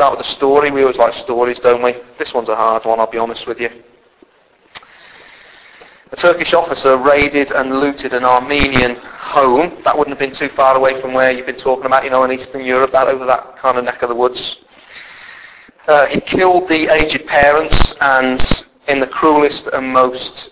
start 0.00 0.16
with 0.16 0.26
a 0.26 0.30
story. 0.30 0.70
We 0.70 0.80
always 0.80 0.96
like 0.96 1.12
stories, 1.12 1.58
don't 1.58 1.82
we? 1.82 1.94
This 2.18 2.32
one's 2.32 2.48
a 2.48 2.56
hard 2.56 2.86
one, 2.86 2.98
I'll 2.98 3.10
be 3.10 3.18
honest 3.18 3.46
with 3.46 3.60
you. 3.60 3.68
A 6.10 6.16
Turkish 6.16 6.54
officer 6.54 6.96
raided 6.96 7.50
and 7.50 7.80
looted 7.80 8.14
an 8.14 8.24
Armenian 8.24 8.96
home. 8.96 9.78
That 9.84 9.98
wouldn't 9.98 10.18
have 10.18 10.18
been 10.18 10.34
too 10.34 10.48
far 10.56 10.74
away 10.74 10.98
from 11.02 11.12
where 11.12 11.32
you've 11.32 11.44
been 11.44 11.58
talking 11.58 11.84
about, 11.84 12.04
you 12.04 12.08
know, 12.08 12.24
in 12.24 12.32
Eastern 12.32 12.64
Europe, 12.64 12.92
that 12.92 13.08
over 13.08 13.26
that 13.26 13.58
kind 13.58 13.76
of 13.76 13.84
neck 13.84 14.00
of 14.00 14.08
the 14.08 14.14
woods. 14.14 14.56
Uh, 15.86 16.06
he 16.06 16.18
killed 16.22 16.66
the 16.70 16.90
aged 16.90 17.26
parents 17.26 17.94
and 18.00 18.64
in 18.88 19.00
the 19.00 19.06
cruelest 19.06 19.66
and 19.66 19.86
most 19.86 20.48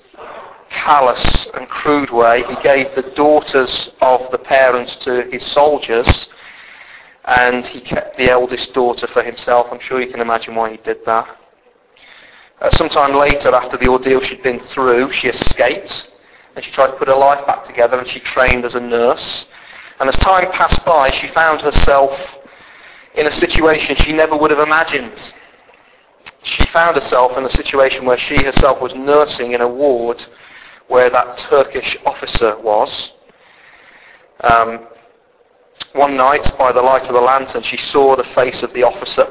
callous 0.68 1.46
and 1.54 1.66
crude 1.70 2.10
way, 2.10 2.44
he 2.44 2.54
gave 2.62 2.94
the 2.94 3.10
daughters 3.16 3.92
of 4.02 4.30
the 4.30 4.38
parents 4.38 4.94
to 4.96 5.22
his 5.30 5.42
soldiers 5.42 6.28
and 7.28 7.66
he 7.66 7.80
kept 7.80 8.16
the 8.16 8.30
eldest 8.30 8.72
daughter 8.72 9.06
for 9.06 9.22
himself. 9.22 9.66
I'm 9.70 9.80
sure 9.80 10.00
you 10.00 10.10
can 10.10 10.20
imagine 10.20 10.54
why 10.54 10.70
he 10.70 10.76
did 10.78 11.04
that. 11.04 11.36
Uh, 12.58 12.70
sometime 12.70 13.14
later, 13.14 13.54
after 13.54 13.76
the 13.76 13.86
ordeal 13.86 14.22
she'd 14.22 14.42
been 14.42 14.60
through, 14.60 15.12
she 15.12 15.28
escaped 15.28 16.08
and 16.56 16.64
she 16.64 16.70
tried 16.70 16.86
to 16.86 16.96
put 16.96 17.06
her 17.06 17.14
life 17.14 17.46
back 17.46 17.64
together 17.64 17.98
and 17.98 18.08
she 18.08 18.18
trained 18.18 18.64
as 18.64 18.76
a 18.76 18.80
nurse. 18.80 19.46
And 20.00 20.08
as 20.08 20.16
time 20.16 20.50
passed 20.52 20.82
by, 20.86 21.10
she 21.10 21.28
found 21.28 21.60
herself 21.60 22.18
in 23.14 23.26
a 23.26 23.30
situation 23.30 23.94
she 23.96 24.14
never 24.14 24.34
would 24.34 24.50
have 24.50 24.66
imagined. 24.66 25.34
She 26.44 26.64
found 26.66 26.96
herself 26.96 27.36
in 27.36 27.44
a 27.44 27.50
situation 27.50 28.06
where 28.06 28.16
she 28.16 28.42
herself 28.42 28.80
was 28.80 28.94
nursing 28.94 29.52
in 29.52 29.60
a 29.60 29.68
ward 29.68 30.24
where 30.86 31.10
that 31.10 31.36
Turkish 31.36 31.98
officer 32.06 32.58
was. 32.58 33.12
Um, 34.40 34.86
one 35.92 36.16
night, 36.16 36.50
by 36.58 36.72
the 36.72 36.82
light 36.82 37.02
of 37.02 37.14
the 37.14 37.20
lantern, 37.20 37.62
she 37.62 37.76
saw 37.76 38.16
the 38.16 38.24
face 38.34 38.62
of 38.62 38.72
the 38.72 38.82
officer, 38.82 39.26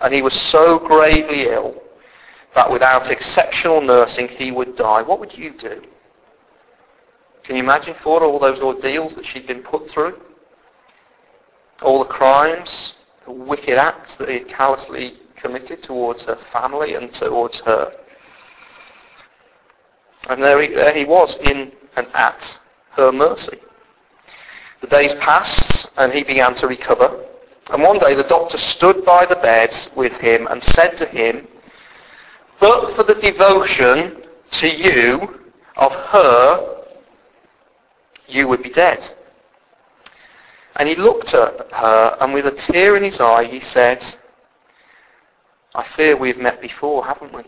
and 0.00 0.12
he 0.12 0.22
was 0.22 0.34
so 0.34 0.78
gravely 0.78 1.48
ill 1.48 1.82
that 2.54 2.70
without 2.70 3.10
exceptional 3.10 3.80
nursing 3.80 4.28
he 4.28 4.50
would 4.50 4.76
die. 4.76 5.02
What 5.02 5.20
would 5.20 5.36
you 5.36 5.52
do? 5.52 5.82
Can 7.44 7.56
you 7.56 7.62
imagine 7.62 7.94
for 8.02 8.24
all 8.24 8.38
those 8.38 8.60
ordeals 8.60 9.14
that 9.14 9.24
she'd 9.24 9.46
been 9.46 9.62
put 9.62 9.88
through? 9.90 10.18
All 11.82 12.00
the 12.02 12.10
crimes, 12.10 12.94
the 13.24 13.32
wicked 13.32 13.78
acts 13.78 14.16
that 14.16 14.28
he 14.28 14.38
had 14.38 14.48
callously 14.48 15.14
committed 15.36 15.82
towards 15.82 16.22
her 16.22 16.38
family 16.52 16.94
and 16.94 17.12
towards 17.12 17.60
her. 17.60 17.92
And 20.28 20.42
there 20.42 20.60
he, 20.60 20.74
there 20.74 20.94
he 20.94 21.04
was 21.04 21.36
in 21.42 21.72
and 21.94 22.08
at 22.14 22.58
her 22.92 23.12
mercy. 23.12 23.60
The 24.86 24.98
days 24.98 25.14
passed 25.14 25.90
and 25.96 26.12
he 26.12 26.22
began 26.22 26.54
to 26.54 26.68
recover. 26.68 27.24
And 27.70 27.82
one 27.82 27.98
day 27.98 28.14
the 28.14 28.22
doctor 28.22 28.56
stood 28.56 29.04
by 29.04 29.26
the 29.26 29.34
bed 29.34 29.74
with 29.96 30.12
him 30.12 30.46
and 30.46 30.62
said 30.62 30.96
to 30.98 31.06
him, 31.06 31.48
but 32.60 32.94
for 32.94 33.02
the 33.02 33.16
devotion 33.16 34.22
to 34.52 34.68
you 34.68 35.40
of 35.76 35.90
her, 35.90 36.84
you 38.28 38.46
would 38.46 38.62
be 38.62 38.70
dead. 38.70 39.10
And 40.76 40.88
he 40.88 40.94
looked 40.94 41.34
at 41.34 41.72
her, 41.72 42.16
and 42.20 42.32
with 42.32 42.46
a 42.46 42.52
tear 42.52 42.96
in 42.96 43.02
his 43.02 43.20
eye, 43.20 43.44
he 43.44 43.58
said, 43.58 44.04
I 45.74 45.84
fear 45.96 46.16
we've 46.16 46.38
met 46.38 46.60
before, 46.60 47.04
haven't 47.04 47.34
we? 47.34 47.42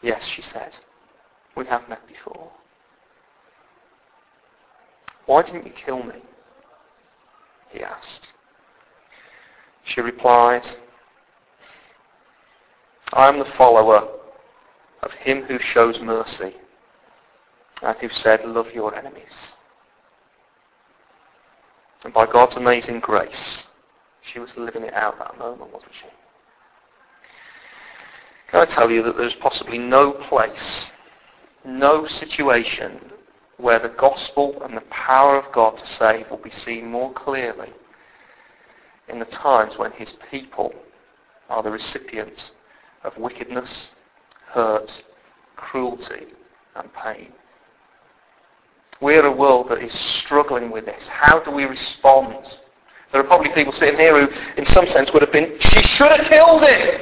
Yes, 0.00 0.24
she 0.24 0.40
said. 0.40 0.78
We 1.56 1.66
have 1.66 1.88
met 1.88 2.06
before. 2.08 2.50
Why 5.26 5.42
didn't 5.42 5.66
you 5.66 5.72
kill 5.72 6.02
me? 6.02 6.14
He 7.70 7.82
asked. 7.82 8.28
She 9.84 10.00
replied, 10.00 10.66
I 13.12 13.28
am 13.28 13.38
the 13.38 13.44
follower 13.44 14.08
of 15.02 15.12
him 15.12 15.42
who 15.42 15.58
shows 15.58 16.00
mercy 16.00 16.54
and 17.82 17.96
who 17.98 18.08
said, 18.08 18.44
love 18.44 18.72
your 18.72 18.94
enemies. 18.94 19.52
And 22.04 22.12
by 22.12 22.26
God's 22.26 22.56
amazing 22.56 23.00
grace, 23.00 23.64
she 24.22 24.38
was 24.38 24.50
living 24.56 24.82
it 24.82 24.94
out 24.94 25.18
that 25.18 25.38
moment, 25.38 25.72
wasn't 25.72 25.92
she? 25.94 26.06
Can 28.48 28.60
I 28.60 28.64
tell 28.64 28.90
you 28.90 29.02
that 29.02 29.16
there's 29.16 29.34
possibly 29.34 29.78
no 29.78 30.12
place, 30.12 30.92
no 31.64 32.06
situation 32.06 33.00
where 33.58 33.78
the 33.78 33.88
gospel 33.88 34.62
and 34.62 34.76
the 34.76 34.82
power 34.82 35.36
of 35.38 35.52
God 35.52 35.78
to 35.78 35.86
save 35.86 36.30
will 36.30 36.36
be 36.38 36.50
seen 36.50 36.86
more 36.90 37.12
clearly 37.12 37.72
in 39.08 39.18
the 39.18 39.24
times 39.24 39.78
when 39.78 39.92
his 39.92 40.14
people 40.30 40.74
are 41.48 41.62
the 41.62 41.70
recipients 41.70 42.52
of 43.04 43.16
wickedness, 43.16 43.90
hurt, 44.48 45.02
cruelty, 45.54 46.26
and 46.74 46.92
pain. 46.92 47.32
We're 49.00 49.26
a 49.26 49.34
world 49.34 49.68
that 49.68 49.82
is 49.82 49.92
struggling 49.92 50.70
with 50.70 50.86
this. 50.86 51.08
How 51.08 51.40
do 51.40 51.50
we 51.50 51.64
respond? 51.64 52.58
There 53.12 53.20
are 53.20 53.26
probably 53.26 53.50
people 53.50 53.72
sitting 53.72 53.98
here 53.98 54.26
who, 54.26 54.34
in 54.56 54.66
some 54.66 54.86
sense, 54.86 55.12
would 55.12 55.22
have 55.22 55.32
been, 55.32 55.58
she 55.60 55.82
should 55.82 56.10
have 56.10 56.26
killed 56.26 56.62
him! 56.62 57.00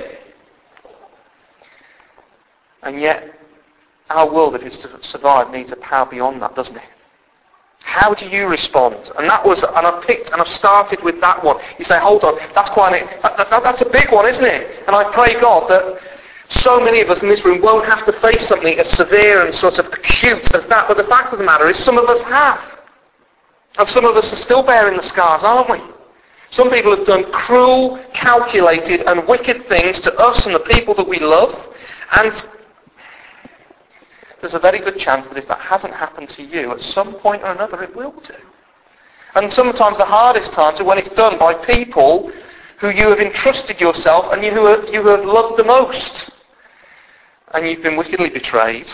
And 2.83 3.01
yet, 3.01 3.39
our 4.11 4.33
world, 4.33 4.55
if 4.55 4.63
it's 4.63 4.79
to 4.79 5.03
survive, 5.03 5.51
needs 5.51 5.73
a 5.73 5.77
power 5.77 6.07
beyond 6.07 6.43
that, 6.43 6.55
doesn't 6.55 6.77
it? 6.77 6.83
How 7.81 8.15
do 8.15 8.27
you 8.29 8.47
respond? 8.49 8.97
And 9.19 9.29
that 9.29 9.45
was, 9.45 9.63
and 9.63 9.87
I've 9.87 10.05
picked, 10.05 10.31
and 10.31 10.41
I've 10.41 10.49
started 10.49 11.03
with 11.03 11.21
that 11.21 11.45
one. 11.45 11.59
You 11.79 11.85
say, 11.85 11.99
hold 11.99 12.25
on, 12.25 12.39
that's 12.55 12.71
quite, 12.71 12.93
that, 13.23 13.37
that, 13.37 13.63
that's 13.63 13.83
a 13.83 13.91
big 13.91 14.11
one, 14.11 14.27
isn't 14.27 14.45
it? 14.45 14.85
And 14.87 14.97
I 14.97 15.13
pray 15.13 15.39
God 15.41 15.69
that 15.69 16.01
so 16.49 16.81
many 16.81 17.01
of 17.01 17.11
us 17.11 17.23
in 17.23 17.29
this 17.29 17.45
room 17.45 17.61
won't 17.63 17.87
have 17.87 18.05
to 18.07 18.21
face 18.21 18.47
something 18.47 18.79
as 18.79 18.91
severe 18.91 19.45
and 19.45 19.55
sort 19.55 19.79
of 19.79 19.87
acute 19.87 20.55
as 20.55 20.65
that. 20.67 20.89
But 20.89 20.97
the 20.97 21.05
fact 21.05 21.33
of 21.33 21.39
the 21.39 21.45
matter 21.45 21.69
is, 21.69 21.77
some 21.79 21.99
of 21.99 22.09
us 22.09 22.23
have. 22.23 22.61
And 23.77 23.89
some 23.89 24.05
of 24.05 24.17
us 24.17 24.33
are 24.33 24.37
still 24.37 24.63
bearing 24.63 24.97
the 24.97 25.03
scars, 25.03 25.43
aren't 25.43 25.71
we? 25.71 25.81
Some 26.51 26.71
people 26.71 26.97
have 26.97 27.07
done 27.07 27.31
cruel, 27.33 28.03
calculated, 28.13 29.03
and 29.03 29.27
wicked 29.27 29.67
things 29.67 30.01
to 30.01 30.15
us 30.17 30.47
and 30.47 30.55
the 30.55 30.61
people 30.61 30.95
that 30.95 31.09
we 31.09 31.19
love. 31.19 31.53
And 32.17 32.49
there's 34.45 34.53
a 34.53 34.59
very 34.59 34.79
good 34.79 34.99
chance 34.99 35.27
that 35.27 35.39
if 35.39 35.49
that 35.49 35.59
hasn't 35.59 35.95
happened 35.95 36.29
to 36.29 36.43
you, 36.43 36.71
at 36.71 36.79
some 36.79 37.15
point 37.15 37.43
or 37.43 37.53
another 37.53 37.83
it 37.83 37.97
will 37.97 38.13
do. 38.21 38.35
And 39.35 39.51
sometimes 39.51 39.97
the 39.97 40.05
hardest 40.05 40.53
times 40.53 40.79
are 40.81 40.85
when 40.85 40.99
it's 40.99 41.09
done 41.09 41.39
by 41.39 41.55
people 41.65 42.31
who 42.79 42.91
you 42.91 43.09
have 43.09 43.21
entrusted 43.21 43.81
yourself 43.81 44.31
and 44.35 44.45
you 44.45 44.51
who 44.51 44.93
you 44.93 45.03
have 45.07 45.25
loved 45.25 45.59
the 45.59 45.65
most. 45.65 46.31
And 47.55 47.67
you've 47.67 47.83
been 47.83 47.97
wickedly 47.97 48.29
betrayed. 48.29 48.87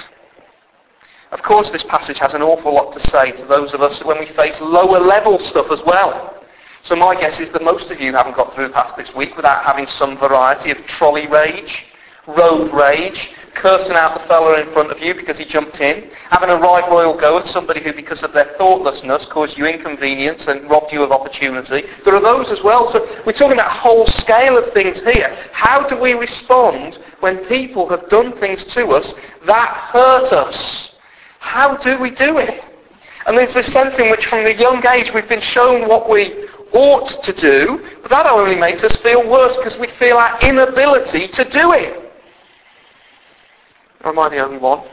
Of 1.33 1.43
course, 1.43 1.69
this 1.73 1.83
passage 1.83 2.21
has 2.21 2.33
an 2.35 2.43
awful 2.43 2.73
lot 2.73 2.93
to 2.93 3.01
say 3.01 3.33
to 3.33 3.45
those 3.45 3.75
of 3.75 3.83
us 3.83 4.05
when 4.05 4.21
we 4.21 4.27
face 4.27 4.61
lower 4.61 5.01
level 5.01 5.41
stuff 5.41 5.67
as 5.73 5.81
well. 5.85 6.45
So 6.83 6.95
my 6.95 7.21
guess 7.21 7.41
is 7.41 7.51
that 7.51 7.65
most 7.65 7.91
of 7.91 8.01
you 8.01 8.13
haven't 8.13 8.37
got 8.37 8.55
through 8.55 8.71
past 8.71 8.97
this 8.97 9.13
week 9.17 9.35
without 9.35 9.65
having 9.65 9.89
some 9.89 10.17
variety 10.17 10.71
of 10.71 10.79
trolley 10.87 11.27
rage, 11.27 11.87
road 12.29 12.73
rage, 12.73 13.31
cursing 13.61 13.93
out 13.93 14.19
the 14.19 14.27
fellow 14.27 14.55
in 14.55 14.73
front 14.73 14.91
of 14.91 14.99
you 15.01 15.15
because 15.15 15.39
he 15.39 15.45
jumped 15.45 15.81
in, 15.81 16.11
having 16.31 16.49
a 16.49 16.57
right 16.57 16.89
royal 16.91 17.19
go 17.19 17.39
at 17.39 17.47
somebody 17.47 17.83
who, 17.83 17.93
because 17.93 18.23
of 18.23 18.33
their 18.33 18.55
thoughtlessness, 18.57 19.27
caused 19.27 19.59
you 19.59 19.67
inconvenience 19.67 20.49
and 20.49 20.69
robbed 20.71 20.93
you 20.93 21.03
of 21.03 21.13
opportunity. 21.13 21.87
There 22.05 22.15
are 22.15 22.23
those 22.23 22.51
as 22.51 22.63
well. 22.63 22.91
So 22.91 23.01
we're 23.27 23.33
talking 23.33 23.53
about 23.53 23.77
a 23.77 23.81
whole 23.81 24.07
scale 24.07 24.57
of 24.57 24.73
things 24.73 25.01
here. 25.01 25.37
How 25.53 25.87
do 25.87 26.01
we 26.01 26.15
respond 26.15 26.99
when 27.21 27.45
people 27.47 27.89
have 27.91 28.09
done 28.09 28.33
things 28.39 28.65
to 28.65 28.87
us 28.89 29.15
that 29.47 29.69
hurt 29.93 30.33
us? 30.33 30.93
How 31.39 31.77
do 31.77 31.99
we 32.01 32.11
do 32.11 32.39
it? 32.39 32.65
And 33.27 33.37
there's 33.37 33.55
this 33.55 33.71
sense 33.71 33.99
in 33.99 34.11
which 34.11 34.25
from 34.27 34.47
a 34.47 34.55
young 34.55 34.85
age 34.87 35.13
we've 35.15 35.29
been 35.29 35.41
shown 35.41 35.87
what 35.87 36.09
we 36.09 36.49
ought 36.73 37.23
to 37.25 37.33
do, 37.35 37.85
but 38.01 38.11
that 38.11 38.27
only 38.27 38.57
makes 38.57 38.83
us 38.85 38.97
feel 38.97 39.29
worse 39.29 39.57
because 39.57 39.79
we 39.79 39.89
feel 39.99 40.17
our 40.17 40.41
inability 40.41 41.29
to 41.29 41.45
do 41.51 41.73
it. 41.73 42.10
Am 44.03 44.19
I 44.19 44.29
the 44.31 44.45
only 44.45 44.59
one 44.59 44.87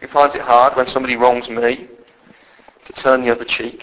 who 0.00 0.06
finds 0.08 0.34
it 0.34 0.42
hard 0.42 0.76
when 0.76 0.86
somebody 0.86 1.16
wrongs 1.16 1.48
me 1.48 1.88
to 2.84 2.92
turn 2.92 3.22
the 3.22 3.30
other 3.30 3.44
cheek? 3.44 3.82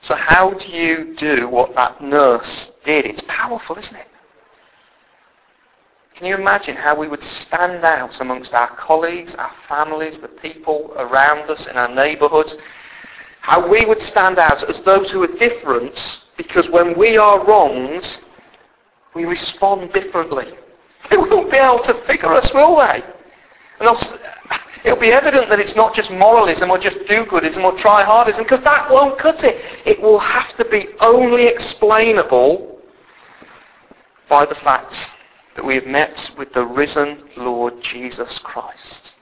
So 0.00 0.14
how 0.16 0.54
do 0.54 0.66
you 0.68 1.14
do 1.16 1.48
what 1.48 1.74
that 1.74 2.00
nurse 2.00 2.72
did? 2.84 3.06
It's 3.06 3.22
powerful, 3.28 3.76
isn't 3.76 3.96
it? 3.96 4.08
Can 6.14 6.26
you 6.26 6.34
imagine 6.34 6.76
how 6.76 6.98
we 6.98 7.08
would 7.08 7.22
stand 7.22 7.84
out 7.84 8.20
amongst 8.20 8.52
our 8.52 8.74
colleagues, 8.76 9.34
our 9.36 9.52
families, 9.68 10.18
the 10.18 10.28
people 10.28 10.92
around 10.96 11.48
us 11.50 11.66
in 11.66 11.76
our 11.76 11.88
neighbourhood? 11.94 12.52
How 13.40 13.66
we 13.66 13.86
would 13.86 14.00
stand 14.00 14.38
out 14.38 14.68
as 14.68 14.82
those 14.82 15.10
who 15.10 15.22
are 15.22 15.38
different 15.38 16.20
because 16.36 16.68
when 16.68 16.98
we 16.98 17.16
are 17.16 17.44
wronged, 17.46 18.18
we 19.14 19.24
respond 19.24 19.92
differently. 19.92 20.52
They 21.08 21.16
won't 21.16 21.50
be 21.50 21.56
able 21.56 21.82
to 21.84 21.94
figure 22.06 22.32
us, 22.34 22.52
will 22.52 22.76
they? 22.76 23.02
And 23.80 23.88
It'll 24.84 24.98
be 24.98 25.12
evident 25.12 25.50
that 25.50 25.60
it's 25.60 25.76
not 25.76 25.94
just 25.94 26.10
moralism 26.10 26.70
or 26.70 26.78
just 26.78 26.98
do-goodism 27.06 27.62
or 27.62 27.76
try-hardism 27.76 28.38
because 28.38 28.62
that 28.62 28.90
won't 28.90 29.18
cut 29.18 29.44
it. 29.44 29.62
It 29.84 30.00
will 30.00 30.18
have 30.18 30.56
to 30.56 30.64
be 30.64 30.88
only 31.00 31.46
explainable 31.46 32.80
by 34.28 34.46
the 34.46 34.54
fact 34.54 35.10
that 35.56 35.64
we 35.64 35.74
have 35.74 35.86
met 35.86 36.30
with 36.38 36.52
the 36.54 36.64
risen 36.64 37.22
Lord 37.36 37.82
Jesus 37.82 38.38
Christ 38.38 39.12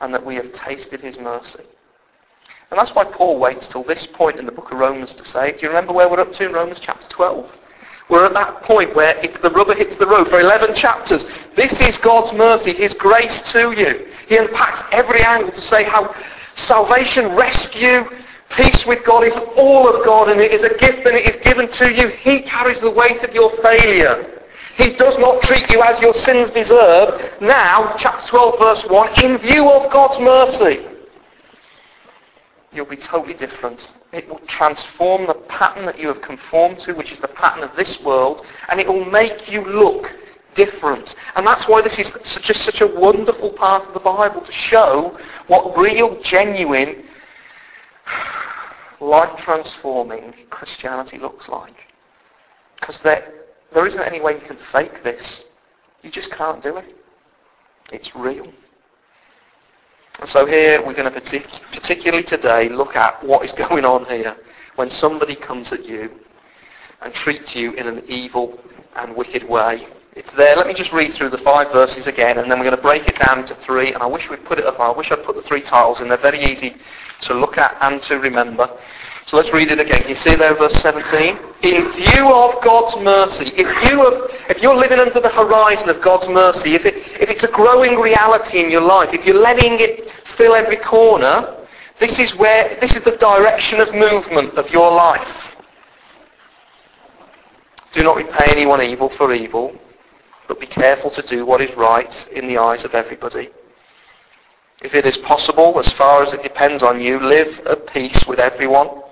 and 0.00 0.14
that 0.14 0.24
we 0.24 0.36
have 0.36 0.52
tasted 0.54 1.00
his 1.00 1.18
mercy. 1.18 1.64
And 2.70 2.78
that's 2.78 2.94
why 2.94 3.04
Paul 3.04 3.38
waits 3.38 3.66
till 3.66 3.84
this 3.84 4.06
point 4.06 4.38
in 4.38 4.46
the 4.46 4.52
book 4.52 4.72
of 4.72 4.78
Romans 4.78 5.14
to 5.14 5.24
say, 5.26 5.52
do 5.52 5.58
you 5.60 5.68
remember 5.68 5.92
where 5.92 6.08
we're 6.08 6.20
up 6.20 6.32
to 6.32 6.46
in 6.46 6.52
Romans 6.52 6.80
chapter 6.80 7.06
12? 7.08 7.50
We're 8.10 8.26
at 8.26 8.34
that 8.34 8.62
point 8.62 8.94
where 8.94 9.16
it's 9.18 9.38
the 9.40 9.50
rubber 9.50 9.74
hits 9.74 9.96
the 9.96 10.06
road 10.06 10.28
for 10.28 10.40
11 10.40 10.74
chapters. 10.74 11.24
This 11.56 11.80
is 11.80 11.96
God's 11.98 12.32
mercy, 12.36 12.74
His 12.74 12.92
grace 12.94 13.40
to 13.52 13.72
you. 13.72 14.06
He 14.26 14.36
unpacks 14.36 14.84
every 14.92 15.22
angle 15.22 15.52
to 15.52 15.60
say 15.60 15.84
how 15.84 16.14
salvation, 16.56 17.34
rescue, 17.34 18.04
peace 18.56 18.84
with 18.86 19.04
God 19.04 19.24
is 19.24 19.34
all 19.56 19.88
of 19.88 20.04
God 20.04 20.28
and 20.28 20.40
it 20.40 20.52
is 20.52 20.62
a 20.62 20.76
gift 20.76 21.06
and 21.06 21.16
it 21.16 21.34
is 21.34 21.42
given 21.42 21.68
to 21.68 21.92
you. 21.92 22.08
He 22.08 22.42
carries 22.42 22.80
the 22.80 22.90
weight 22.90 23.22
of 23.24 23.34
your 23.34 23.50
failure. 23.62 24.42
He 24.76 24.92
does 24.92 25.16
not 25.18 25.42
treat 25.42 25.70
you 25.70 25.80
as 25.82 26.00
your 26.00 26.14
sins 26.14 26.50
deserve. 26.50 27.40
Now, 27.40 27.94
chapter 27.98 28.28
12 28.28 28.58
verse 28.58 28.84
1, 28.84 29.24
in 29.24 29.38
view 29.38 29.70
of 29.70 29.90
God's 29.90 30.18
mercy, 30.18 30.86
you'll 32.72 32.86
be 32.86 32.96
totally 32.96 33.34
different 33.34 33.88
it 34.16 34.28
will 34.28 34.40
transform 34.46 35.26
the 35.26 35.34
pattern 35.34 35.86
that 35.86 35.98
you 35.98 36.08
have 36.08 36.22
conformed 36.22 36.78
to, 36.80 36.92
which 36.92 37.10
is 37.10 37.18
the 37.18 37.28
pattern 37.28 37.62
of 37.62 37.74
this 37.76 38.00
world, 38.00 38.44
and 38.68 38.80
it 38.80 38.86
will 38.86 39.04
make 39.04 39.50
you 39.50 39.62
look 39.64 40.14
different. 40.54 41.14
And 41.34 41.46
that's 41.46 41.66
why 41.68 41.82
this 41.82 41.98
is 41.98 42.12
such 42.22 42.50
a, 42.50 42.54
such 42.54 42.80
a 42.80 42.86
wonderful 42.86 43.52
part 43.52 43.86
of 43.86 43.94
the 43.94 44.00
Bible, 44.00 44.40
to 44.40 44.52
show 44.52 45.18
what 45.48 45.76
real, 45.76 46.20
genuine, 46.22 47.04
life-transforming 49.00 50.34
Christianity 50.50 51.18
looks 51.18 51.48
like. 51.48 51.74
Because 52.78 53.00
there, 53.00 53.32
there 53.72 53.86
isn't 53.86 54.00
any 54.00 54.20
way 54.20 54.34
you 54.34 54.46
can 54.46 54.58
fake 54.72 55.02
this. 55.02 55.44
You 56.02 56.10
just 56.10 56.30
can't 56.30 56.62
do 56.62 56.76
it. 56.76 56.96
It's 57.92 58.14
real. 58.14 58.46
And 60.20 60.28
so 60.28 60.46
here 60.46 60.84
we're 60.84 60.94
going 60.94 61.12
to 61.12 61.20
particularly 61.72 62.22
today 62.22 62.68
look 62.68 62.94
at 62.94 63.22
what 63.24 63.44
is 63.44 63.52
going 63.52 63.84
on 63.84 64.04
here 64.06 64.36
when 64.76 64.88
somebody 64.88 65.34
comes 65.34 65.72
at 65.72 65.84
you 65.84 66.10
and 67.02 67.12
treats 67.12 67.54
you 67.54 67.72
in 67.72 67.88
an 67.88 68.02
evil 68.06 68.58
and 68.96 69.14
wicked 69.16 69.42
way. 69.48 69.86
It's 70.14 70.30
there. 70.32 70.54
Let 70.54 70.68
me 70.68 70.74
just 70.74 70.92
read 70.92 71.12
through 71.14 71.30
the 71.30 71.38
five 71.38 71.72
verses 71.72 72.06
again 72.06 72.38
and 72.38 72.48
then 72.48 72.58
we're 72.58 72.64
going 72.64 72.76
to 72.76 72.82
break 72.82 73.08
it 73.08 73.18
down 73.18 73.40
into 73.40 73.56
three 73.56 73.92
and 73.92 74.02
I 74.02 74.06
wish 74.06 74.30
we'd 74.30 74.44
put 74.44 74.60
it 74.60 74.66
up. 74.66 74.78
I 74.78 74.92
wish 74.92 75.10
I'd 75.10 75.24
put 75.24 75.34
the 75.34 75.42
three 75.42 75.60
titles 75.60 76.00
in. 76.00 76.08
They're 76.08 76.16
very 76.16 76.44
easy 76.44 76.76
to 77.22 77.34
look 77.34 77.58
at 77.58 77.76
and 77.80 78.00
to 78.02 78.20
remember. 78.20 78.70
So 79.26 79.38
let's 79.38 79.52
read 79.52 79.70
it 79.70 79.80
again. 79.80 80.06
You 80.06 80.14
see 80.14 80.36
there 80.36 80.54
verse 80.54 80.74
17? 80.82 81.38
In 81.62 81.92
view 81.92 82.32
of 82.32 82.62
God's 82.62 82.96
mercy, 83.02 83.46
if, 83.56 83.90
you 83.90 84.04
have, 84.04 84.30
if 84.50 84.62
you're 84.62 84.76
living 84.76 84.98
under 84.98 85.18
the 85.18 85.30
horizon 85.30 85.88
of 85.88 86.02
God's 86.02 86.28
mercy, 86.28 86.74
if, 86.74 86.84
it, 86.84 86.96
if 87.20 87.30
it's 87.30 87.42
a 87.42 87.48
growing 87.48 87.98
reality 87.98 88.62
in 88.62 88.70
your 88.70 88.82
life, 88.82 89.10
if 89.14 89.24
you're 89.24 89.40
letting 89.40 89.80
it 89.80 90.10
fill 90.36 90.54
every 90.54 90.76
corner, 90.76 91.66
this 92.00 92.18
is 92.18 92.34
where, 92.36 92.76
this 92.80 92.94
is 92.94 93.02
the 93.04 93.16
direction 93.16 93.80
of 93.80 93.94
movement 93.94 94.58
of 94.58 94.68
your 94.70 94.92
life. 94.92 95.28
Do 97.92 98.02
not 98.02 98.16
repay 98.16 98.46
anyone 98.48 98.82
evil 98.82 99.08
for 99.16 99.32
evil, 99.32 99.74
but 100.48 100.60
be 100.60 100.66
careful 100.66 101.10
to 101.12 101.22
do 101.22 101.46
what 101.46 101.62
is 101.62 101.74
right 101.76 102.28
in 102.32 102.46
the 102.46 102.58
eyes 102.58 102.84
of 102.84 102.92
everybody. 102.92 103.48
If 104.82 104.94
it 104.94 105.06
is 105.06 105.16
possible, 105.18 105.78
as 105.78 105.90
far 105.92 106.24
as 106.24 106.34
it 106.34 106.42
depends 106.42 106.82
on 106.82 107.00
you, 107.00 107.18
live 107.20 107.66
at 107.66 107.86
peace 107.86 108.22
with 108.26 108.38
everyone. 108.38 109.03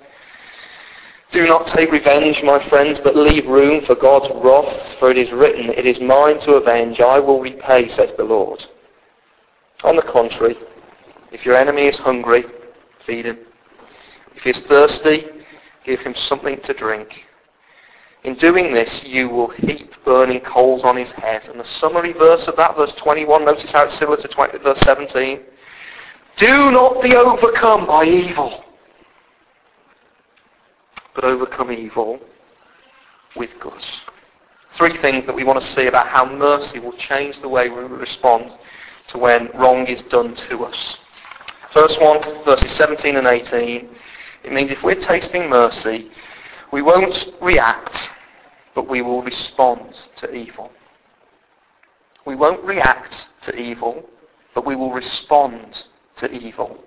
Do 1.33 1.47
not 1.47 1.65
take 1.65 1.91
revenge, 1.91 2.43
my 2.43 2.63
friends, 2.69 2.99
but 2.99 3.15
leave 3.15 3.47
room 3.47 3.83
for 3.85 3.95
God's 3.95 4.29
wrath, 4.35 4.93
for 4.99 5.09
it 5.09 5.17
is 5.17 5.31
written, 5.31 5.71
It 5.71 5.87
is 5.87 5.99
mine 5.99 6.37
to 6.41 6.53
avenge, 6.53 7.01
I 7.01 7.19
will 7.19 7.41
repay, 7.41 7.87
says 7.87 8.13
the 8.13 8.23
Lord. 8.23 8.63
On 9.83 9.95
the 9.95 10.03
contrary, 10.03 10.55
if 11.31 11.43
your 11.43 11.55
enemy 11.55 11.87
is 11.87 11.97
hungry, 11.97 12.45
feed 13.07 13.25
him. 13.25 13.39
If 14.35 14.43
he 14.43 14.51
is 14.51 14.59
thirsty, 14.59 15.25
give 15.83 16.01
him 16.01 16.13
something 16.13 16.61
to 16.61 16.73
drink. 16.75 17.25
In 18.23 18.35
doing 18.35 18.71
this, 18.71 19.03
you 19.03 19.27
will 19.27 19.49
heap 19.49 19.91
burning 20.05 20.41
coals 20.41 20.83
on 20.83 20.97
his 20.97 21.11
head. 21.13 21.49
And 21.49 21.59
the 21.59 21.65
summary 21.65 22.13
verse 22.13 22.47
of 22.47 22.55
that, 22.57 22.75
verse 22.75 22.93
21, 22.93 23.43
notice 23.43 23.71
how 23.71 23.85
it's 23.85 23.97
similar 23.97 24.17
to 24.17 24.27
20, 24.27 24.59
verse 24.59 24.79
17. 24.81 25.41
Do 26.37 26.71
not 26.71 27.01
be 27.01 27.15
overcome 27.15 27.87
by 27.87 28.05
evil 28.05 28.63
but 31.15 31.23
overcome 31.23 31.71
evil 31.71 32.19
with 33.35 33.51
good. 33.59 33.85
Three 34.73 34.97
things 34.97 35.25
that 35.27 35.35
we 35.35 35.43
want 35.43 35.61
to 35.61 35.67
see 35.67 35.87
about 35.87 36.07
how 36.07 36.25
mercy 36.25 36.79
will 36.79 36.93
change 36.93 37.39
the 37.41 37.49
way 37.49 37.69
we 37.69 37.83
respond 37.83 38.51
to 39.07 39.17
when 39.17 39.49
wrong 39.53 39.85
is 39.85 40.01
done 40.03 40.35
to 40.35 40.65
us. 40.65 40.97
First 41.71 42.01
one, 42.01 42.21
verses 42.43 42.71
17 42.71 43.15
and 43.15 43.27
18. 43.27 43.89
It 44.43 44.51
means 44.51 44.71
if 44.71 44.83
we're 44.83 44.95
tasting 44.95 45.49
mercy, 45.49 46.11
we 46.71 46.81
won't 46.81 47.29
react, 47.41 48.09
but 48.75 48.89
we 48.89 49.01
will 49.01 49.21
respond 49.23 49.95
to 50.17 50.33
evil. 50.33 50.71
We 52.25 52.35
won't 52.35 52.63
react 52.63 53.27
to 53.41 53.55
evil, 53.55 54.07
but 54.55 54.65
we 54.65 54.75
will 54.75 54.91
respond 54.91 55.83
to 56.17 56.31
evil. 56.31 56.83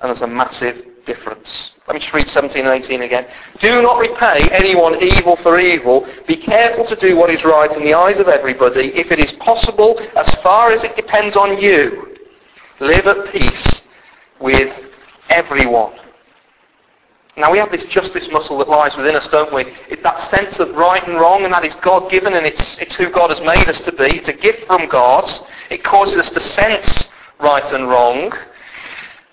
And 0.00 0.08
there's 0.08 0.22
a 0.22 0.26
massive 0.26 0.84
difference. 1.04 1.72
Let 1.86 1.94
me 1.94 2.00
just 2.00 2.12
read 2.12 2.28
17 2.28 2.64
and 2.64 2.84
18 2.84 3.02
again. 3.02 3.26
Do 3.60 3.82
not 3.82 3.98
repay 3.98 4.48
anyone 4.50 5.02
evil 5.02 5.36
for 5.42 5.58
evil. 5.58 6.06
Be 6.26 6.36
careful 6.36 6.86
to 6.86 6.96
do 6.96 7.16
what 7.16 7.30
is 7.30 7.44
right 7.44 7.70
in 7.72 7.82
the 7.82 7.94
eyes 7.94 8.18
of 8.18 8.28
everybody. 8.28 8.92
If 8.94 9.10
it 9.10 9.18
is 9.18 9.32
possible, 9.32 9.98
as 10.16 10.32
far 10.36 10.72
as 10.72 10.84
it 10.84 10.96
depends 10.96 11.36
on 11.36 11.60
you, 11.60 12.16
live 12.80 13.06
at 13.06 13.32
peace 13.32 13.82
with 14.40 14.74
everyone. 15.28 15.94
Now 17.36 17.52
we 17.52 17.58
have 17.58 17.70
this 17.70 17.84
justice 17.84 18.28
muscle 18.30 18.58
that 18.58 18.68
lies 18.68 18.96
within 18.96 19.16
us, 19.16 19.28
don't 19.28 19.52
we? 19.54 19.64
It's 19.88 20.02
that 20.02 20.20
sense 20.30 20.58
of 20.58 20.74
right 20.74 21.06
and 21.06 21.16
wrong, 21.16 21.44
and 21.44 21.52
that 21.52 21.64
is 21.64 21.74
God-given, 21.76 22.34
and 22.34 22.44
it's, 22.44 22.76
it's 22.78 22.94
who 22.94 23.08
God 23.10 23.30
has 23.30 23.40
made 23.40 23.68
us 23.68 23.80
to 23.82 23.92
be. 23.92 24.16
It's 24.18 24.28
a 24.28 24.32
gift 24.32 24.66
from 24.66 24.88
God. 24.88 25.30
It 25.70 25.84
causes 25.84 26.16
us 26.16 26.30
to 26.30 26.40
sense 26.40 27.08
right 27.38 27.64
and 27.72 27.88
wrong. 27.88 28.32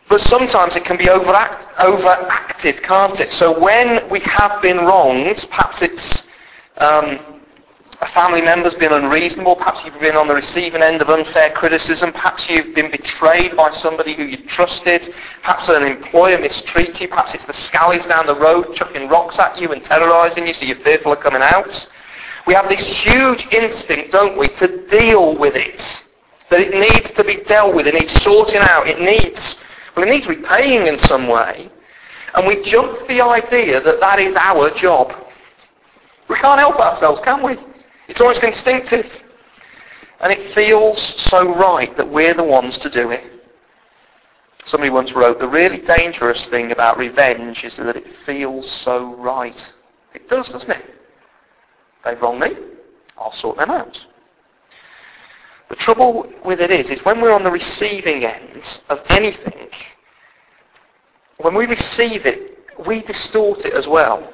But 0.10 0.22
sometimes 0.22 0.76
it 0.76 0.86
can 0.86 0.98
be 0.98 1.10
overact, 1.10 1.80
overacted, 1.80 2.82
can't 2.84 3.20
it? 3.20 3.34
So 3.34 3.60
when 3.60 4.10
we 4.10 4.22
have 4.22 4.62
been 4.62 4.78
wronged, 4.78 5.46
perhaps 5.50 5.82
it's 5.82 6.28
um, 6.78 7.38
a 8.00 8.08
family 8.10 8.42
member's 8.42 8.76
been 8.76 8.94
unreasonable, 8.94 9.56
perhaps 9.56 9.84
you've 9.84 10.00
been 10.00 10.16
on 10.16 10.28
the 10.28 10.36
receiving 10.36 10.82
end 10.82 11.02
of 11.02 11.10
unfair 11.10 11.52
criticism, 11.52 12.12
perhaps 12.12 12.48
you've 12.48 12.76
been 12.76 12.92
betrayed 12.92 13.56
by 13.58 13.74
somebody 13.74 14.14
who 14.14 14.24
you 14.24 14.38
trusted, 14.46 15.14
perhaps 15.42 15.68
an 15.68 15.84
employer 15.84 16.38
mistreats 16.38 17.02
you, 17.02 17.08
perhaps 17.08 17.34
it's 17.34 17.46
the 17.46 17.54
scallies 17.54 18.08
down 18.08 18.28
the 18.28 18.36
road 18.36 18.76
chucking 18.76 19.10
rocks 19.10 19.40
at 19.40 19.60
you 19.60 19.72
and 19.72 19.84
terrorising 19.84 20.46
you 20.46 20.54
so 20.54 20.64
you're 20.64 20.78
fearful 20.78 21.12
of 21.12 21.20
coming 21.20 21.42
out. 21.42 21.90
We 22.46 22.54
have 22.54 22.70
this 22.70 22.86
huge 22.86 23.48
instinct, 23.52 24.12
don't 24.12 24.38
we, 24.38 24.48
to 24.50 24.88
deal 24.88 25.36
with 25.38 25.56
it. 25.56 26.04
That 26.50 26.62
it 26.62 26.74
needs 26.74 27.12
to 27.12 27.24
be 27.24 27.44
dealt 27.44 27.76
with, 27.76 27.88
it 27.88 27.96
needs 27.96 28.14
sorting 28.22 28.62
out, 28.62 28.88
it 28.88 29.02
needs 29.02 29.58
well, 29.98 30.08
it 30.08 30.12
needs 30.12 30.28
repaying 30.28 30.86
in 30.86 31.00
some 31.00 31.28
way. 31.28 31.72
And 32.36 32.46
we 32.46 32.64
jump 32.64 32.98
to 33.00 33.06
the 33.08 33.20
idea 33.22 33.82
that 33.82 34.00
that 34.00 34.20
is 34.20 34.36
our 34.36 34.70
job. 34.76 35.12
We 36.30 36.36
can't 36.36 36.60
help 36.60 36.76
ourselves, 36.76 37.20
can 37.22 37.42
we? 37.42 37.58
It's 38.08 38.22
almost 38.22 38.44
instinctive. 38.44 39.10
And 40.20 40.32
it 40.32 40.54
feels 40.54 41.02
so 41.24 41.56
right 41.56 41.96
that 41.98 42.08
we're 42.08 42.36
the 42.36 42.44
ones 42.44 42.78
to 42.80 42.90
do 42.90 43.10
it. 43.10 43.24
Somebody 44.66 44.92
once 44.92 45.14
wrote, 45.14 45.40
the 45.40 45.48
really 45.48 45.80
dangerous 45.80 46.46
thing 46.48 46.72
about 46.72 46.98
revenge 46.98 47.64
is 47.64 47.78
that 47.78 47.96
it 47.96 48.06
feels 48.26 48.70
so 48.70 49.16
right. 49.16 49.74
It 50.14 50.30
does, 50.30 50.50
doesn't 50.50 50.70
it? 50.70 50.86
They've 52.04 52.22
wronged 52.22 52.42
me. 52.42 52.56
I'll 53.18 53.34
sort 53.34 53.58
them 53.58 53.72
out. 53.72 53.98
The 55.70 55.76
trouble 55.76 56.32
with 56.46 56.62
it 56.62 56.72
is, 56.72 56.90
is 56.90 57.04
when 57.04 57.22
we're 57.22 57.34
on 57.34 57.44
the 57.44 57.52
receiving 57.52 58.24
end 58.24 58.82
of 58.90 59.00
anything, 59.10 59.70
when 61.38 61.56
we 61.56 61.66
receive 61.66 62.26
it, 62.26 62.58
we 62.86 63.02
distort 63.02 63.66
it 63.66 63.74
as 63.74 63.88
well. 63.88 64.34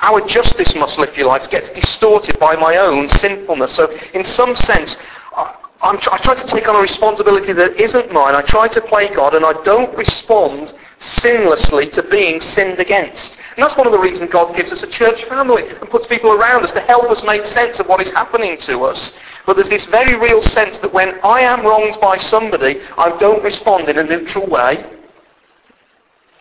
Our 0.00 0.20
justice 0.26 0.74
muscle, 0.74 1.04
if 1.04 1.16
you 1.16 1.26
like, 1.26 1.48
gets 1.50 1.68
distorted 1.70 2.38
by 2.38 2.56
my 2.56 2.76
own 2.76 3.08
sinfulness. 3.08 3.74
So 3.74 3.90
in 4.12 4.24
some 4.24 4.54
sense, 4.54 4.96
I, 5.34 5.56
I 5.80 5.96
try 5.96 6.34
to 6.34 6.46
take 6.46 6.68
on 6.68 6.76
a 6.76 6.80
responsibility 6.80 7.52
that 7.52 7.80
isn't 7.80 8.12
mine. 8.12 8.34
I 8.34 8.42
try 8.42 8.68
to 8.68 8.80
play 8.80 9.14
God 9.14 9.34
and 9.34 9.44
I 9.44 9.52
don't 9.64 9.96
respond 9.96 10.72
sinlessly 10.98 11.90
to 11.92 12.02
being 12.02 12.40
sinned 12.40 12.80
against. 12.80 13.38
And 13.56 13.62
that's 13.62 13.76
one 13.76 13.86
of 13.86 13.92
the 13.92 14.00
reasons 14.00 14.30
God 14.30 14.56
gives 14.56 14.72
us 14.72 14.82
a 14.82 14.88
church 14.88 15.24
family 15.26 15.68
and 15.68 15.88
puts 15.88 16.08
people 16.08 16.32
around 16.32 16.64
us 16.64 16.72
to 16.72 16.80
help 16.80 17.04
us 17.04 17.22
make 17.22 17.44
sense 17.44 17.78
of 17.78 17.86
what 17.86 18.00
is 18.00 18.10
happening 18.10 18.58
to 18.58 18.82
us. 18.84 19.14
But 19.46 19.54
there's 19.54 19.68
this 19.68 19.86
very 19.86 20.18
real 20.18 20.42
sense 20.42 20.78
that 20.78 20.92
when 20.92 21.20
I 21.22 21.40
am 21.40 21.64
wronged 21.64 22.00
by 22.00 22.16
somebody, 22.16 22.80
I 22.98 23.16
don't 23.18 23.44
respond 23.44 23.88
in 23.88 23.98
a 23.98 24.02
neutral 24.02 24.48
way. 24.48 24.84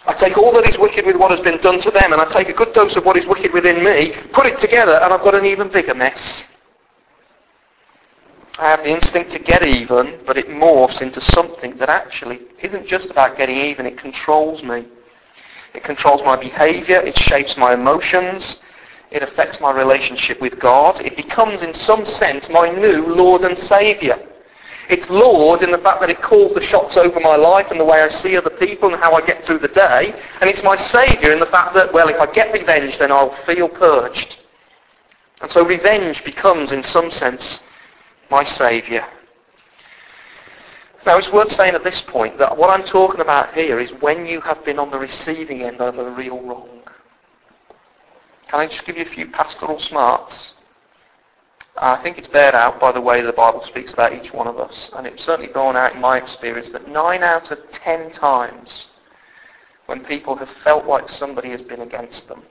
I 0.05 0.13
take 0.13 0.37
all 0.37 0.51
that 0.53 0.67
is 0.67 0.77
wicked 0.77 1.05
with 1.05 1.15
what 1.15 1.31
has 1.31 1.39
been 1.41 1.59
done 1.59 1.79
to 1.81 1.91
them, 1.91 2.13
and 2.13 2.21
I 2.21 2.25
take 2.25 2.49
a 2.49 2.53
good 2.53 2.73
dose 2.73 2.95
of 2.95 3.05
what 3.05 3.15
is 3.15 3.25
wicked 3.25 3.53
within 3.53 3.83
me, 3.83 4.13
put 4.33 4.47
it 4.47 4.59
together, 4.59 4.95
and 4.95 5.13
I've 5.13 5.21
got 5.21 5.35
an 5.35 5.45
even 5.45 5.69
bigger 5.71 5.93
mess. 5.93 6.49
I 8.59 8.69
have 8.69 8.83
the 8.83 8.91
instinct 8.91 9.31
to 9.31 9.39
get 9.39 9.63
even, 9.63 10.19
but 10.25 10.37
it 10.37 10.47
morphs 10.47 11.01
into 11.01 11.21
something 11.21 11.77
that 11.77 11.89
actually 11.89 12.41
isn't 12.61 12.85
just 12.85 13.09
about 13.09 13.37
getting 13.37 13.57
even, 13.57 13.85
it 13.85 13.97
controls 13.97 14.61
me. 14.61 14.85
It 15.73 15.83
controls 15.83 16.21
my 16.23 16.35
behavior, 16.35 17.01
it 17.01 17.17
shapes 17.17 17.57
my 17.57 17.73
emotions, 17.73 18.57
it 19.11 19.21
affects 19.23 19.59
my 19.59 19.71
relationship 19.71 20.41
with 20.41 20.59
God. 20.59 20.99
It 21.05 21.15
becomes, 21.15 21.61
in 21.61 21.73
some 21.73 22.05
sense, 22.05 22.49
my 22.49 22.69
new 22.69 23.13
Lord 23.13 23.41
and 23.41 23.57
Saviour. 23.57 24.17
It's 24.89 25.09
Lord 25.09 25.61
in 25.61 25.71
the 25.71 25.77
fact 25.77 26.01
that 26.01 26.09
it 26.09 26.21
calls 26.21 26.53
the 26.55 26.63
shots 26.63 26.97
over 26.97 27.19
my 27.19 27.35
life 27.35 27.67
and 27.69 27.79
the 27.79 27.85
way 27.85 28.01
I 28.01 28.09
see 28.09 28.35
other 28.35 28.49
people 28.49 28.93
and 28.93 29.01
how 29.01 29.13
I 29.13 29.25
get 29.25 29.45
through 29.45 29.59
the 29.59 29.67
day. 29.69 30.13
And 30.41 30.49
it's 30.49 30.63
my 30.63 30.75
Saviour 30.75 31.31
in 31.31 31.39
the 31.39 31.45
fact 31.45 31.73
that, 31.75 31.93
well, 31.93 32.09
if 32.09 32.19
I 32.19 32.31
get 32.31 32.51
revenge, 32.53 32.97
then 32.97 33.11
I'll 33.11 33.35
feel 33.45 33.69
purged. 33.69 34.37
And 35.41 35.49
so 35.51 35.65
revenge 35.65 36.23
becomes, 36.23 36.71
in 36.71 36.83
some 36.83 37.11
sense, 37.11 37.63
my 38.29 38.43
Saviour. 38.43 39.05
Now, 41.05 41.17
it's 41.17 41.31
worth 41.31 41.51
saying 41.51 41.75
at 41.75 41.83
this 41.83 42.01
point 42.01 42.37
that 42.37 42.57
what 42.57 42.69
I'm 42.69 42.85
talking 42.85 43.19
about 43.19 43.53
here 43.53 43.79
is 43.79 43.91
when 43.99 44.25
you 44.25 44.39
have 44.41 44.63
been 44.63 44.79
on 44.79 44.89
the 44.89 44.97
receiving 44.97 45.61
end 45.61 45.81
of 45.81 45.97
a 45.97 46.11
real 46.11 46.41
wrong. 46.41 46.81
Can 48.49 48.61
I 48.61 48.67
just 48.67 48.85
give 48.85 48.95
you 48.95 49.03
a 49.03 49.09
few 49.09 49.27
pastoral 49.27 49.79
smarts? 49.79 50.53
I 51.75 52.01
think 52.01 52.17
it's 52.17 52.27
bared 52.27 52.55
out 52.55 52.79
by 52.79 52.91
the 52.91 53.01
way 53.01 53.21
the 53.21 53.33
Bible 53.33 53.63
speaks 53.63 53.91
about 53.91 54.13
each 54.13 54.31
one 54.31 54.47
of 54.47 54.57
us. 54.57 54.91
And 54.95 55.05
it's 55.05 55.25
certainly 55.25 55.51
borne 55.51 55.75
out 55.75 55.95
in 55.95 55.99
my 55.99 56.17
experience 56.17 56.69
that 56.69 56.87
nine 56.87 57.23
out 57.23 57.51
of 57.51 57.59
ten 57.71 58.11
times 58.11 58.85
when 59.87 60.05
people 60.05 60.37
have 60.37 60.49
felt 60.63 60.85
like 60.85 61.09
somebody 61.09 61.49
has 61.49 61.61
been 61.61 61.81
against 61.81 62.29
them, 62.29 62.43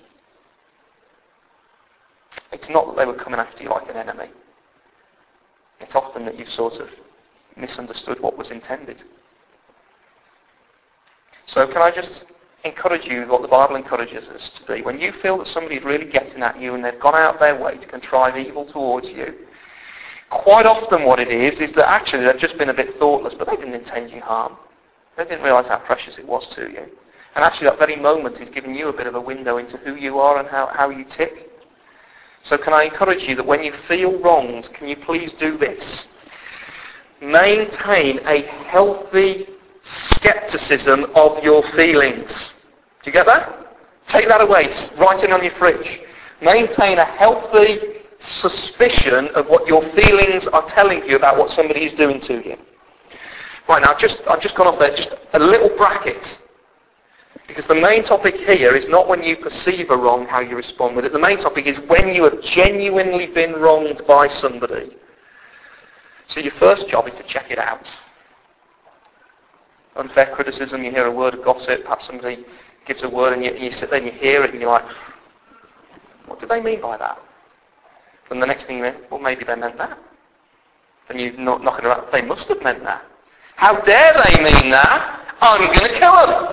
it's 2.53 2.69
not 2.69 2.87
that 2.87 2.97
they 2.97 3.07
were 3.07 3.15
coming 3.15 3.41
after 3.41 3.63
you 3.63 3.71
like 3.71 3.89
an 3.89 3.97
enemy. 3.97 4.29
It's 5.81 5.95
often 5.95 6.27
that 6.27 6.39
you've 6.39 6.51
sort 6.51 6.75
of 6.75 6.91
misunderstood 7.57 8.21
what 8.21 8.37
was 8.37 8.51
intended. 8.51 9.03
So 11.47 11.67
can 11.67 11.83
I 11.83 11.91
just 11.91 12.25
encourage 12.65 13.07
you 13.07 13.25
what 13.27 13.43
the 13.43 13.49
Bible 13.49 13.77
encourages 13.77 14.29
us 14.29 14.51
to 14.51 14.73
be? 14.73 14.83
When 14.83 14.99
you 14.99 15.13
feel 15.13 15.39
that 15.39 15.47
somebody's 15.47 15.83
really 15.83 16.07
getting 16.07 16.43
at 16.43 16.61
you 16.61 16.75
and 16.75 16.85
they've 16.85 16.99
gone 17.01 17.15
out 17.15 17.41
their 17.41 17.59
way 17.61 17.77
to 17.77 17.87
contrive 17.87 18.37
evil 18.37 18.65
towards 18.65 19.09
you, 19.09 19.35
quite 20.31 20.67
often 20.67 21.05
what 21.05 21.19
it 21.19 21.29
is 21.29 21.61
is 21.61 21.73
that 21.73 21.91
actually 21.91 22.25
they've 22.25 22.39
just 22.39 22.57
been 22.59 22.71
a 22.71 22.75
bit 22.75 22.97
thoughtless, 22.99 23.35
but 23.35 23.49
they 23.49 23.57
didn't 23.57 23.75
intend 23.75 24.11
you 24.11 24.21
harm. 24.21 24.57
They 25.17 25.25
didn't 25.25 25.45
realise 25.45 25.69
how 25.69 25.79
precious 25.79 26.19
it 26.19 26.27
was 26.27 26.47
to 26.55 26.71
you. 26.71 26.87
And 27.35 27.45
actually 27.45 27.69
that 27.71 27.79
very 27.79 27.97
moment 27.97 28.41
is 28.41 28.49
giving 28.49 28.75
you 28.75 28.89
a 28.89 28.93
bit 28.93 29.07
of 29.07 29.15
a 29.15 29.21
window 29.21 29.59
into 29.59 29.77
who 29.79 29.95
you 29.95 30.19
are 30.19 30.39
and 30.39 30.49
how, 30.49 30.67
how 30.67 30.91
you 30.91 31.05
tick. 31.05 31.51
So 32.43 32.59
can 32.59 32.73
I 32.73 32.85
encourage 32.85 33.23
you 33.23 33.37
that 33.37 33.47
when 33.47 33.63
you 33.63 33.73
feel 33.89 34.19
wronged, 34.21 34.73
can 34.75 34.89
you 34.89 34.97
please 34.97 35.33
do 35.35 35.57
this? 35.57 36.09
Maintain 37.23 38.19
a 38.27 38.43
healthy 38.67 39.47
skepticism 39.85 41.07
of 41.15 41.43
your 41.45 41.63
feelings. 41.73 42.51
Do 43.03 43.11
you 43.11 43.13
get 43.13 43.27
that? 43.27 43.77
Take 44.09 44.27
that 44.27 44.41
away. 44.41 44.67
Write 44.99 45.23
it 45.23 45.33
on 45.33 45.43
your 45.43 45.55
fridge. 45.55 46.01
Maintain 46.41 46.99
a 46.99 47.05
healthy 47.05 47.79
suspicion 48.19 49.29
of 49.37 49.47
what 49.47 49.69
your 49.69 49.83
feelings 49.95 50.49
are 50.49 50.69
telling 50.69 51.05
you 51.07 51.17
about 51.17 51.39
what 51.39 51.51
somebody 51.51 51.85
is 51.85 51.93
doing 51.93 52.21
to 52.23 52.35
you. 52.45 52.57
Right 53.69 53.83
now, 53.83 53.93
I've 53.93 54.01
just, 54.01 54.21
I've 54.29 54.41
just 54.41 54.57
gone 54.57 54.67
off 54.67 54.81
there, 54.81 54.95
just 54.95 55.15
a 55.33 55.39
little 55.39 55.71
bracket. 55.77 56.41
Because 57.47 57.67
the 57.67 57.75
main 57.77 58.03
topic 58.03 58.35
here 58.35 58.75
is 58.75 58.89
not 58.89 59.09
when 59.09 59.23
you 59.23 59.37
perceive 59.37 59.91
a 59.91 59.97
wrong, 59.97 60.27
how 60.27 60.41
you 60.41 60.57
respond 60.57 60.97
with 60.97 61.05
it. 61.05 61.13
The 61.13 61.19
main 61.19 61.39
topic 61.39 61.67
is 61.67 61.79
when 61.81 62.09
you 62.09 62.25
have 62.25 62.41
genuinely 62.43 63.27
been 63.27 63.53
wronged 63.53 64.03
by 64.09 64.27
somebody. 64.27 64.97
So 66.27 66.41
your 66.41 66.53
first 66.53 66.89
job 66.89 67.09
is 67.09 67.17
to 67.17 67.23
check 67.25 67.51
it 67.51 67.59
out. 67.59 67.89
Unfair 69.97 70.35
criticism, 70.35 70.83
you 70.83 70.91
hear 70.91 71.07
a 71.07 71.13
word 71.13 71.35
of 71.35 71.45
gossip, 71.45 71.83
perhaps 71.83 72.07
somebody 72.07 72.45
gives 72.87 73.03
a 73.03 73.09
word 73.09 73.35
and 73.35 73.45
you, 73.45 73.55
you 73.55 73.71
sit 73.71 73.91
there 73.91 74.03
and 74.03 74.07
you 74.07 74.19
hear 74.19 74.43
it 74.43 74.53
and 74.53 74.61
you're 74.61 74.71
like, 74.71 74.85
what 76.27 76.41
do 76.41 76.47
they 76.47 76.61
mean 76.63 76.81
by 76.81 76.97
that? 76.97 77.19
And 78.31 78.41
the 78.41 78.47
next 78.47 78.65
thing 78.65 78.79
you 78.79 78.85
know, 78.85 78.97
well 79.11 79.21
maybe 79.21 79.45
they 79.45 79.55
meant 79.55 79.77
that. 79.77 79.99
And 81.11 81.21
you're 81.21 81.37
not 81.37 81.63
knocking 81.63 81.85
around, 81.85 82.11
they 82.11 82.23
must 82.23 82.49
have 82.49 82.63
meant 82.63 82.83
that. 82.85 83.05
How 83.57 83.81
dare 83.83 84.15
they 84.25 84.43
mean 84.43 84.71
that? 84.71 85.37
I'm 85.41 85.67
going 85.67 85.79
to 85.79 85.99
kill 85.99 86.27
them. 86.27 86.52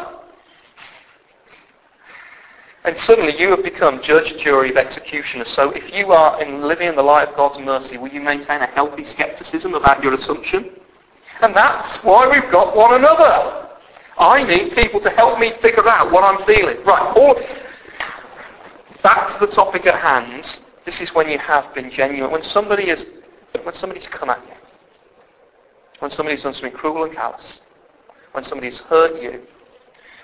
And 2.85 2.97
suddenly 2.97 3.37
you 3.37 3.49
have 3.51 3.63
become 3.63 4.01
judge, 4.01 4.41
jury 4.41 4.69
of 4.69 4.77
executioner. 4.77 5.45
So 5.45 5.71
if 5.71 5.93
you 5.93 6.11
are 6.13 6.41
in 6.41 6.61
living 6.61 6.87
in 6.87 6.95
the 6.95 7.03
light 7.03 7.27
of 7.27 7.35
God's 7.35 7.59
mercy, 7.59 7.97
will 7.97 8.09
you 8.09 8.21
maintain 8.21 8.61
a 8.61 8.67
healthy 8.67 9.03
skepticism 9.03 9.73
about 9.73 10.01
your 10.01 10.13
assumption? 10.13 10.71
And 11.41 11.53
that's 11.53 12.01
why 12.03 12.29
we've 12.29 12.49
got 12.51 12.75
one 12.75 12.93
another. 12.93 13.67
I 14.17 14.43
need 14.43 14.75
people 14.75 14.99
to 15.01 15.09
help 15.09 15.39
me 15.39 15.53
figure 15.61 15.87
out 15.87 16.11
what 16.11 16.23
I'm 16.23 16.45
feeling. 16.45 16.83
Right, 16.85 17.13
all, 17.15 17.35
back 19.03 19.33
to 19.33 19.45
the 19.45 19.51
topic 19.51 19.85
at 19.85 19.95
hand. 19.95 20.59
This 20.85 21.01
is 21.01 21.13
when 21.13 21.29
you 21.29 21.37
have 21.37 21.73
been 21.73 21.91
genuine. 21.91 22.31
When 22.31 22.43
somebody 22.43 22.89
is, 22.89 23.05
when 23.63 23.73
somebody's 23.73 24.07
come 24.07 24.29
at 24.29 24.41
you. 24.47 24.53
When 25.99 26.11
somebody's 26.11 26.43
done 26.43 26.53
something 26.53 26.71
cruel 26.71 27.03
and 27.03 27.13
callous. 27.13 27.61
When 28.31 28.43
somebody's 28.43 28.79
hurt 28.79 29.21
you 29.21 29.41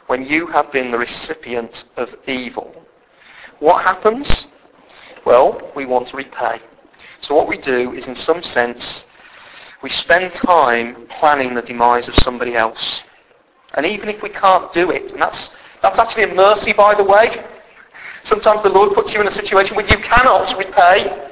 when 0.08 0.26
you 0.26 0.48
have 0.48 0.72
been 0.72 0.92
the 0.92 0.98
recipient 0.98 1.86
of 1.98 2.10
evil. 2.28 2.86
What 3.60 3.84
happens? 3.84 4.46
Well, 5.26 5.72
we 5.76 5.86
want 5.86 6.08
to 6.10 6.18
repay. 6.18 6.60
So 7.22 7.34
what 7.34 7.48
we 7.48 7.58
do 7.58 7.94
is, 7.94 8.06
in 8.06 8.16
some 8.16 8.44
sense, 8.44 9.06
we 9.82 9.90
spend 9.90 10.34
time 10.34 11.08
planning 11.08 11.54
the 11.54 11.62
demise 11.62 12.08
of 12.08 12.16
somebody 12.18 12.56
else. 12.56 13.02
And 13.74 13.86
even 13.86 14.10
if 14.10 14.22
we 14.22 14.30
can't 14.30 14.72
do 14.74 14.92
it, 14.92 15.12
and 15.12 15.22
that's, 15.22 15.56
that's 15.82 15.98
actually 15.98 16.24
a 16.24 16.34
mercy, 16.34 16.74
by 16.74 16.94
the 16.96 17.04
way. 17.04 17.44
Sometimes 18.24 18.64
the 18.64 18.70
Lord 18.70 18.94
puts 18.94 19.14
you 19.14 19.22
in 19.22 19.28
a 19.28 19.32
situation 19.32 19.76
where 19.76 19.88
you 19.88 19.98
cannot 19.98 20.58
repay. 20.58 21.32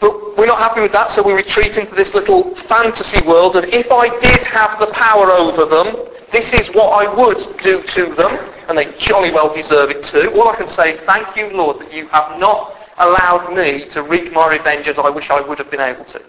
But 0.00 0.36
we're 0.36 0.46
not 0.46 0.58
happy 0.58 0.80
with 0.80 0.92
that, 0.92 1.10
so 1.10 1.22
we 1.22 1.32
retreat 1.32 1.76
into 1.76 1.94
this 1.94 2.12
little 2.14 2.54
fantasy 2.66 3.26
world 3.26 3.56
of 3.56 3.64
if 3.64 3.90
I 3.90 4.08
did 4.20 4.40
have 4.46 4.78
the 4.78 4.88
power 4.88 5.30
over 5.32 5.64
them, 5.64 6.15
this 6.32 6.52
is 6.52 6.68
what 6.74 7.06
I 7.06 7.14
would 7.14 7.58
do 7.62 7.82
to 7.82 8.14
them, 8.14 8.52
and 8.68 8.76
they 8.76 8.92
jolly 8.98 9.30
well 9.30 9.54
deserve 9.54 9.90
it 9.90 10.02
too. 10.02 10.32
All 10.34 10.48
I 10.48 10.56
can 10.56 10.68
say 10.68 10.98
thank 11.06 11.36
you, 11.36 11.48
Lord, 11.50 11.80
that 11.80 11.92
you 11.92 12.08
have 12.08 12.38
not 12.40 12.74
allowed 12.98 13.54
me 13.54 13.88
to 13.90 14.02
wreak 14.02 14.32
my 14.32 14.48
revenge 14.48 14.88
as 14.88 14.98
I 14.98 15.10
wish 15.10 15.30
I 15.30 15.40
would 15.40 15.58
have 15.58 15.70
been 15.70 15.80
able 15.80 16.04
to. 16.06 16.22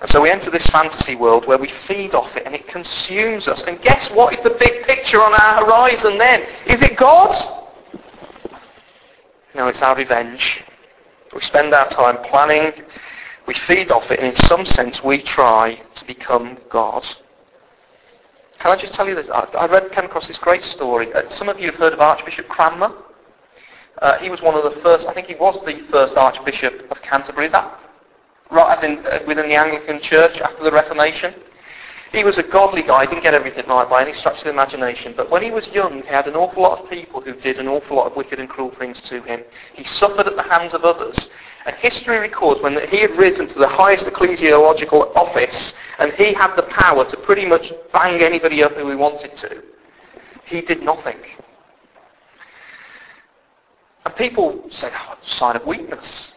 And 0.00 0.08
so 0.08 0.22
we 0.22 0.30
enter 0.30 0.50
this 0.50 0.66
fantasy 0.68 1.14
world 1.14 1.46
where 1.46 1.58
we 1.58 1.70
feed 1.86 2.14
off 2.14 2.34
it 2.34 2.46
and 2.46 2.54
it 2.54 2.66
consumes 2.68 3.48
us. 3.48 3.62
And 3.64 3.80
guess 3.82 4.10
what 4.10 4.32
is 4.32 4.40
the 4.42 4.56
big 4.58 4.86
picture 4.86 5.22
on 5.22 5.34
our 5.34 5.64
horizon 5.64 6.16
then? 6.16 6.42
Is 6.66 6.80
it 6.80 6.96
God? 6.96 7.68
No, 9.54 9.68
it's 9.68 9.82
our 9.82 9.94
revenge. 9.96 10.64
We 11.34 11.42
spend 11.42 11.74
our 11.74 11.88
time 11.90 12.18
planning 12.30 12.82
we 13.46 13.54
feed 13.54 13.90
off 13.90 14.10
it, 14.10 14.18
and 14.18 14.28
in 14.28 14.36
some 14.36 14.64
sense 14.66 15.02
we 15.02 15.22
try 15.22 15.80
to 15.94 16.04
become 16.04 16.58
God. 16.68 17.06
Can 18.58 18.72
I 18.72 18.76
just 18.76 18.92
tell 18.92 19.08
you 19.08 19.14
this? 19.14 19.28
I 19.30 19.66
read, 19.66 19.90
came 19.92 20.04
across 20.04 20.28
this 20.28 20.38
great 20.38 20.62
story. 20.62 21.12
Uh, 21.14 21.28
some 21.30 21.48
of 21.48 21.58
you 21.58 21.70
have 21.70 21.76
heard 21.76 21.92
of 21.94 22.00
Archbishop 22.00 22.46
Cranmer. 22.48 22.92
Uh, 23.98 24.18
he 24.18 24.30
was 24.30 24.42
one 24.42 24.54
of 24.54 24.64
the 24.64 24.80
first, 24.82 25.06
I 25.06 25.14
think 25.14 25.28
he 25.28 25.34
was 25.34 25.58
the 25.64 25.82
first 25.90 26.16
Archbishop 26.16 26.90
of 26.90 27.00
Canterbury. 27.02 27.46
Is 27.46 27.52
that 27.52 27.80
right 28.50 28.84
in, 28.84 29.06
uh, 29.06 29.20
within 29.26 29.48
the 29.48 29.54
Anglican 29.54 30.00
Church 30.00 30.38
after 30.40 30.62
the 30.62 30.70
Reformation? 30.70 31.34
He 32.12 32.24
was 32.24 32.38
a 32.38 32.42
godly 32.42 32.82
guy. 32.82 33.02
He 33.02 33.06
didn't 33.06 33.22
get 33.22 33.34
everything 33.34 33.66
right 33.68 33.88
by 33.88 34.02
any 34.02 34.12
stretch 34.12 34.38
of 34.38 34.44
the 34.44 34.50
imagination. 34.50 35.14
But 35.16 35.30
when 35.30 35.42
he 35.42 35.52
was 35.52 35.68
young, 35.68 36.02
he 36.02 36.08
had 36.08 36.26
an 36.26 36.34
awful 36.34 36.62
lot 36.62 36.80
of 36.80 36.90
people 36.90 37.20
who 37.20 37.34
did 37.34 37.58
an 37.58 37.68
awful 37.68 37.96
lot 37.96 38.10
of 38.10 38.16
wicked 38.16 38.40
and 38.40 38.48
cruel 38.48 38.72
things 38.72 39.00
to 39.02 39.22
him. 39.22 39.42
He 39.74 39.84
suffered 39.84 40.26
at 40.26 40.34
the 40.34 40.42
hands 40.42 40.74
of 40.74 40.84
others. 40.84 41.30
And 41.66 41.76
history 41.76 42.18
records 42.18 42.62
when 42.62 42.78
he 42.88 43.00
had 43.00 43.16
risen 43.18 43.46
to 43.48 43.58
the 43.58 43.68
highest 43.68 44.06
ecclesiological 44.06 45.14
office 45.14 45.74
and 45.98 46.12
he 46.12 46.32
had 46.32 46.56
the 46.56 46.62
power 46.64 47.04
to 47.10 47.16
pretty 47.18 47.44
much 47.44 47.72
bang 47.92 48.22
anybody 48.22 48.62
up 48.62 48.72
who 48.72 48.88
he 48.88 48.96
wanted 48.96 49.36
to, 49.36 49.62
he 50.44 50.62
did 50.62 50.82
nothing. 50.82 51.18
And 54.04 54.16
people 54.16 54.64
said, 54.70 54.92
oh, 54.94 55.18
sign 55.22 55.56
of 55.56 55.66
weakness. 55.66 56.32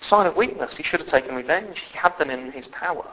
Sign 0.00 0.26
of 0.26 0.36
weakness. 0.36 0.76
He 0.76 0.82
should 0.82 1.00
have 1.00 1.08
taken 1.08 1.36
revenge. 1.36 1.80
He 1.92 1.96
had 1.96 2.18
them 2.18 2.30
in 2.30 2.50
his 2.50 2.66
power. 2.68 3.06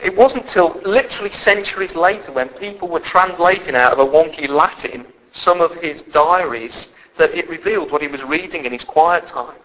it 0.00 0.16
wasn't 0.16 0.44
until 0.44 0.80
literally 0.84 1.32
centuries 1.32 1.96
later 1.96 2.30
when 2.30 2.48
people 2.50 2.88
were 2.88 3.00
translating 3.00 3.74
out 3.74 3.92
of 3.92 3.98
a 3.98 4.04
wonky 4.04 4.48
Latin 4.48 5.06
some 5.32 5.60
of 5.60 5.72
his 5.76 6.02
diaries 6.02 6.90
that 7.18 7.34
it 7.34 7.48
revealed 7.48 7.90
what 7.90 8.02
he 8.02 8.08
was 8.08 8.22
reading 8.22 8.64
in 8.64 8.72
his 8.72 8.84
quiet 8.84 9.26
time. 9.26 9.56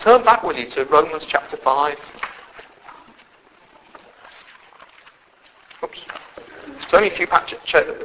Turn 0.00 0.22
back, 0.22 0.42
will 0.42 0.56
you, 0.56 0.68
to 0.70 0.84
Romans 0.86 1.24
chapter 1.26 1.56
5. 1.56 1.96
Oops. 5.84 5.98
It's 6.82 6.94
only 6.94 7.10
a 7.10 7.16
few 7.16 7.26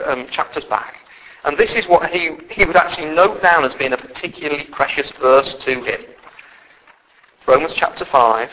um, 0.05 0.27
chapters 0.27 0.63
back. 0.65 0.95
And 1.43 1.57
this 1.57 1.75
is 1.75 1.87
what 1.87 2.09
he, 2.11 2.37
he 2.49 2.65
would 2.65 2.75
actually 2.75 3.13
note 3.13 3.41
down 3.41 3.65
as 3.65 3.73
being 3.75 3.93
a 3.93 3.97
particularly 3.97 4.65
precious 4.71 5.11
verse 5.19 5.55
to 5.55 5.83
him. 5.83 6.01
Romans 7.47 7.73
chapter 7.75 8.05
5. 8.05 8.49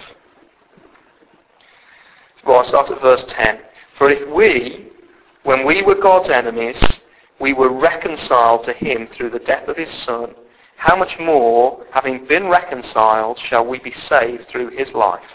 Well, 2.45 2.59
I'll 2.59 2.65
start 2.65 2.91
at 2.91 3.01
verse 3.01 3.25
10. 3.25 3.61
For 3.97 4.11
if 4.11 4.29
we, 4.29 4.87
when 5.43 5.67
we 5.67 5.83
were 5.83 5.95
God's 5.95 6.31
enemies, 6.31 7.01
we 7.39 7.53
were 7.53 7.73
reconciled 7.73 8.65
to 8.65 8.73
him 8.73 9.07
through 9.07 9.31
the 9.31 9.39
death 9.39 9.69
of 9.69 9.77
his 9.77 9.91
Son, 9.91 10.35
how 10.79 10.95
much 10.95 11.19
more, 11.19 11.85
having 11.91 12.25
been 12.25 12.49
reconciled, 12.49 13.37
shall 13.37 13.67
we 13.67 13.81
be 13.81 13.91
saved 13.91 14.47
through 14.47 14.69
his 14.69 14.95
life? 14.95 15.29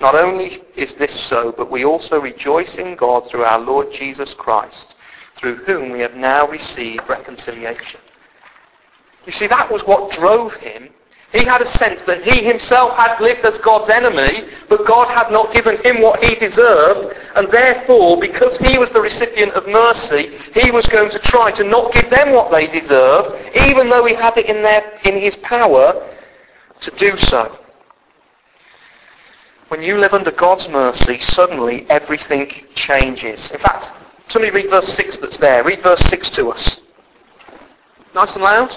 Not 0.00 0.14
only 0.14 0.62
is 0.76 0.94
this 0.94 1.20
so, 1.20 1.52
but 1.56 1.68
we 1.68 1.84
also 1.84 2.20
rejoice 2.20 2.76
in 2.76 2.94
God 2.94 3.28
through 3.28 3.42
our 3.42 3.58
Lord 3.58 3.88
Jesus 3.92 4.32
Christ, 4.34 4.94
through 5.36 5.56
whom 5.64 5.90
we 5.90 5.98
have 5.98 6.14
now 6.14 6.46
received 6.48 7.08
reconciliation. 7.08 7.98
You 9.26 9.32
see, 9.32 9.48
that 9.48 9.70
was 9.70 9.82
what 9.82 10.12
drove 10.12 10.54
him 10.54 10.90
he 11.32 11.44
had 11.44 11.62
a 11.62 11.66
sense 11.66 12.00
that 12.02 12.22
he 12.24 12.44
himself 12.44 12.94
had 12.96 13.18
lived 13.18 13.44
as 13.46 13.58
God's 13.60 13.88
enemy, 13.88 14.48
but 14.68 14.86
God 14.86 15.08
had 15.08 15.32
not 15.32 15.52
given 15.52 15.82
him 15.82 16.02
what 16.02 16.22
he 16.22 16.34
deserved, 16.34 17.16
and 17.34 17.50
therefore, 17.50 18.20
because 18.20 18.56
he 18.58 18.76
was 18.76 18.90
the 18.90 19.00
recipient 19.00 19.52
of 19.52 19.66
mercy, 19.66 20.36
he 20.52 20.70
was 20.70 20.86
going 20.88 21.10
to 21.10 21.18
try 21.18 21.50
to 21.52 21.64
not 21.64 21.92
give 21.94 22.10
them 22.10 22.32
what 22.32 22.52
they 22.52 22.66
deserved, 22.66 23.34
even 23.56 23.88
though 23.88 24.04
he 24.04 24.14
had 24.14 24.36
it 24.36 24.46
in, 24.46 24.62
their, 24.62 25.00
in 25.04 25.18
his 25.20 25.36
power 25.36 26.14
to 26.80 26.90
do 26.92 27.16
so. 27.16 27.58
When 29.68 29.82
you 29.82 29.96
live 29.96 30.12
under 30.12 30.32
God's 30.32 30.68
mercy, 30.68 31.18
suddenly 31.18 31.86
everything 31.88 32.52
changes. 32.74 33.50
In 33.52 33.60
fact, 33.60 33.90
somebody 34.28 34.52
read 34.52 34.68
verse 34.68 34.92
6 34.94 35.16
that's 35.16 35.38
there. 35.38 35.64
Read 35.64 35.82
verse 35.82 36.00
6 36.10 36.30
to 36.32 36.50
us. 36.50 36.78
Nice 38.14 38.34
and 38.34 38.42
loud. 38.42 38.76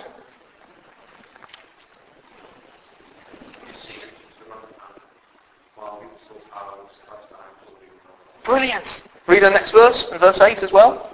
Brilliant. 8.46 9.04
Read 9.28 9.42
the 9.42 9.50
next 9.50 9.72
verse, 9.72 10.06
and 10.12 10.20
verse 10.20 10.40
8 10.40 10.62
as 10.62 10.72
well. 10.72 11.12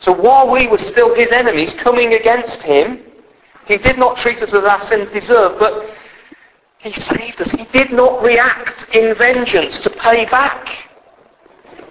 So 0.00 0.12
while 0.14 0.50
we 0.50 0.66
were 0.66 0.78
still 0.78 1.14
his 1.14 1.30
enemies 1.30 1.74
coming 1.74 2.14
against 2.14 2.62
him, 2.62 3.04
he 3.66 3.76
did 3.76 3.98
not 3.98 4.16
treat 4.16 4.38
us 4.38 4.54
as 4.54 4.64
our 4.64 4.80
sins 4.80 5.10
deserved, 5.12 5.58
but 5.58 5.94
he 6.80 6.92
saved 6.92 7.40
us. 7.40 7.50
He 7.50 7.64
did 7.66 7.92
not 7.92 8.22
react 8.22 8.94
in 8.94 9.14
vengeance 9.14 9.78
to 9.80 9.90
pay 9.90 10.24
back. 10.24 10.66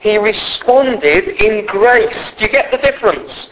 He 0.01 0.17
responded 0.17 1.27
in 1.27 1.65
grace. 1.67 2.33
Do 2.35 2.45
you 2.45 2.51
get 2.51 2.71
the 2.71 2.77
difference? 2.77 3.49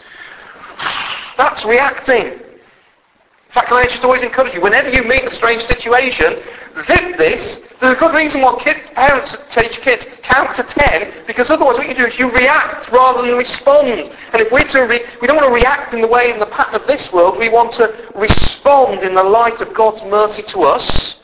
That's 1.36 1.64
reacting. 1.64 2.26
In 2.26 3.54
fact, 3.54 3.70
I 3.70 3.86
just 3.86 4.02
always 4.02 4.22
encourage 4.22 4.52
you, 4.52 4.60
whenever 4.60 4.88
you 4.90 5.04
meet 5.04 5.24
a 5.24 5.34
strange 5.34 5.64
situation, 5.66 6.42
zip 6.84 7.16
this. 7.16 7.60
There's 7.80 7.94
a 7.94 7.98
good 7.98 8.14
reason 8.14 8.42
why 8.42 8.60
kid, 8.62 8.76
parents 8.94 9.36
teach 9.50 9.80
kids 9.80 10.06
count 10.22 10.56
to 10.56 10.64
ten, 10.64 11.24
because 11.26 11.48
otherwise 11.48 11.78
what 11.78 11.88
you 11.88 11.94
do 11.94 12.06
is 12.06 12.18
you 12.18 12.30
react 12.30 12.90
rather 12.90 13.22
than 13.22 13.38
respond. 13.38 13.88
And 13.88 14.42
if 14.42 14.50
we're 14.50 14.66
to 14.68 14.80
re- 14.82 15.04
we 15.20 15.26
don't 15.28 15.36
want 15.36 15.48
to 15.48 15.54
react 15.54 15.94
in 15.94 16.00
the 16.00 16.08
way 16.08 16.30
in 16.30 16.40
the 16.40 16.46
pattern 16.46 16.74
of 16.74 16.86
this 16.86 17.12
world, 17.12 17.38
we 17.38 17.48
want 17.48 17.72
to 17.74 18.10
respond 18.16 19.02
in 19.02 19.14
the 19.14 19.22
light 19.22 19.60
of 19.60 19.72
God's 19.72 20.02
mercy 20.02 20.42
to 20.42 20.62
us. 20.64 21.17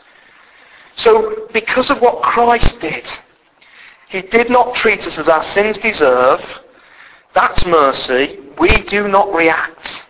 So 0.97 1.49
because 1.53 1.91
of 1.91 2.01
what 2.01 2.23
Christ 2.23 2.81
did, 2.81 3.07
he 4.09 4.23
did 4.23 4.51
not 4.51 4.75
treat 4.75 5.07
us 5.07 5.19
as 5.19 5.29
our 5.29 5.43
sins 5.43 5.79
deserve. 5.79 6.41
That's 7.35 7.65
mercy. 7.67 8.39
We 8.59 8.83
do 8.83 9.09
not 9.09 9.35
react. 9.35 10.05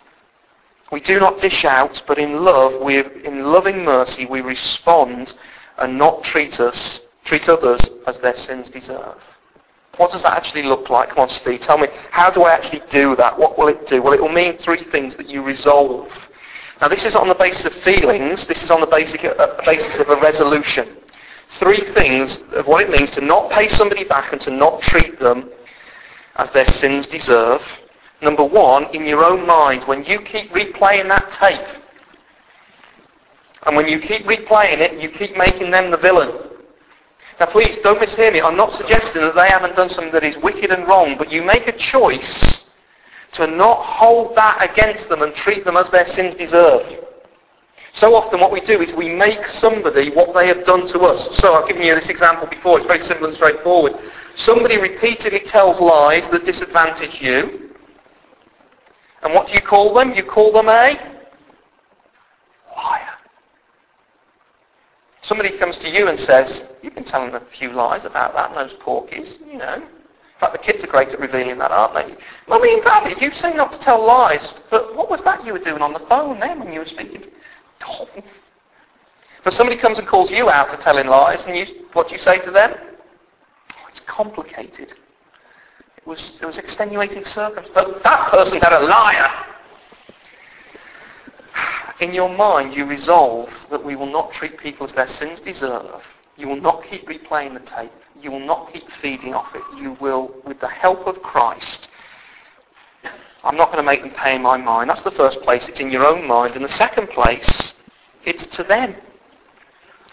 We 0.91 0.99
do 0.99 1.19
not 1.19 1.41
dish 1.41 1.65
out, 1.65 2.03
but 2.07 2.19
in 2.19 2.43
love, 2.43 2.81
we, 2.81 2.99
in 2.99 3.43
loving 3.43 3.83
mercy, 3.83 4.25
we 4.25 4.41
respond 4.41 5.33
and 5.77 5.97
not 5.97 6.23
treat 6.23 6.59
us, 6.59 7.01
treat 7.25 7.49
others 7.49 7.81
as 8.05 8.19
their 8.19 8.35
sins 8.35 8.69
deserve. 8.69 9.17
What 9.97 10.11
does 10.11 10.23
that 10.23 10.33
actually 10.33 10.63
look 10.63 10.89
like? 10.89 11.09
Come 11.09 11.19
on, 11.19 11.29
Steve, 11.29 11.61
tell 11.61 11.77
me, 11.77 11.87
how 12.11 12.29
do 12.29 12.43
I 12.43 12.53
actually 12.53 12.81
do 12.91 13.15
that? 13.15 13.37
What 13.37 13.57
will 13.57 13.69
it 13.69 13.87
do? 13.87 14.01
Well, 14.01 14.13
it 14.13 14.21
will 14.21 14.29
mean 14.31 14.57
three 14.57 14.83
things 14.91 15.15
that 15.15 15.27
you 15.27 15.41
resolve. 15.41 16.11
Now, 16.81 16.89
this 16.89 17.05
is 17.05 17.15
on 17.15 17.27
the 17.27 17.35
basis 17.35 17.65
of 17.65 17.73
feelings. 17.83 18.45
This 18.47 18.61
is 18.63 18.71
on 18.71 18.81
the 18.81 18.87
basic, 18.87 19.23
uh, 19.23 19.61
basis 19.65 19.97
of 19.97 20.09
a 20.09 20.19
resolution 20.19 20.97
three 21.59 21.81
things 21.93 22.39
of 22.53 22.67
what 22.67 22.83
it 22.83 22.89
means 22.89 23.11
to 23.11 23.21
not 23.21 23.51
pay 23.51 23.67
somebody 23.67 24.03
back 24.03 24.31
and 24.31 24.41
to 24.41 24.51
not 24.51 24.81
treat 24.81 25.19
them 25.19 25.49
as 26.35 26.49
their 26.51 26.65
sins 26.65 27.07
deserve. 27.07 27.61
Number 28.21 28.43
one, 28.43 28.85
in 28.93 29.05
your 29.05 29.23
own 29.23 29.45
mind, 29.45 29.83
when 29.87 30.03
you 30.03 30.19
keep 30.21 30.51
replaying 30.51 31.07
that 31.09 31.31
tape, 31.31 31.81
and 33.65 33.75
when 33.75 33.87
you 33.87 33.99
keep 33.99 34.25
replaying 34.25 34.79
it, 34.79 35.01
you 35.01 35.09
keep 35.09 35.35
making 35.37 35.71
them 35.71 35.91
the 35.91 35.97
villain. 35.97 36.31
Now 37.39 37.47
please, 37.47 37.77
don't 37.83 37.99
mishear 37.99 38.31
me. 38.31 38.41
I'm 38.41 38.55
not 38.55 38.71
suggesting 38.71 39.21
that 39.21 39.35
they 39.35 39.49
haven't 39.49 39.75
done 39.75 39.89
something 39.89 40.13
that 40.13 40.23
is 40.23 40.37
wicked 40.37 40.71
and 40.71 40.87
wrong, 40.87 41.17
but 41.17 41.31
you 41.31 41.41
make 41.41 41.67
a 41.67 41.77
choice 41.77 42.64
to 43.35 43.47
not 43.47 43.83
hold 43.83 44.35
that 44.35 44.57
against 44.61 45.09
them 45.09 45.21
and 45.21 45.33
treat 45.33 45.65
them 45.65 45.77
as 45.77 45.89
their 45.89 46.07
sins 46.07 46.35
deserve. 46.35 47.05
So 47.93 48.13
often 48.13 48.41
what 48.41 48.51
we 48.51 48.59
do 48.61 48.81
is 48.81 48.91
we 48.93 49.09
make 49.09 49.45
somebody 49.47 50.09
what 50.11 50.33
they 50.33 50.47
have 50.47 50.65
done 50.65 50.87
to 50.87 50.99
us. 50.99 51.37
So 51.37 51.53
I've 51.55 51.67
given 51.67 51.83
you 51.83 51.95
this 51.95 52.09
example 52.09 52.47
before. 52.47 52.79
It's 52.79 52.87
very 52.87 52.99
simple 52.99 53.27
and 53.27 53.35
straightforward. 53.35 53.93
Somebody 54.35 54.77
repeatedly 54.77 55.39
tells 55.39 55.79
lies 55.79 56.27
that 56.29 56.45
disadvantage 56.45 57.21
you. 57.21 57.71
And 59.23 59.33
what 59.33 59.47
do 59.47 59.53
you 59.53 59.61
call 59.61 59.93
them? 59.93 60.13
You 60.13 60.23
call 60.23 60.51
them 60.51 60.67
a 60.67 60.97
liar. 62.75 63.13
Somebody 65.21 65.57
comes 65.57 65.77
to 65.79 65.89
you 65.89 66.07
and 66.07 66.19
says, 66.19 66.63
you've 66.83 66.95
been 66.95 67.05
telling 67.05 67.33
a 67.33 67.39
few 67.57 67.71
lies 67.71 68.05
about 68.05 68.33
that 68.33 68.49
and 68.51 68.57
those 68.57 68.77
porkies, 68.79 69.39
you 69.45 69.57
know. 69.57 69.87
In 70.35 70.39
fact, 70.41 70.53
the 70.53 70.59
kids 70.59 70.83
are 70.83 70.87
great 70.87 71.09
at 71.09 71.19
revealing 71.19 71.57
that, 71.59 71.71
aren't 71.71 71.93
they? 71.93 72.15
Mummy 72.49 72.73
and 72.73 72.83
Daddy, 72.83 73.15
you 73.23 73.31
say 73.31 73.53
not 73.53 73.71
to 73.71 73.79
tell 73.79 74.05
lies, 74.05 74.53
but 74.69 74.93
what 74.95 75.09
was 75.09 75.21
that 75.21 75.45
you 75.45 75.53
were 75.53 75.59
doing 75.59 75.81
on 75.81 75.93
the 75.93 75.99
phone 76.09 76.41
then 76.41 76.59
when 76.59 76.73
you 76.73 76.79
were 76.79 76.85
speaking? 76.85 77.23
But 79.45 79.53
somebody 79.53 79.79
comes 79.79 79.97
and 79.97 80.05
calls 80.07 80.29
you 80.31 80.49
out 80.49 80.75
for 80.75 80.81
telling 80.81 81.07
lies, 81.07 81.45
and 81.45 81.55
you, 81.55 81.85
what 81.93 82.09
do 82.09 82.15
you 82.15 82.21
say 82.21 82.39
to 82.39 82.51
them? 82.51 82.73
Oh, 82.73 83.87
it's 83.89 84.01
complicated. 84.01 84.93
It 85.97 86.05
was, 86.05 86.33
it 86.41 86.45
was 86.45 86.57
extenuating 86.57 87.23
circumstances. 87.23 87.71
But 87.73 88.03
that 88.03 88.31
person 88.31 88.59
had 88.59 88.73
a 88.73 88.85
liar. 88.85 89.31
In 92.01 92.13
your 92.13 92.29
mind, 92.29 92.75
you 92.75 92.85
resolve 92.85 93.49
that 93.71 93.83
we 93.83 93.95
will 93.95 94.11
not 94.11 94.33
treat 94.33 94.57
people 94.57 94.85
as 94.85 94.91
their 94.91 95.07
sins 95.07 95.39
deserve. 95.39 96.03
You 96.35 96.49
will 96.49 96.59
not 96.59 96.83
keep 96.83 97.07
replaying 97.07 97.53
the 97.53 97.61
tape. 97.61 97.91
You 98.21 98.31
will 98.31 98.39
not 98.39 98.71
keep 98.73 98.89
feeding 99.01 99.33
off 99.33 99.53
it. 99.55 99.61
You 99.77 99.97
will, 99.99 100.35
with 100.45 100.59
the 100.59 100.67
help 100.67 101.07
of 101.07 101.21
Christ, 101.21 101.89
I'm 103.43 103.57
not 103.57 103.71
going 103.71 103.77
to 103.77 103.83
make 103.83 104.01
them 104.01 104.11
pay 104.11 104.37
my 104.37 104.57
mind. 104.57 104.89
That's 104.89 105.03
the 105.03 105.11
first 105.11 105.41
place. 105.41 105.67
It's 105.67 105.79
in 105.79 105.91
your 105.91 106.05
own 106.05 106.27
mind. 106.27 106.55
And 106.55 106.65
the 106.65 106.69
second 106.69 107.09
place, 107.09 107.75
it's 108.23 108.47
to 108.47 108.63
them. 108.63 108.95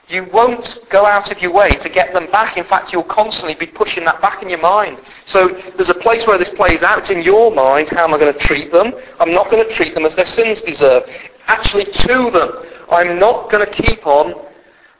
You 0.08 0.28
won't 0.30 0.78
go 0.90 1.06
out 1.06 1.30
of 1.30 1.40
your 1.40 1.52
way 1.52 1.70
to 1.70 1.88
get 1.88 2.12
them 2.12 2.30
back. 2.30 2.58
In 2.58 2.64
fact, 2.64 2.92
you'll 2.92 3.04
constantly 3.04 3.54
be 3.54 3.66
pushing 3.66 4.04
that 4.04 4.20
back 4.20 4.42
in 4.42 4.50
your 4.50 4.60
mind. 4.60 5.00
So 5.24 5.48
there's 5.76 5.88
a 5.88 5.94
place 5.94 6.26
where 6.26 6.36
this 6.36 6.50
plays 6.50 6.82
out. 6.82 6.98
It's 6.98 7.08
in 7.08 7.22
your 7.22 7.50
mind. 7.50 7.88
How 7.88 8.04
am 8.04 8.12
I 8.12 8.18
going 8.18 8.32
to 8.32 8.38
treat 8.38 8.70
them? 8.70 8.92
I'm 9.18 9.32
not 9.32 9.50
going 9.50 9.66
to 9.66 9.72
treat 9.72 9.94
them 9.94 10.04
as 10.04 10.14
their 10.14 10.26
sins 10.26 10.60
deserve. 10.60 11.04
Actually, 11.46 11.86
to 11.86 12.30
them. 12.30 12.50
I'm 12.90 13.18
not 13.18 13.50
going 13.50 13.64
to 13.64 13.72
keep 13.72 14.06
on 14.06 14.34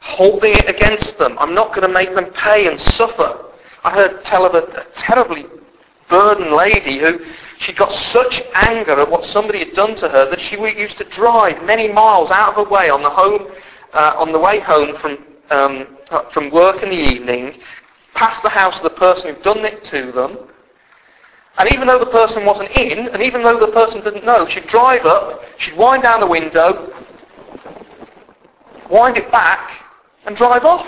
holding 0.03 0.53
it 0.53 0.69
against 0.69 1.17
them. 1.19 1.39
I'm 1.39 1.55
not 1.55 1.69
going 1.69 1.83
to 1.83 1.89
make 1.89 2.15
them 2.15 2.31
pay 2.33 2.67
and 2.67 2.79
suffer. 2.79 3.47
I 3.85 3.93
heard 3.93 4.25
tell 4.25 4.45
of 4.45 4.55
a, 4.55 4.65
a 4.65 4.85
terribly 4.97 5.47
burdened 6.09 6.53
lady 6.53 6.99
who 6.99 7.21
she 7.59 7.73
got 7.73 7.93
such 7.93 8.43
anger 8.53 9.01
at 9.01 9.11
what 9.11 9.25
somebody 9.25 9.61
had 9.61 9.73
done 9.75 9.95
to 9.97 10.09
her 10.09 10.29
that 10.29 10.41
she 10.41 10.57
used 10.57 10.99
to 10.99 11.05
drive 11.05 11.63
many 11.63 11.91
miles 11.91 12.31
out 12.31 12.51
of 12.51 12.67
her 12.67 12.71
way 12.71 12.91
on 12.91 13.03
the 13.03 13.11
home, 13.11 13.47
uh, 13.93 14.15
on 14.17 14.33
the 14.33 14.39
way 14.39 14.61
home 14.61 14.97
from 14.99 15.19
um, 15.51 15.87
from 16.33 16.51
work 16.51 16.83
in 16.83 16.91
the 16.91 16.97
evening, 16.97 17.61
past 18.15 18.43
the 18.43 18.49
house 18.49 18.77
of 18.77 18.83
the 18.83 18.91
person 18.91 19.35
who'd 19.35 19.45
done 19.45 19.65
it 19.65 19.85
to 19.85 20.13
them. 20.13 20.39
And 21.59 21.73
even 21.73 21.87
though 21.87 21.99
the 21.99 22.07
person 22.07 22.47
wasn't 22.47 22.71
in, 22.71 23.09
and 23.09 23.23
even 23.23 23.43
though 23.43 23.61
the 23.61 23.73
person 23.73 24.03
didn't 24.03 24.25
know, 24.25 24.47
she'd 24.47 24.67
drive 24.69 25.05
up, 25.05 25.43
she'd 25.59 25.77
wind 25.77 26.03
down 26.03 26.21
the 26.21 26.27
window, 26.27 26.93
wind 28.91 29.19
it 29.19 29.31
back, 29.31 29.82
and 30.27 30.37
drive 30.37 30.65
off. 30.65 30.87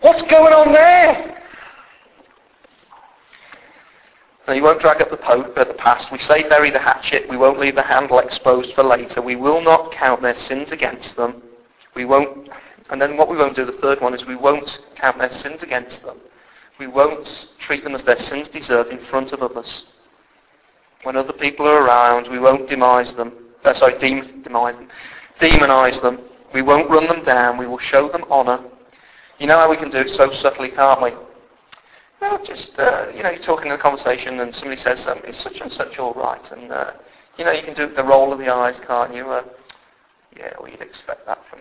What's 0.00 0.22
going 0.22 0.52
on 0.52 0.72
there? 0.72 1.42
Now, 4.46 4.52
you 4.52 4.62
won't 4.62 4.80
drag 4.80 5.00
up 5.00 5.10
the, 5.10 5.64
the 5.64 5.74
past. 5.74 6.12
We 6.12 6.18
say 6.18 6.46
bury 6.46 6.70
the 6.70 6.78
hatchet. 6.78 7.28
We 7.30 7.38
won't 7.38 7.58
leave 7.58 7.74
the 7.74 7.82
handle 7.82 8.18
exposed 8.18 8.74
for 8.74 8.82
later. 8.82 9.22
We 9.22 9.36
will 9.36 9.62
not 9.62 9.92
count 9.92 10.20
their 10.20 10.34
sins 10.34 10.70
against 10.70 11.16
them. 11.16 11.42
We 11.94 12.04
won't. 12.04 12.50
And 12.90 13.00
then 13.00 13.16
what 13.16 13.30
we 13.30 13.38
won't 13.38 13.56
do, 13.56 13.64
the 13.64 13.72
third 13.72 14.02
one, 14.02 14.12
is 14.12 14.26
we 14.26 14.36
won't 14.36 14.80
count 14.96 15.16
their 15.16 15.30
sins 15.30 15.62
against 15.62 16.02
them. 16.02 16.18
We 16.78 16.86
won't 16.86 17.46
treat 17.58 17.84
them 17.84 17.94
as 17.94 18.02
their 18.02 18.18
sins 18.18 18.48
deserve 18.48 18.88
in 18.88 18.98
front 19.06 19.32
of 19.32 19.42
others. 19.42 19.84
When 21.04 21.16
other 21.16 21.32
people 21.32 21.66
are 21.66 21.84
around, 21.84 22.28
we 22.28 22.38
won't 22.38 22.68
demise 22.68 23.12
them. 23.14 23.32
Uh, 23.62 23.72
sorry, 23.72 23.98
dem- 23.98 24.42
demise 24.42 24.74
them. 24.74 24.88
Demonize 25.38 26.02
them. 26.02 26.18
We 26.52 26.62
won't 26.62 26.90
run 26.90 27.06
them 27.06 27.24
down. 27.24 27.58
We 27.58 27.66
will 27.66 27.78
show 27.78 28.08
them 28.08 28.24
honour. 28.24 28.64
You 29.38 29.46
know 29.46 29.58
how 29.58 29.70
we 29.70 29.76
can 29.76 29.90
do 29.90 29.98
it 29.98 30.10
so 30.10 30.30
subtly, 30.32 30.70
can't 30.70 31.02
we? 31.02 31.12
Just, 32.44 32.78
uh, 32.78 33.08
you 33.14 33.22
know, 33.22 33.30
you're 33.30 33.42
talking 33.42 33.66
in 33.66 33.72
a 33.72 33.78
conversation 33.78 34.40
and 34.40 34.54
somebody 34.54 34.80
says, 34.80 35.06
um, 35.06 35.18
is 35.26 35.36
such 35.36 35.60
and 35.60 35.70
such 35.70 35.98
all 35.98 36.14
right? 36.14 36.52
And, 36.52 36.72
uh, 36.72 36.92
you 37.36 37.44
know, 37.44 37.52
you 37.52 37.62
can 37.62 37.74
do 37.74 37.86
the 37.86 38.04
roll 38.04 38.32
of 38.32 38.38
the 38.38 38.52
eyes, 38.52 38.80
can't 38.86 39.14
you? 39.14 39.28
Uh, 39.28 39.44
yeah, 40.36 40.52
well, 40.58 40.70
you'd 40.70 40.80
expect 40.80 41.26
that 41.26 41.40
from... 41.48 41.60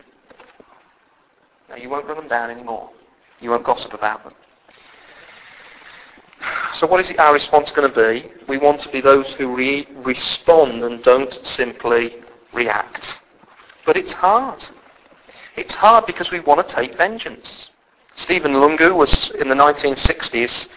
No, 1.69 1.75
you 1.75 1.89
won't 1.89 2.05
run 2.05 2.17
them 2.17 2.27
down 2.27 2.49
anymore. 2.49 2.89
You 3.39 3.49
won't 3.49 3.63
gossip 3.63 3.93
about 3.93 4.23
them. 4.23 4.33
So 6.73 6.87
what 6.87 6.99
is 6.99 7.15
our 7.17 7.33
response 7.33 7.71
going 7.71 7.91
to 7.91 7.95
be? 7.95 8.31
We 8.47 8.57
want 8.57 8.79
to 8.81 8.89
be 8.89 9.01
those 9.01 9.31
who 9.33 9.55
re- 9.55 9.87
respond 9.95 10.83
and 10.83 11.03
don't 11.03 11.31
simply 11.43 12.17
react. 12.53 13.19
But 13.85 13.97
it's 13.97 14.11
hard. 14.11 14.65
It's 15.55 15.73
hard 15.73 16.05
because 16.05 16.31
we 16.31 16.39
want 16.39 16.67
to 16.67 16.75
take 16.75 16.97
vengeance. 16.97 17.69
Stephen 18.15 18.53
Lungu 18.53 18.95
was 18.95 19.31
in 19.39 19.49
the 19.49 19.55
1960s. 19.55 20.67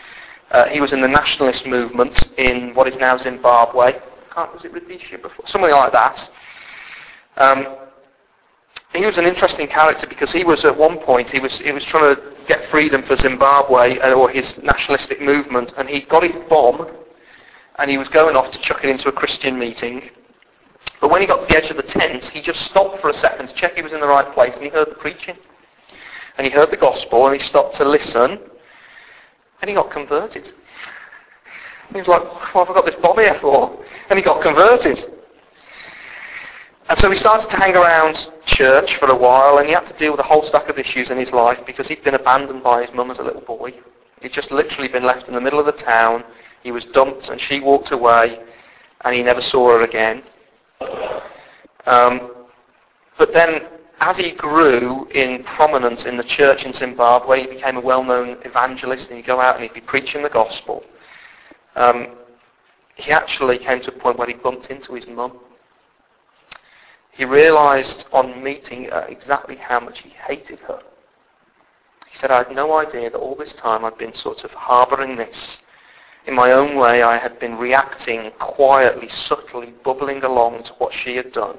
Uh, 0.50 0.66
he 0.68 0.80
was 0.80 0.92
in 0.92 1.00
the 1.00 1.08
nationalist 1.08 1.66
movement 1.66 2.28
in 2.38 2.74
what 2.74 2.86
is 2.86 2.96
now 2.96 3.16
Zimbabwe. 3.16 3.98
Can't, 4.34 4.52
was 4.52 4.64
it 4.64 4.72
Rhodesia 4.72 5.18
before? 5.18 5.46
Something 5.46 5.70
like 5.70 5.92
that. 5.92 6.30
Um, 7.36 7.76
he 8.94 9.04
was 9.04 9.18
an 9.18 9.24
interesting 9.24 9.66
character 9.66 10.06
because 10.06 10.32
he 10.32 10.44
was 10.44 10.64
at 10.64 10.76
one 10.76 10.98
point 10.98 11.30
he 11.30 11.40
was 11.40 11.58
he 11.58 11.72
was 11.72 11.84
trying 11.84 12.16
to 12.16 12.35
get 12.46 12.70
freedom 12.70 13.02
for 13.02 13.16
Zimbabwe 13.16 13.98
or 14.12 14.30
his 14.30 14.56
nationalistic 14.62 15.20
movement, 15.20 15.72
and 15.76 15.88
he 15.88 16.00
got 16.00 16.22
his 16.22 16.34
bomb, 16.48 16.90
and 17.78 17.90
he 17.90 17.98
was 17.98 18.08
going 18.08 18.36
off 18.36 18.50
to 18.52 18.58
chuck 18.58 18.84
it 18.84 18.90
into 18.90 19.08
a 19.08 19.12
Christian 19.12 19.58
meeting. 19.58 20.10
But 21.00 21.10
when 21.10 21.20
he 21.20 21.26
got 21.26 21.40
to 21.40 21.46
the 21.46 21.56
edge 21.56 21.70
of 21.70 21.76
the 21.76 21.82
tent, 21.82 22.24
he 22.26 22.40
just 22.40 22.62
stopped 22.62 23.00
for 23.00 23.10
a 23.10 23.14
second 23.14 23.48
to 23.48 23.54
check 23.54 23.74
he 23.74 23.82
was 23.82 23.92
in 23.92 24.00
the 24.00 24.08
right 24.08 24.32
place, 24.32 24.54
and 24.54 24.62
he 24.62 24.70
heard 24.70 24.90
the 24.90 24.94
preaching 24.94 25.36
and 26.36 26.46
he 26.46 26.52
heard 26.52 26.70
the 26.70 26.76
gospel 26.76 27.26
and 27.26 27.40
he 27.40 27.46
stopped 27.46 27.74
to 27.76 27.84
listen 27.84 28.38
and 29.60 29.68
he 29.68 29.74
got 29.74 29.90
converted. 29.90 30.50
He 31.92 31.98
was 31.98 32.08
like, 32.08 32.22
what 32.54 32.66
have 32.66 32.76
I 32.76 32.80
got 32.80 32.86
this 32.86 33.00
bomb 33.00 33.18
here 33.18 33.38
for? 33.40 33.84
And 34.10 34.18
he 34.18 34.24
got 34.24 34.42
converted. 34.42 34.98
And 36.88 36.98
so 36.98 37.10
he 37.10 37.16
started 37.16 37.50
to 37.50 37.56
hang 37.56 37.74
around 37.74 38.30
church 38.44 38.96
for 38.96 39.10
a 39.10 39.16
while 39.16 39.58
and 39.58 39.66
he 39.66 39.74
had 39.74 39.86
to 39.86 39.98
deal 39.98 40.12
with 40.12 40.20
a 40.20 40.24
whole 40.24 40.42
stack 40.42 40.68
of 40.68 40.78
issues 40.78 41.10
in 41.10 41.18
his 41.18 41.32
life 41.32 41.58
because 41.66 41.88
he'd 41.88 42.04
been 42.04 42.14
abandoned 42.14 42.62
by 42.62 42.84
his 42.84 42.94
mum 42.94 43.10
as 43.10 43.18
a 43.18 43.24
little 43.24 43.40
boy. 43.40 43.72
He'd 44.22 44.32
just 44.32 44.52
literally 44.52 44.88
been 44.88 45.02
left 45.02 45.26
in 45.26 45.34
the 45.34 45.40
middle 45.40 45.58
of 45.58 45.66
the 45.66 45.72
town. 45.72 46.24
He 46.62 46.70
was 46.70 46.84
dumped 46.86 47.28
and 47.28 47.40
she 47.40 47.60
walked 47.60 47.90
away 47.90 48.38
and 49.00 49.14
he 49.14 49.22
never 49.22 49.40
saw 49.40 49.76
her 49.76 49.82
again. 49.82 50.22
Um, 51.86 52.32
but 53.18 53.32
then 53.32 53.68
as 53.98 54.16
he 54.18 54.30
grew 54.32 55.06
in 55.08 55.42
prominence 55.42 56.04
in 56.04 56.16
the 56.16 56.24
church 56.24 56.64
in 56.64 56.72
Zimbabwe, 56.72 57.40
he 57.40 57.46
became 57.46 57.76
a 57.76 57.80
well-known 57.80 58.38
evangelist 58.44 59.08
and 59.08 59.16
he'd 59.16 59.26
go 59.26 59.40
out 59.40 59.56
and 59.56 59.64
he'd 59.64 59.74
be 59.74 59.80
preaching 59.80 60.22
the 60.22 60.30
gospel. 60.30 60.84
Um, 61.74 62.16
he 62.94 63.10
actually 63.10 63.58
came 63.58 63.80
to 63.80 63.88
a 63.88 63.98
point 63.98 64.18
where 64.18 64.28
he 64.28 64.34
bumped 64.34 64.70
into 64.70 64.94
his 64.94 65.06
mum. 65.06 65.40
He 67.16 67.24
realized 67.24 68.06
on 68.12 68.42
meeting 68.42 68.84
her 68.84 69.06
exactly 69.08 69.56
how 69.56 69.80
much 69.80 70.00
he 70.00 70.10
hated 70.10 70.58
her. 70.60 70.82
He 72.10 72.16
said, 72.18 72.30
I 72.30 72.38
had 72.44 72.54
no 72.54 72.76
idea 72.76 73.08
that 73.08 73.16
all 73.18 73.34
this 73.34 73.54
time 73.54 73.86
I'd 73.86 73.96
been 73.96 74.12
sort 74.12 74.44
of 74.44 74.50
harboring 74.50 75.16
this. 75.16 75.60
In 76.26 76.34
my 76.34 76.52
own 76.52 76.76
way, 76.76 77.02
I 77.02 77.16
had 77.16 77.38
been 77.38 77.56
reacting 77.56 78.30
quietly, 78.38 79.08
subtly, 79.08 79.72
bubbling 79.82 80.24
along 80.24 80.64
to 80.64 80.72
what 80.74 80.92
she 80.92 81.16
had 81.16 81.32
done. 81.32 81.56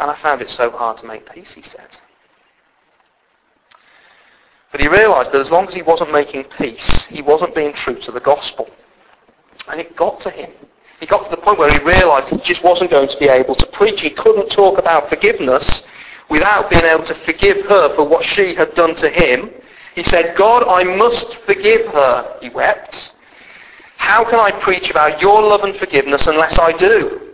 And 0.00 0.10
I 0.10 0.20
found 0.20 0.42
it 0.42 0.48
so 0.48 0.70
hard 0.70 0.96
to 0.98 1.06
make 1.06 1.30
peace, 1.32 1.52
he 1.52 1.62
said. 1.62 1.98
But 4.72 4.80
he 4.80 4.88
realized 4.88 5.30
that 5.32 5.40
as 5.40 5.52
long 5.52 5.68
as 5.68 5.74
he 5.74 5.82
wasn't 5.82 6.12
making 6.12 6.44
peace, 6.58 7.06
he 7.06 7.22
wasn't 7.22 7.54
being 7.54 7.74
true 7.74 8.00
to 8.00 8.10
the 8.10 8.20
gospel. 8.20 8.68
And 9.68 9.80
it 9.80 9.94
got 9.94 10.20
to 10.22 10.30
him. 10.30 10.50
He 11.00 11.06
got 11.06 11.24
to 11.24 11.30
the 11.30 11.38
point 11.38 11.58
where 11.58 11.72
he 11.72 11.78
realized 11.82 12.28
he 12.28 12.36
just 12.38 12.62
wasn't 12.62 12.90
going 12.90 13.08
to 13.08 13.18
be 13.18 13.26
able 13.26 13.54
to 13.54 13.66
preach. 13.68 14.02
He 14.02 14.10
couldn't 14.10 14.50
talk 14.50 14.78
about 14.78 15.08
forgiveness 15.08 15.82
without 16.28 16.68
being 16.68 16.84
able 16.84 17.04
to 17.04 17.14
forgive 17.24 17.64
her 17.66 17.96
for 17.96 18.06
what 18.06 18.24
she 18.24 18.54
had 18.54 18.74
done 18.74 18.94
to 18.96 19.08
him. 19.08 19.50
He 19.94 20.04
said, 20.04 20.36
God, 20.36 20.62
I 20.68 20.84
must 20.84 21.34
forgive 21.46 21.86
her, 21.86 22.38
he 22.40 22.50
wept. 22.50 23.14
How 23.96 24.24
can 24.24 24.38
I 24.38 24.50
preach 24.62 24.90
about 24.90 25.20
your 25.20 25.42
love 25.42 25.62
and 25.62 25.76
forgiveness 25.76 26.26
unless 26.26 26.58
I 26.58 26.72
do? 26.72 27.32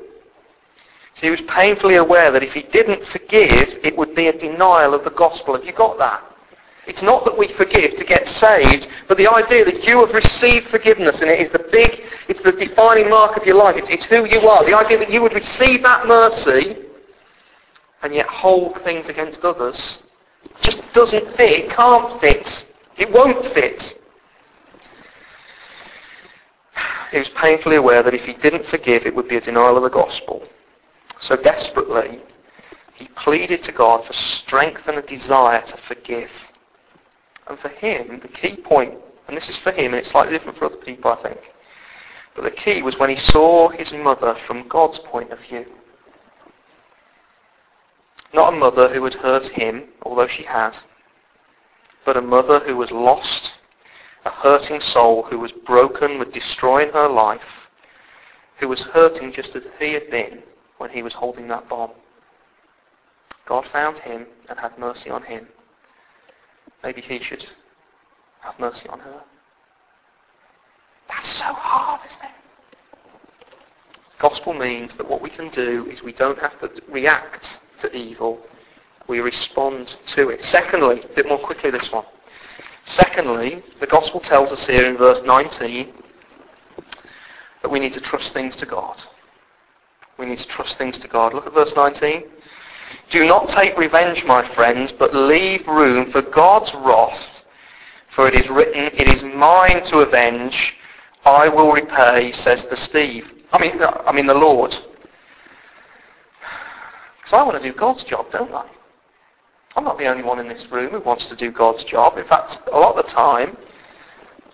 So 1.15 1.23
he 1.23 1.31
was 1.31 1.41
painfully 1.49 1.97
aware 1.97 2.31
that 2.31 2.43
if 2.43 2.53
he 2.53 2.63
didn't 2.63 3.05
forgive, 3.07 3.69
it 3.83 3.97
would 3.97 4.15
be 4.15 4.29
a 4.29 4.39
denial 4.39 4.95
of 4.95 5.05
the 5.05 5.11
gospel. 5.11 5.55
Have 5.57 5.65
you 5.65 5.73
got 5.73 5.99
that? 5.99 6.23
It's 6.87 7.03
not 7.03 7.25
that 7.25 7.37
we 7.37 7.53
forgive 7.55 7.96
to 7.96 8.05
get 8.05 8.29
saved, 8.29 8.88
but 9.09 9.16
the 9.16 9.27
idea 9.27 9.64
that 9.64 9.85
you 9.85 10.05
have 10.05 10.14
received 10.14 10.68
forgiveness 10.68 11.20
and 11.20 11.29
it 11.29 11.40
is 11.40 11.51
the 11.51 11.66
big, 11.72 12.01
it's 12.29 12.40
the 12.42 12.53
defining 12.53 13.11
mark 13.11 13.37
of 13.37 13.44
your 13.44 13.57
life. 13.57 13.75
It's, 13.77 13.90
it's 13.90 14.05
who 14.05 14.25
you 14.25 14.49
are. 14.49 14.64
The 14.64 14.77
idea 14.77 14.99
that 14.99 15.11
you 15.11 15.20
would 15.20 15.35
receive 15.35 15.83
that 15.83 16.07
mercy 16.07 16.77
and 18.03 18.14
yet 18.14 18.27
hold 18.27 18.81
things 18.85 19.09
against 19.09 19.44
others 19.44 19.99
just 20.62 20.81
doesn't 20.94 21.37
fit. 21.37 21.64
It 21.64 21.70
can't 21.70 22.20
fit. 22.20 22.66
It 22.96 23.12
won't 23.12 23.53
fit. 23.53 24.01
He 27.12 27.18
was 27.18 27.29
painfully 27.31 27.77
aware 27.77 28.03
that 28.03 28.14
if 28.14 28.22
he 28.22 28.35
didn't 28.35 28.66
forgive, 28.66 29.07
it 29.07 29.14
would 29.14 29.29
be 29.29 29.37
a 29.37 29.40
denial 29.40 29.77
of 29.77 29.85
the 29.85 29.88
gospel. 29.88 30.46
So 31.20 31.37
desperately, 31.37 32.20
he 32.94 33.09
pleaded 33.09 33.62
to 33.64 33.72
God 33.72 34.05
for 34.07 34.12
strength 34.12 34.83
and 34.87 34.99
a 34.99 35.03
desire 35.03 35.62
to 35.62 35.77
forgive. 35.88 36.31
And 37.47 37.59
for 37.59 37.69
him, 37.69 38.21
the 38.21 38.29
key 38.29 38.57
point, 38.57 38.95
and 39.29 39.37
this 39.37 39.49
is 39.49 39.57
for 39.57 39.73
him, 39.73 39.87
and 39.87 39.97
it's 39.97 40.11
slightly 40.11 40.33
different 40.33 40.59
for 40.59 40.67
other 40.67 40.77
people, 40.77 41.13
I 41.13 41.23
think, 41.23 41.39
but 42.35 42.43
the 42.43 42.51
key 42.51 42.83
was 42.83 42.99
when 42.99 43.11
he 43.11 43.17
saw 43.17 43.69
his 43.69 43.93
mother 43.93 44.37
from 44.47 44.69
God's 44.69 44.99
point 44.99 45.31
of 45.31 45.39
view. 45.41 45.65
Not 48.35 48.53
a 48.53 48.57
mother 48.57 48.93
who 48.93 49.03
had 49.05 49.15
hurt 49.15 49.47
him, 49.47 49.85
although 50.03 50.27
she 50.27 50.43
had, 50.43 50.77
but 52.05 52.17
a 52.17 52.23
mother 52.23 52.61
who 52.61 52.77
was 52.77 52.91
lost, 52.91 53.55
a 54.25 54.31
hurting 54.31 54.81
soul 54.81 55.23
who 55.23 55.39
was 55.39 55.53
broken 55.53 56.19
with 56.19 56.33
destroying 56.33 56.93
her 56.93 57.09
life, 57.09 57.69
who 58.59 58.69
was 58.69 58.81
hurting 58.81 59.33
just 59.33 59.55
as 59.55 59.67
he 59.79 59.93
had 59.93 60.11
been 60.11 60.43
when 60.79 60.91
he 60.91 61.03
was 61.03 61.15
holding 61.15 61.49
that 61.49 61.69
bomb. 61.69 61.93
God 63.47 63.67
found 63.73 63.99
him 63.99 64.27
and 64.49 64.59
had 64.59 64.79
mercy 64.79 65.09
on 65.09 65.23
him. 65.23 65.47
Maybe 66.87 67.01
he 67.01 67.18
should 67.18 67.44
have 68.42 68.57
mercy 68.61 68.88
on 68.88 69.01
her. 69.01 69.20
That's 71.09 71.27
so 71.27 71.42
hard, 71.42 72.01
isn't 72.07 72.22
it? 72.22 72.31
Gospel 74.20 74.55
means 74.55 74.94
that 74.94 75.11
what 75.11 75.20
we 75.20 75.29
can 75.29 75.49
do 75.49 75.88
is 75.90 76.05
we 76.05 76.12
don't 76.12 76.38
have 76.38 76.61
to 76.61 76.70
react 76.88 77.61
to 77.81 77.92
evil. 77.92 78.40
We 79.09 79.18
respond 79.18 79.96
to 80.14 80.29
it. 80.29 80.44
Secondly, 80.44 81.03
a 81.03 81.14
bit 81.16 81.27
more 81.27 81.40
quickly 81.40 81.72
this 81.72 81.90
one. 81.90 82.05
Secondly, 82.85 83.64
the 83.81 83.88
gospel 83.88 84.20
tells 84.20 84.53
us 84.53 84.64
here 84.64 84.87
in 84.88 84.96
verse 84.96 85.22
19 85.25 85.92
that 87.62 87.68
we 87.68 87.81
need 87.81 87.94
to 87.94 88.01
trust 88.01 88.33
things 88.33 88.55
to 88.59 88.64
God. 88.64 89.03
We 90.20 90.27
need 90.27 90.38
to 90.38 90.46
trust 90.46 90.79
things 90.79 91.01
to 91.01 91.09
God. 91.09 91.35
Look 91.35 91.49
at 91.49 91.53
verse 91.53 91.75
19. 91.75 92.22
Do 93.11 93.27
not 93.27 93.49
take 93.49 93.77
revenge, 93.77 94.25
my 94.25 94.46
friends, 94.55 94.92
but 94.92 95.14
leave 95.14 95.66
room 95.66 96.11
for 96.11 96.22
God's 96.22 96.75
wrath. 96.75 97.25
For 98.11 98.27
it 98.29 98.35
is 98.35 98.49
written, 98.49 98.85
It 98.94 99.09
is 99.09 99.22
mine 99.22 99.83
to 99.85 99.99
avenge. 99.99 100.75
I 101.25 101.49
will 101.49 101.72
repay, 101.72 102.33
says 102.33 102.66
the 102.66 102.77
Steve. 102.77 103.31
I 103.53 103.61
mean, 103.61 103.81
uh, 103.81 104.03
I 104.07 104.12
mean 104.12 104.27
the 104.27 104.35
Lord. 104.35 104.70
Because 107.18 107.33
I 107.33 107.42
want 107.42 107.61
to 107.61 107.72
do 107.72 107.77
God's 107.77 108.05
job, 108.05 108.31
don't 108.31 108.53
I? 108.53 108.68
I'm 109.77 109.85
not 109.85 109.99
the 109.99 110.07
only 110.07 110.22
one 110.22 110.38
in 110.38 110.49
this 110.49 110.66
room 110.70 110.90
who 110.90 111.01
wants 111.01 111.29
to 111.29 111.37
do 111.37 111.51
God's 111.51 111.85
job. 111.85 112.16
In 112.16 112.25
fact, 112.25 112.61
a 112.72 112.79
lot 112.79 112.96
of 112.96 113.05
the 113.05 113.11
time, 113.12 113.57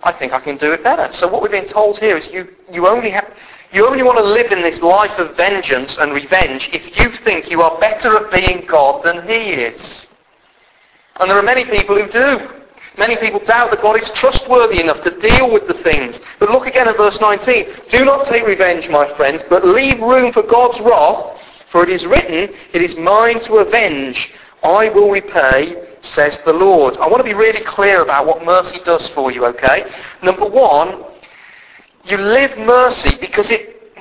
I 0.02 0.12
think 0.12 0.32
I 0.32 0.40
can 0.40 0.56
do 0.56 0.72
it 0.72 0.82
better. 0.82 1.12
So 1.12 1.28
what 1.28 1.42
we're 1.42 1.48
being 1.48 1.66
told 1.66 1.98
here 1.98 2.16
is 2.16 2.26
you, 2.28 2.48
you 2.70 2.88
only 2.88 3.10
have, 3.10 3.32
you 3.72 3.86
only 3.86 4.02
want 4.02 4.18
to 4.18 4.24
live 4.24 4.52
in 4.52 4.62
this 4.62 4.80
life 4.82 5.18
of 5.18 5.36
vengeance 5.36 5.96
and 5.98 6.12
revenge 6.12 6.68
if 6.72 6.98
you 6.98 7.10
think 7.24 7.50
you 7.50 7.62
are 7.62 7.78
better 7.80 8.16
at 8.16 8.32
being 8.32 8.66
God 8.66 9.04
than 9.04 9.26
He 9.26 9.52
is. 9.52 10.06
And 11.20 11.30
there 11.30 11.38
are 11.38 11.42
many 11.42 11.64
people 11.64 11.96
who 11.96 12.10
do. 12.10 12.48
Many 12.98 13.16
people 13.16 13.40
doubt 13.40 13.70
that 13.70 13.80
God 13.80 14.00
is 14.00 14.10
trustworthy 14.10 14.80
enough 14.80 15.02
to 15.04 15.18
deal 15.20 15.50
with 15.50 15.66
the 15.66 15.82
things. 15.82 16.20
But 16.38 16.50
look 16.50 16.66
again 16.66 16.88
at 16.88 16.98
verse 16.98 17.18
19. 17.20 17.66
Do 17.88 18.04
not 18.04 18.26
take 18.26 18.46
revenge, 18.46 18.88
my 18.88 19.14
friends, 19.16 19.42
but 19.48 19.66
leave 19.66 19.98
room 20.00 20.32
for 20.32 20.42
God's 20.42 20.78
wrath, 20.80 21.40
for 21.70 21.82
it 21.82 21.88
is 21.88 22.04
written, 22.04 22.54
It 22.74 22.82
is 22.82 22.96
mine 22.96 23.40
to 23.44 23.54
avenge. 23.58 24.32
I 24.62 24.90
will 24.90 25.10
repay, 25.10 25.82
says 26.02 26.38
the 26.44 26.52
Lord. 26.52 26.98
I 26.98 27.08
want 27.08 27.18
to 27.18 27.24
be 27.24 27.34
really 27.34 27.64
clear 27.64 28.02
about 28.02 28.26
what 28.26 28.44
mercy 28.44 28.78
does 28.84 29.08
for 29.10 29.32
you, 29.32 29.46
okay? 29.46 29.90
Number 30.22 30.46
one, 30.46 31.04
you 32.04 32.16
live 32.16 32.58
mercy 32.58 33.16
because 33.20 33.50
it, 33.50 33.92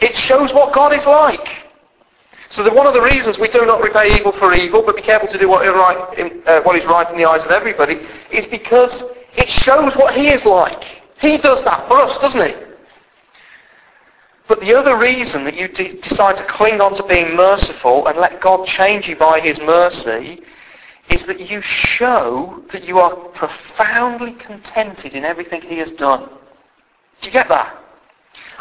it 0.00 0.14
shows 0.16 0.52
what 0.52 0.74
God 0.74 0.92
is 0.92 1.06
like. 1.06 1.48
So 2.50 2.64
that 2.64 2.74
one 2.74 2.86
of 2.86 2.94
the 2.94 3.00
reasons 3.00 3.38
we 3.38 3.48
do 3.48 3.64
not 3.64 3.80
repay 3.80 4.16
evil 4.16 4.32
for 4.32 4.52
evil, 4.52 4.82
but 4.84 4.96
be 4.96 5.02
careful 5.02 5.28
to 5.28 5.38
do 5.38 5.48
what 5.48 5.64
is 5.64 5.72
right 5.72 6.18
in, 6.18 6.42
uh, 6.46 6.62
what 6.62 6.76
is 6.76 6.84
right 6.84 7.08
in 7.08 7.16
the 7.16 7.24
eyes 7.24 7.44
of 7.44 7.50
everybody, 7.52 8.00
is 8.32 8.44
because 8.46 9.04
it 9.34 9.48
shows 9.48 9.94
what 9.94 10.14
He 10.14 10.28
is 10.28 10.44
like. 10.44 10.82
He 11.20 11.38
does 11.38 11.62
that 11.62 11.86
for 11.86 11.96
us, 11.96 12.18
doesn't 12.18 12.44
He? 12.44 12.54
But 14.48 14.58
the 14.60 14.76
other 14.76 14.98
reason 14.98 15.44
that 15.44 15.54
you 15.54 15.68
de- 15.68 16.00
decide 16.00 16.36
to 16.38 16.46
cling 16.46 16.80
on 16.80 16.94
to 16.96 17.06
being 17.06 17.36
merciful 17.36 18.08
and 18.08 18.18
let 18.18 18.40
God 18.40 18.66
change 18.66 19.06
you 19.06 19.14
by 19.14 19.38
His 19.38 19.60
mercy 19.60 20.42
is 21.08 21.24
that 21.26 21.38
you 21.38 21.60
show 21.60 22.64
that 22.72 22.82
you 22.82 22.98
are 22.98 23.14
profoundly 23.28 24.32
contented 24.32 25.14
in 25.14 25.24
everything 25.24 25.62
He 25.62 25.78
has 25.78 25.92
done. 25.92 26.28
Do 27.20 27.26
you 27.26 27.32
get 27.32 27.48
that? 27.48 27.76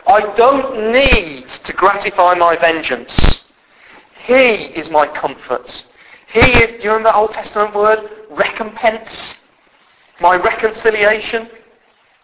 I 0.08 0.36
don't 0.36 0.92
need 0.92 1.48
to 1.48 1.74
gratify 1.74 2.34
my 2.36 2.58
vengeance. 2.58 3.46
He 4.26 4.34
is 4.34 4.90
my 4.90 5.08
comfort. 5.08 5.86
He 6.28 6.40
is, 6.40 6.84
you 6.84 6.90
remember 6.90 7.10
that 7.10 7.16
Old 7.16 7.32
Testament 7.32 7.74
word? 7.76 8.10
Recompense. 8.30 9.38
My 10.20 10.36
reconciliation. 10.36 11.50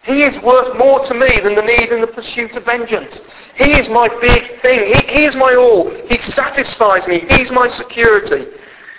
He 0.04 0.22
is 0.24 0.40
worth 0.42 0.78
more 0.78 1.04
to 1.06 1.14
me 1.14 1.40
than 1.42 1.56
the 1.56 1.64
need 1.64 1.90
and 1.90 2.04
the 2.04 2.08
pursuit 2.08 2.52
of 2.52 2.66
vengeance. 2.66 3.22
He 3.56 3.72
is 3.72 3.90
my 3.90 4.08
big 4.20 4.62
thing. 4.62 4.94
He, 4.94 5.08
he 5.08 5.26
is 5.26 5.36
my 5.36 5.56
all. 5.56 5.90
He 6.08 6.18
satisfies 6.20 7.08
me. 7.08 7.26
He's 7.30 7.52
my 7.52 7.68
security. 7.68 8.48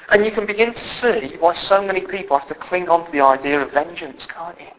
And 0.08 0.24
you 0.24 0.32
can 0.32 0.46
begin 0.46 0.74
to 0.74 0.84
see 0.84 1.36
why 1.38 1.54
so 1.54 1.82
many 1.82 2.00
people 2.00 2.38
have 2.38 2.48
to 2.48 2.54
cling 2.54 2.88
on 2.88 3.06
to 3.06 3.12
the 3.12 3.20
idea 3.20 3.60
of 3.60 3.72
vengeance, 3.72 4.26
can't 4.26 4.60
you? 4.60 4.75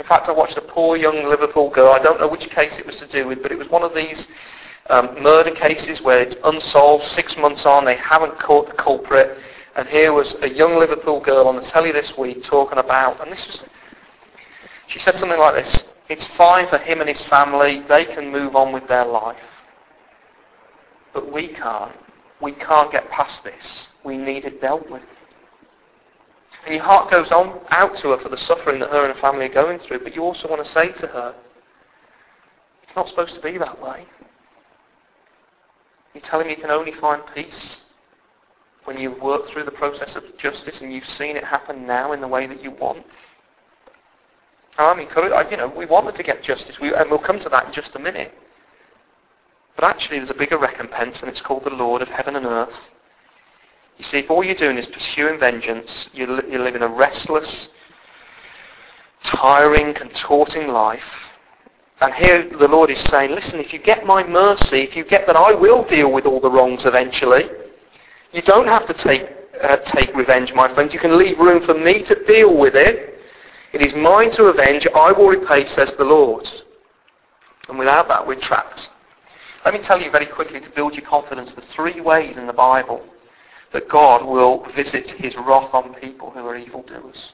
In 0.00 0.06
fact, 0.06 0.28
I 0.28 0.32
watched 0.32 0.56
a 0.56 0.62
poor 0.62 0.96
young 0.96 1.26
Liverpool 1.28 1.68
girl. 1.68 1.92
I 1.92 1.98
don't 1.98 2.18
know 2.18 2.26
which 2.26 2.48
case 2.48 2.78
it 2.78 2.86
was 2.86 2.96
to 2.96 3.06
do 3.06 3.28
with, 3.28 3.42
but 3.42 3.52
it 3.52 3.58
was 3.58 3.68
one 3.68 3.82
of 3.82 3.94
these 3.94 4.28
um, 4.88 5.22
murder 5.22 5.50
cases 5.50 6.00
where 6.00 6.22
it's 6.22 6.38
unsolved, 6.42 7.04
six 7.04 7.36
months 7.36 7.66
on, 7.66 7.84
they 7.84 7.96
haven't 7.96 8.38
caught 8.38 8.66
the 8.66 8.72
culprit. 8.72 9.36
And 9.76 9.86
here 9.86 10.14
was 10.14 10.36
a 10.40 10.48
young 10.48 10.78
Liverpool 10.78 11.20
girl 11.20 11.46
on 11.46 11.56
the 11.56 11.62
telly 11.62 11.92
this 11.92 12.16
week 12.16 12.42
talking 12.42 12.78
about, 12.78 13.20
and 13.20 13.30
this 13.30 13.46
was, 13.46 13.62
she 14.86 14.98
said 14.98 15.16
something 15.16 15.38
like 15.38 15.54
this, 15.54 15.86
it's 16.08 16.24
fine 16.28 16.66
for 16.68 16.78
him 16.78 17.00
and 17.00 17.08
his 17.08 17.20
family, 17.20 17.84
they 17.86 18.06
can 18.06 18.32
move 18.32 18.56
on 18.56 18.72
with 18.72 18.88
their 18.88 19.04
life. 19.04 19.36
But 21.12 21.30
we 21.30 21.48
can't. 21.48 21.92
We 22.40 22.52
can't 22.52 22.90
get 22.90 23.10
past 23.10 23.44
this. 23.44 23.90
We 24.02 24.16
need 24.16 24.46
it 24.46 24.62
dealt 24.62 24.88
with. 24.90 25.02
And 26.64 26.74
your 26.74 26.84
heart 26.84 27.10
goes 27.10 27.30
on 27.30 27.60
out 27.70 27.96
to 27.96 28.10
her 28.10 28.18
for 28.18 28.28
the 28.28 28.36
suffering 28.36 28.80
that 28.80 28.90
her 28.90 29.04
and 29.06 29.14
her 29.14 29.20
family 29.20 29.46
are 29.46 29.52
going 29.52 29.78
through, 29.78 30.00
but 30.00 30.14
you 30.14 30.22
also 30.22 30.48
want 30.48 30.62
to 30.62 30.70
say 30.70 30.92
to 30.92 31.06
her, 31.06 31.34
it's 32.82 32.94
not 32.94 33.08
supposed 33.08 33.34
to 33.34 33.40
be 33.40 33.56
that 33.58 33.80
way. 33.80 34.04
You're 36.14 36.22
telling 36.22 36.48
me 36.48 36.54
you 36.54 36.60
can 36.60 36.70
only 36.70 36.92
find 36.92 37.22
peace 37.34 37.80
when 38.84 38.98
you've 38.98 39.20
worked 39.22 39.50
through 39.50 39.64
the 39.64 39.70
process 39.70 40.16
of 40.16 40.24
justice 40.38 40.80
and 40.80 40.92
you've 40.92 41.08
seen 41.08 41.36
it 41.36 41.44
happen 41.44 41.86
now 41.86 42.12
in 42.12 42.20
the 42.20 42.28
way 42.28 42.46
that 42.46 42.62
you 42.62 42.72
want. 42.72 43.04
I 44.78 44.94
mean, 44.94 45.08
you 45.50 45.56
know, 45.56 45.72
we 45.76 45.86
wanted 45.86 46.14
to 46.16 46.22
get 46.22 46.42
justice, 46.42 46.80
we, 46.80 46.94
and 46.94 47.10
we'll 47.10 47.18
come 47.18 47.38
to 47.40 47.48
that 47.50 47.66
in 47.66 47.72
just 47.72 47.94
a 47.96 47.98
minute. 47.98 48.32
But 49.76 49.84
actually, 49.84 50.18
there's 50.18 50.30
a 50.30 50.34
bigger 50.34 50.58
recompense, 50.58 51.20
and 51.20 51.30
it's 51.30 51.40
called 51.40 51.64
the 51.64 51.70
Lord 51.70 52.02
of 52.02 52.08
heaven 52.08 52.36
and 52.36 52.46
earth. 52.46 52.90
You 54.00 54.04
see, 54.04 54.18
if 54.18 54.30
all 54.30 54.42
you're 54.42 54.54
doing 54.54 54.78
is 54.78 54.86
pursuing 54.86 55.38
vengeance, 55.38 56.08
you're, 56.12 56.44
you're 56.46 56.64
living 56.64 56.82
a 56.82 56.88
restless, 56.88 57.68
tiring, 59.22 59.94
contorting 59.94 60.68
life 60.68 61.04
and 62.00 62.14
here 62.14 62.48
the 62.48 62.68
Lord 62.68 62.88
is 62.90 62.98
saying, 62.98 63.32
listen, 63.32 63.60
if 63.60 63.72
you 63.74 63.78
get 63.78 64.06
my 64.06 64.26
mercy, 64.26 64.78
if 64.78 64.96
you 64.96 65.04
get 65.04 65.26
that 65.26 65.36
I 65.36 65.52
will 65.52 65.84
deal 65.84 66.10
with 66.10 66.24
all 66.24 66.40
the 66.40 66.50
wrongs 66.50 66.86
eventually, 66.86 67.44
you 68.32 68.40
don't 68.42 68.66
have 68.66 68.86
to 68.86 68.94
take, 68.94 69.28
uh, 69.60 69.76
take 69.78 70.14
revenge, 70.16 70.54
my 70.54 70.72
friends. 70.72 70.94
You 70.94 71.00
can 71.00 71.18
leave 71.18 71.38
room 71.38 71.64
for 71.66 71.74
me 71.74 72.02
to 72.04 72.24
deal 72.24 72.56
with 72.56 72.74
it. 72.74 73.18
It 73.74 73.82
is 73.82 73.92
mine 73.94 74.30
to 74.32 74.44
avenge. 74.44 74.86
I 74.94 75.12
will 75.12 75.28
repay, 75.28 75.66
says 75.66 75.92
the 75.92 76.04
Lord. 76.04 76.48
And 77.68 77.78
without 77.78 78.08
that, 78.08 78.26
we're 78.26 78.40
trapped. 78.40 78.88
Let 79.66 79.74
me 79.74 79.80
tell 79.80 80.00
you 80.00 80.10
very 80.10 80.26
quickly 80.26 80.58
to 80.60 80.70
build 80.70 80.94
your 80.94 81.04
confidence 81.04 81.52
the 81.52 81.60
three 81.60 82.00
ways 82.00 82.38
in 82.38 82.46
the 82.46 82.52
Bible 82.52 83.04
that 83.72 83.88
God 83.88 84.24
will 84.26 84.66
visit 84.74 85.10
his 85.10 85.36
wrath 85.36 85.72
on 85.72 85.94
people 85.94 86.30
who 86.30 86.46
are 86.46 86.56
evildoers. 86.56 87.32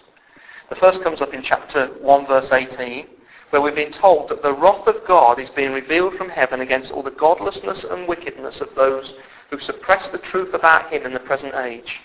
The 0.69 0.77
first 0.77 1.03
comes 1.03 1.21
up 1.21 1.33
in 1.33 1.43
chapter 1.43 1.89
1 2.01 2.27
verse 2.27 2.51
18 2.51 3.07
where 3.51 3.63
we've 3.63 3.75
been 3.75 3.93
told 3.93 4.29
that 4.29 4.43
the 4.43 4.55
wrath 4.55 4.87
of 4.87 5.07
God 5.07 5.39
is 5.39 5.51
being 5.51 5.73
revealed 5.73 6.15
from 6.15 6.29
heaven 6.29 6.61
against 6.61 6.91
all 6.91 7.03
the 7.03 7.13
godlessness 7.13 7.85
and 7.85 8.09
wickedness 8.09 8.61
of 8.61 8.75
those 8.75 9.15
who 9.51 9.59
suppress 9.61 10.09
the 10.11 10.19
truth 10.19 10.53
about 10.53 10.93
him 10.93 11.05
in 11.05 11.13
the 11.13 11.21
present 11.21 11.55
age. 11.55 12.01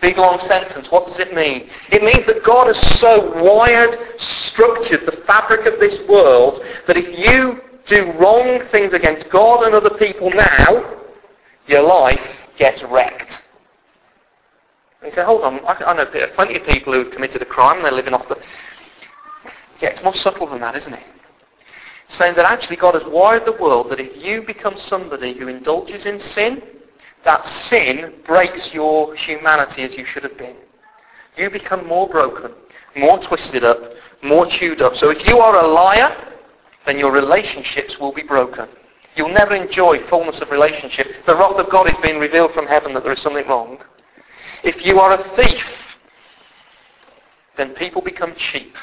Big 0.00 0.18
long 0.18 0.38
sentence. 0.40 0.90
What 0.90 1.06
does 1.06 1.18
it 1.18 1.34
mean? 1.34 1.68
It 1.90 2.02
means 2.02 2.26
that 2.26 2.44
God 2.44 2.68
has 2.68 2.98
so 3.00 3.32
wired, 3.42 3.98
structured 4.20 5.06
the 5.06 5.22
fabric 5.26 5.66
of 5.66 5.80
this 5.80 6.06
world 6.08 6.62
that 6.86 6.96
if 6.96 7.18
you 7.18 7.60
do 7.86 8.12
wrong 8.18 8.64
things 8.70 8.92
against 8.92 9.30
God 9.30 9.64
and 9.64 9.74
other 9.74 9.96
people 9.96 10.30
now, 10.30 11.02
your 11.66 11.82
life 11.82 12.20
gets 12.58 12.82
wrecked. 12.84 13.42
And 15.06 15.12
you 15.12 15.22
say, 15.22 15.24
hold 15.24 15.42
on, 15.42 15.60
I, 15.64 15.92
know 15.94 16.04
plenty 16.34 16.56
of 16.56 16.66
people 16.66 16.92
who've 16.92 17.12
committed 17.12 17.40
a 17.40 17.44
crime 17.44 17.76
and 17.76 17.84
they're 17.84 17.92
living 17.92 18.12
off 18.12 18.28
the 18.28 18.36
yeah, 19.80 19.90
it's 19.90 20.02
more 20.02 20.16
subtle 20.16 20.48
than 20.48 20.58
that, 20.62 20.74
isn't 20.74 20.94
it? 20.94 21.04
Saying 22.08 22.34
that 22.34 22.50
actually 22.50 22.74
God 22.74 22.94
has 22.94 23.04
wired 23.04 23.44
the 23.44 23.52
world 23.52 23.88
that 23.92 24.00
if 24.00 24.16
you 24.16 24.42
become 24.42 24.76
somebody 24.76 25.38
who 25.38 25.46
indulges 25.46 26.06
in 26.06 26.18
sin, 26.18 26.60
that 27.22 27.46
sin 27.46 28.14
breaks 28.26 28.74
your 28.74 29.14
humanity 29.14 29.82
as 29.82 29.94
you 29.94 30.04
should 30.04 30.24
have 30.24 30.36
been. 30.36 30.56
You 31.36 31.50
become 31.50 31.86
more 31.86 32.08
broken, 32.08 32.50
more 32.96 33.20
twisted 33.20 33.62
up, 33.62 33.78
more 34.24 34.46
chewed 34.46 34.82
up. 34.82 34.96
So 34.96 35.10
if 35.10 35.24
you 35.28 35.38
are 35.38 35.64
a 35.64 35.68
liar, 35.68 36.34
then 36.84 36.98
your 36.98 37.12
relationships 37.12 38.00
will 38.00 38.12
be 38.12 38.24
broken. 38.24 38.68
You'll 39.14 39.28
never 39.28 39.54
enjoy 39.54 40.04
fullness 40.08 40.40
of 40.40 40.50
relationship. 40.50 41.24
The 41.26 41.36
wrath 41.36 41.60
of 41.60 41.70
God 41.70 41.88
is 41.88 41.96
being 42.02 42.18
revealed 42.18 42.54
from 42.54 42.66
heaven 42.66 42.92
that 42.94 43.04
there 43.04 43.12
is 43.12 43.20
something 43.20 43.46
wrong. 43.46 43.78
If 44.66 44.84
you 44.84 44.98
are 44.98 45.12
a 45.12 45.36
thief, 45.36 45.64
then 47.56 47.72
people 47.74 48.02
become 48.02 48.34
cheap 48.34 48.74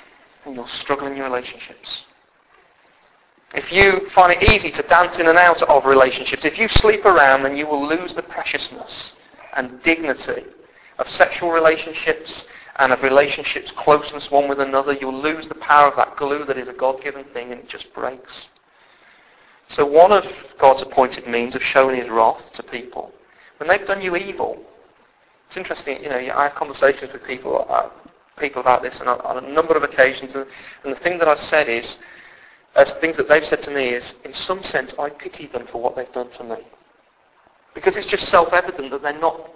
and 0.46 0.56
you'll 0.56 0.66
struggle 0.68 1.08
in 1.08 1.18
your 1.18 1.26
relationships. 1.26 2.04
If 3.54 3.70
you 3.70 4.10
find 4.12 4.32
it 4.32 4.50
easy 4.50 4.72
to 4.72 4.82
dance 4.84 5.20
in 5.20 5.28
and 5.28 5.38
out 5.38 5.62
of 5.62 5.86
relationships, 5.86 6.46
if 6.46 6.58
you 6.58 6.70
sleep 6.70 7.04
around, 7.04 7.44
then 7.44 7.58
you 7.58 7.68
will 7.68 7.86
lose 7.86 8.14
the 8.14 8.24
preciousness 8.24 9.14
and 9.58 9.84
dignity 9.84 10.46
of 11.00 11.10
sexual 11.10 11.52
relationships 11.52 12.48
and 12.78 12.94
of 12.94 13.04
relationships, 13.04 13.70
closeness 13.76 14.32
one 14.32 14.48
with 14.48 14.62
another. 14.62 14.94
You'll 14.94 15.22
lose 15.22 15.50
the 15.50 15.56
power 15.56 15.90
of 15.90 15.98
that 15.98 16.16
glue 16.16 16.46
that 16.46 16.58
is 16.58 16.70
a 16.70 16.74
God-given 16.74 17.26
thing 17.34 17.52
and 17.52 17.60
it 17.60 17.68
just 17.68 17.94
breaks. 17.94 18.50
So 19.68 19.86
one 19.86 20.14
of 20.14 20.24
God's 20.58 20.82
appointed 20.82 21.28
means 21.28 21.56
of 21.56 21.62
showing 21.62 22.00
his 22.00 22.10
wrath 22.10 22.54
to 22.54 22.64
people, 22.64 23.12
when 23.58 23.68
they've 23.68 23.86
done 23.86 24.02
you 24.02 24.16
evil, 24.16 24.66
it's 25.54 25.58
interesting, 25.60 26.02
you 26.02 26.10
know, 26.10 26.18
I 26.18 26.46
have 26.46 26.56
conversations 26.56 27.14
with 27.14 27.24
people 27.26 27.68
uh, 27.70 27.88
people 28.40 28.60
about 28.60 28.82
this 28.82 29.00
on 29.02 29.08
a, 29.08 29.22
on 29.22 29.46
a 29.46 29.48
number 29.48 29.78
of 29.78 29.84
occasions, 29.84 30.34
and, 30.34 30.48
and, 30.84 30.92
the 30.92 31.00
thing 31.02 31.20
that 31.20 31.28
I've 31.28 31.42
said 31.42 31.70
is, 31.70 31.98
as 32.76 32.92
things 32.94 33.18
that 33.18 33.30
they've 33.30 33.46
said 33.46 33.62
to 33.64 33.70
me 33.70 33.90
is, 33.90 34.16
in 34.26 34.34
some 34.34 34.64
sense, 34.64 34.96
I 34.98 35.12
pity 35.12 35.46
them 35.46 35.68
for 35.72 35.80
what 35.80 35.96
they've 35.96 36.12
done 36.12 36.30
for 36.36 36.44
me. 36.44 36.58
Because 37.76 37.96
it's 37.96 38.08
just 38.08 38.30
self-evident 38.30 38.90
that 38.90 39.04
they're 39.04 39.20
not, 39.20 39.52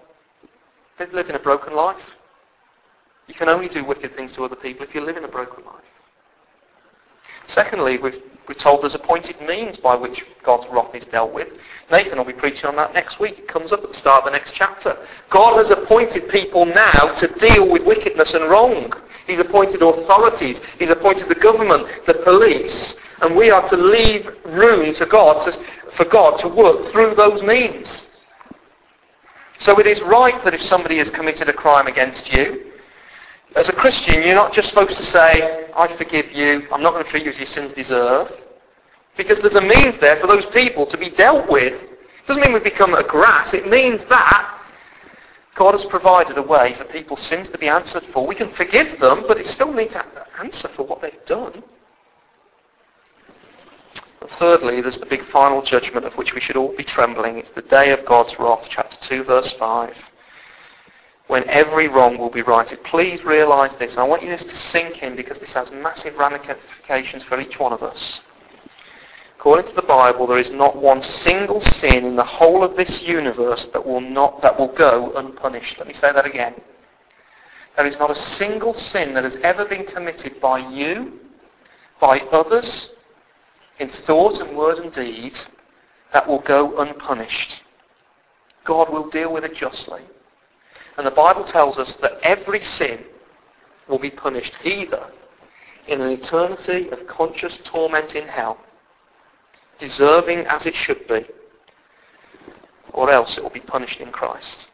they 1.00 1.08
live 1.08 1.30
in 1.30 1.36
a 1.36 1.40
broken 1.40 1.74
life. 1.74 2.04
You 3.26 3.34
can 3.34 3.50
only 3.50 3.68
do 3.68 3.84
wicked 3.84 4.16
things 4.16 4.34
to 4.34 4.44
other 4.44 4.56
people 4.56 4.86
if 4.86 4.94
you 4.94 5.02
live 5.02 5.18
in 5.18 5.24
a 5.24 5.28
broken 5.28 5.66
life. 5.66 5.84
Secondly, 7.48 7.98
We're 8.48 8.56
told 8.56 8.82
there's 8.82 8.96
appointed 8.96 9.42
means 9.42 9.78
by 9.78 9.96
which 9.96 10.24
God's 10.44 10.68
wrath 10.72 10.96
is 10.96 11.06
dealt 11.06 11.34
with. 11.34 11.50
Nathan 11.92 12.18
will 12.18 12.26
be 12.26 12.34
preaching 12.34 12.66
on 12.66 12.78
that 12.78 12.94
next 12.94 13.20
week. 13.20 13.40
It 13.40 13.48
comes 13.48 13.74
up 13.74 13.84
at 13.84 13.90
the 13.90 13.98
start 13.98 14.24
of 14.24 14.32
the 14.32 14.38
next 14.38 14.54
chapter. 14.54 14.98
God 15.30 15.58
has 15.58 15.70
appointed 15.70 16.30
people 16.30 16.66
now 16.66 17.14
to 17.16 17.28
deal 17.40 17.70
with 17.70 17.84
wickedness 17.84 18.34
and 18.34 18.50
wrong. 18.50 18.94
He's 19.26 19.40
appointed 19.40 19.82
authorities. 19.82 20.62
He's 20.80 20.90
appointed 20.90 21.28
the 21.28 21.36
government, 21.36 21.88
the 22.06 22.14
police, 22.24 22.96
and 23.22 23.36
we 23.36 23.50
are 23.50 23.68
to 23.70 23.76
leave 23.76 24.30
room 24.46 24.96
to 24.96 25.06
God 25.06 25.44
to, 25.44 25.64
for 25.96 26.06
God 26.06 26.38
to 26.40 26.48
work 26.48 26.92
through 26.94 27.16
those 27.16 27.42
means. 27.42 28.04
So 29.60 29.78
it 29.80 29.88
is 29.88 30.00
right 30.02 30.42
that 30.46 30.54
if 30.54 30.62
somebody 30.62 31.00
has 31.00 31.10
committed 31.10 31.50
a 31.50 31.54
crime 31.54 31.88
against 31.88 32.32
you, 32.32 32.67
as 33.56 33.70
a 33.70 33.74
Christian, 33.74 34.22
you're 34.24 34.36
not 34.36 34.54
just 34.54 34.70
supposed 34.70 34.98
to 34.98 35.04
say, 35.04 35.68
I 35.76 35.96
forgive 35.98 36.32
you, 36.32 36.68
I'm 36.72 36.82
not 36.82 36.94
going 36.94 37.04
to 37.04 37.10
treat 37.10 37.26
you 37.26 37.32
as 37.32 37.38
your 37.38 37.48
sins 37.48 37.74
deserve. 37.74 38.32
Because 39.16 39.40
there's 39.40 39.56
a 39.56 39.62
means 39.62 39.98
there 40.00 40.20
for 40.20 40.28
those 40.28 40.46
people 40.48 40.86
to 40.86 40.98
be 40.98 41.10
dealt 41.10 41.50
with. 41.50 41.74
It 41.74 42.28
doesn't 42.28 42.44
mean 42.44 42.54
we 42.54 42.60
become 42.60 42.94
a 42.94 43.04
grass. 43.04 43.54
It 43.54 43.68
means 43.68 44.04
that 44.06 44.58
God 45.56 45.72
has 45.72 45.86
provided 45.86 46.38
a 46.38 46.44
way 46.44 46.76
for 46.78 46.84
people's 46.86 47.22
sins 47.22 47.50
to 47.50 47.58
be 47.58 47.68
answered 47.68 48.04
for. 48.14 48.28
We 48.28 48.36
can 48.36 48.52
forgive 48.54 49.00
them, 49.00 49.24
but 49.28 49.38
it 49.38 49.48
still 49.48 49.74
needs 49.74 49.94
to 49.94 50.06
answer 50.40 50.68
for 50.76 50.86
what 50.86 51.02
they've 51.02 51.26
done. 51.26 51.64
And 54.22 54.30
thirdly, 54.32 54.82
there's 54.82 55.00
the 55.00 55.08
big 55.08 55.26
final 55.30 55.64
judgment 55.64 56.06
of 56.06 56.14
which 56.14 56.34
we 56.36 56.42
should 56.42 56.58
all 56.58 56.76
be 56.76 56.84
trembling. 56.84 57.40
It's 57.40 57.50
the 57.52 57.64
day 57.64 57.92
of 57.92 58.06
God's 58.06 58.38
wrath, 58.38 58.68
chapter 58.70 58.98
2, 59.02 59.24
verse 59.24 59.52
5, 59.54 59.96
when 61.28 61.48
every 61.50 61.88
wrong 61.88 62.18
will 62.18 62.30
be 62.30 62.42
righted. 62.42 62.84
Please 62.84 63.24
realize 63.24 63.76
this. 63.78 63.92
And 63.92 64.00
I 64.00 64.04
want 64.04 64.24
you 64.24 64.30
this 64.30 64.46
to 64.46 64.56
sink 64.56 65.04
in 65.04 65.16
because 65.16 65.38
this 65.40 65.54
has 65.54 65.72
massive 65.72 66.18
ramifications 66.18 67.24
for 67.24 67.40
each 67.40 67.60
one 67.60 67.74
of 67.74 67.84
us. 67.84 68.22
According 69.38 69.70
to 69.70 69.76
the 69.76 69.88
Bible, 69.88 70.26
there 70.26 70.40
is 70.40 70.50
not 70.50 70.78
one 70.78 71.02
single 71.02 71.62
sin 71.62 72.06
in 72.06 72.16
the 72.16 72.24
whole 72.24 72.64
of 72.64 72.76
this 72.76 73.04
universe 73.04 73.66
that 73.68 73.86
will 73.86 74.02
not 74.02 74.42
that 74.42 74.58
will 74.58 74.74
go 74.74 75.14
unpunished. 75.16 75.78
Let 75.78 75.88
me 75.88 75.94
say 75.94 76.12
that 76.12 76.26
again. 76.26 76.56
There 77.76 77.86
is 77.86 77.98
not 78.00 78.10
a 78.10 78.16
single 78.16 78.74
sin 78.74 79.14
that 79.14 79.24
has 79.24 79.36
ever 79.44 79.66
been 79.66 79.86
committed 79.86 80.42
by 80.42 80.58
you, 80.58 81.20
by 82.02 82.20
others, 82.32 82.90
in 83.80 83.90
thought 83.90 84.42
and 84.42 84.58
word 84.58 84.80
and 84.80 84.92
deed 84.92 85.38
that 86.14 86.28
will 86.28 86.42
go 86.42 86.80
unpunished. 86.80 87.62
God 88.64 88.92
will 88.92 89.10
deal 89.10 89.32
with 89.32 89.44
it 89.44 89.54
justly. 89.54 90.02
And 90.98 91.06
the 91.06 91.12
Bible 91.12 91.44
tells 91.44 91.78
us 91.78 91.96
that 91.98 92.20
every 92.24 92.60
sin 92.60 93.04
will 93.88 94.00
be 94.00 94.10
punished 94.10 94.56
either 94.64 95.12
in 95.88 96.02
an 96.02 96.10
eternity 96.10 96.90
of 96.90 97.08
conscious 97.08 97.60
torment 97.64 98.16
in 98.16 98.28
hell, 98.28 98.58
deserving 99.80 100.40
as 100.40 100.66
it 100.66 100.76
should 100.76 101.08
be, 101.08 101.26
or 102.94 103.10
else 103.10 103.38
it 103.38 103.44
will 103.44 103.50
be 103.50 103.60
punished 103.60 104.00
in 104.00 104.12
Christ 104.12 104.68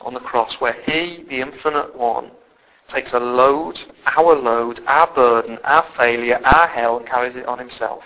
on 0.00 0.14
the 0.14 0.20
cross 0.20 0.60
where 0.60 0.74
he, 0.84 1.24
the 1.28 1.40
infinite 1.40 1.96
one, 1.96 2.30
takes 2.88 3.12
a 3.12 3.18
load, 3.18 3.78
our 4.06 4.34
load, 4.34 4.80
our 4.86 5.12
burden, 5.14 5.58
our 5.64 5.86
failure, 5.96 6.40
our 6.44 6.66
hell, 6.66 6.98
and 6.98 7.06
carries 7.06 7.36
it 7.36 7.46
on 7.46 7.58
himself. 7.58 8.02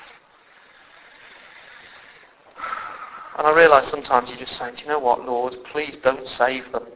And 3.36 3.46
I 3.46 3.54
realise 3.54 3.86
sometimes 3.88 4.30
you're 4.30 4.38
just 4.38 4.56
saying, 4.56 4.76
do 4.76 4.82
you 4.82 4.88
know 4.88 4.98
what, 4.98 5.26
Lord, 5.26 5.56
please 5.64 5.98
don't 5.98 6.26
save 6.26 6.72
them. 6.72 6.86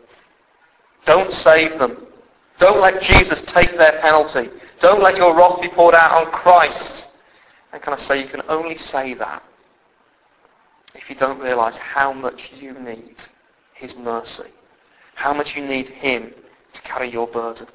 Don't 1.05 1.31
save 1.31 1.79
them. 1.79 2.07
Don't 2.59 2.81
let 2.81 3.03
Jesus 3.03 3.43
take 3.43 3.77
their 3.77 4.01
penalty. 4.01 4.49
Don't 4.81 5.03
let 5.03 5.17
your 5.17 5.37
wrath 5.37 5.61
be 5.61 5.69
poured 5.69 5.95
out 5.95 6.27
on 6.27 6.33
Christ. 6.33 7.09
And 7.73 7.83
can 7.83 7.93
I 7.93 7.99
say, 7.99 8.23
you 8.23 8.29
can 8.29 8.43
only 8.49 8.77
say 8.79 9.15
that 9.15 9.43
if 10.95 11.09
you 11.11 11.17
don't 11.17 11.41
realise 11.41 11.77
how 11.77 12.13
much 12.13 12.51
you 12.59 12.73
need 12.73 13.17
His 13.75 13.95
mercy. 13.97 14.49
How 15.15 15.35
much 15.35 15.55
you 15.57 15.65
need 15.67 15.89
Him 15.89 16.33
to 16.73 16.81
carry 16.83 17.11
your 17.11 17.29
burden. 17.29 17.67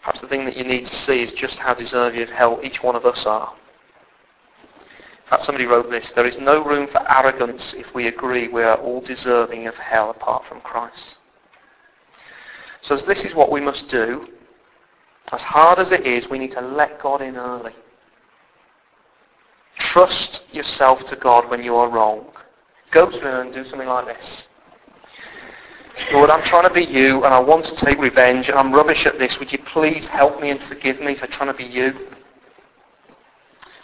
Perhaps 0.00 0.20
the 0.20 0.28
thing 0.28 0.44
that 0.46 0.56
you 0.56 0.64
need 0.64 0.84
to 0.84 0.94
see 0.94 1.22
is 1.22 1.30
just 1.32 1.58
how 1.60 1.74
deserving 1.74 2.22
of 2.22 2.30
hell 2.30 2.58
each 2.64 2.82
one 2.82 2.96
of 2.96 3.04
us 3.04 3.24
are. 3.24 3.54
Fact, 5.28 5.42
somebody 5.42 5.66
wrote 5.66 5.90
this, 5.90 6.10
there 6.10 6.26
is 6.26 6.38
no 6.38 6.64
room 6.64 6.88
for 6.88 7.02
arrogance 7.10 7.74
if 7.74 7.94
we 7.94 8.08
agree 8.08 8.48
we 8.48 8.62
are 8.62 8.76
all 8.76 9.00
deserving 9.00 9.66
of 9.66 9.74
hell 9.76 10.10
apart 10.10 10.44
from 10.46 10.60
Christ. 10.60 11.16
So 12.82 12.96
this 12.96 13.24
is 13.24 13.34
what 13.34 13.50
we 13.50 13.60
must 13.60 13.88
do. 13.88 14.28
As 15.30 15.42
hard 15.42 15.78
as 15.78 15.92
it 15.92 16.06
is, 16.06 16.28
we 16.28 16.38
need 16.38 16.52
to 16.52 16.60
let 16.60 17.00
God 17.00 17.22
in 17.22 17.36
early. 17.36 17.74
Trust 19.78 20.42
yourself 20.52 21.04
to 21.06 21.16
God 21.16 21.48
when 21.48 21.62
you 21.62 21.76
are 21.76 21.88
wrong. 21.88 22.26
Go 22.90 23.08
to 23.08 23.18
Him 23.18 23.46
and 23.46 23.52
do 23.52 23.64
something 23.64 23.88
like 23.88 24.06
this. 24.06 24.48
Lord, 26.12 26.30
I'm 26.30 26.42
trying 26.42 26.68
to 26.68 26.74
be 26.74 26.84
you 26.84 27.24
and 27.24 27.32
I 27.32 27.38
want 27.38 27.64
to 27.66 27.76
take 27.76 27.98
revenge 27.98 28.48
and 28.48 28.58
I'm 28.58 28.72
rubbish 28.72 29.06
at 29.06 29.18
this. 29.18 29.38
Would 29.38 29.52
you 29.52 29.58
please 29.58 30.06
help 30.08 30.40
me 30.40 30.50
and 30.50 30.60
forgive 30.64 31.00
me 31.00 31.14
for 31.14 31.26
trying 31.26 31.52
to 31.52 31.56
be 31.56 31.64
you? 31.64 32.08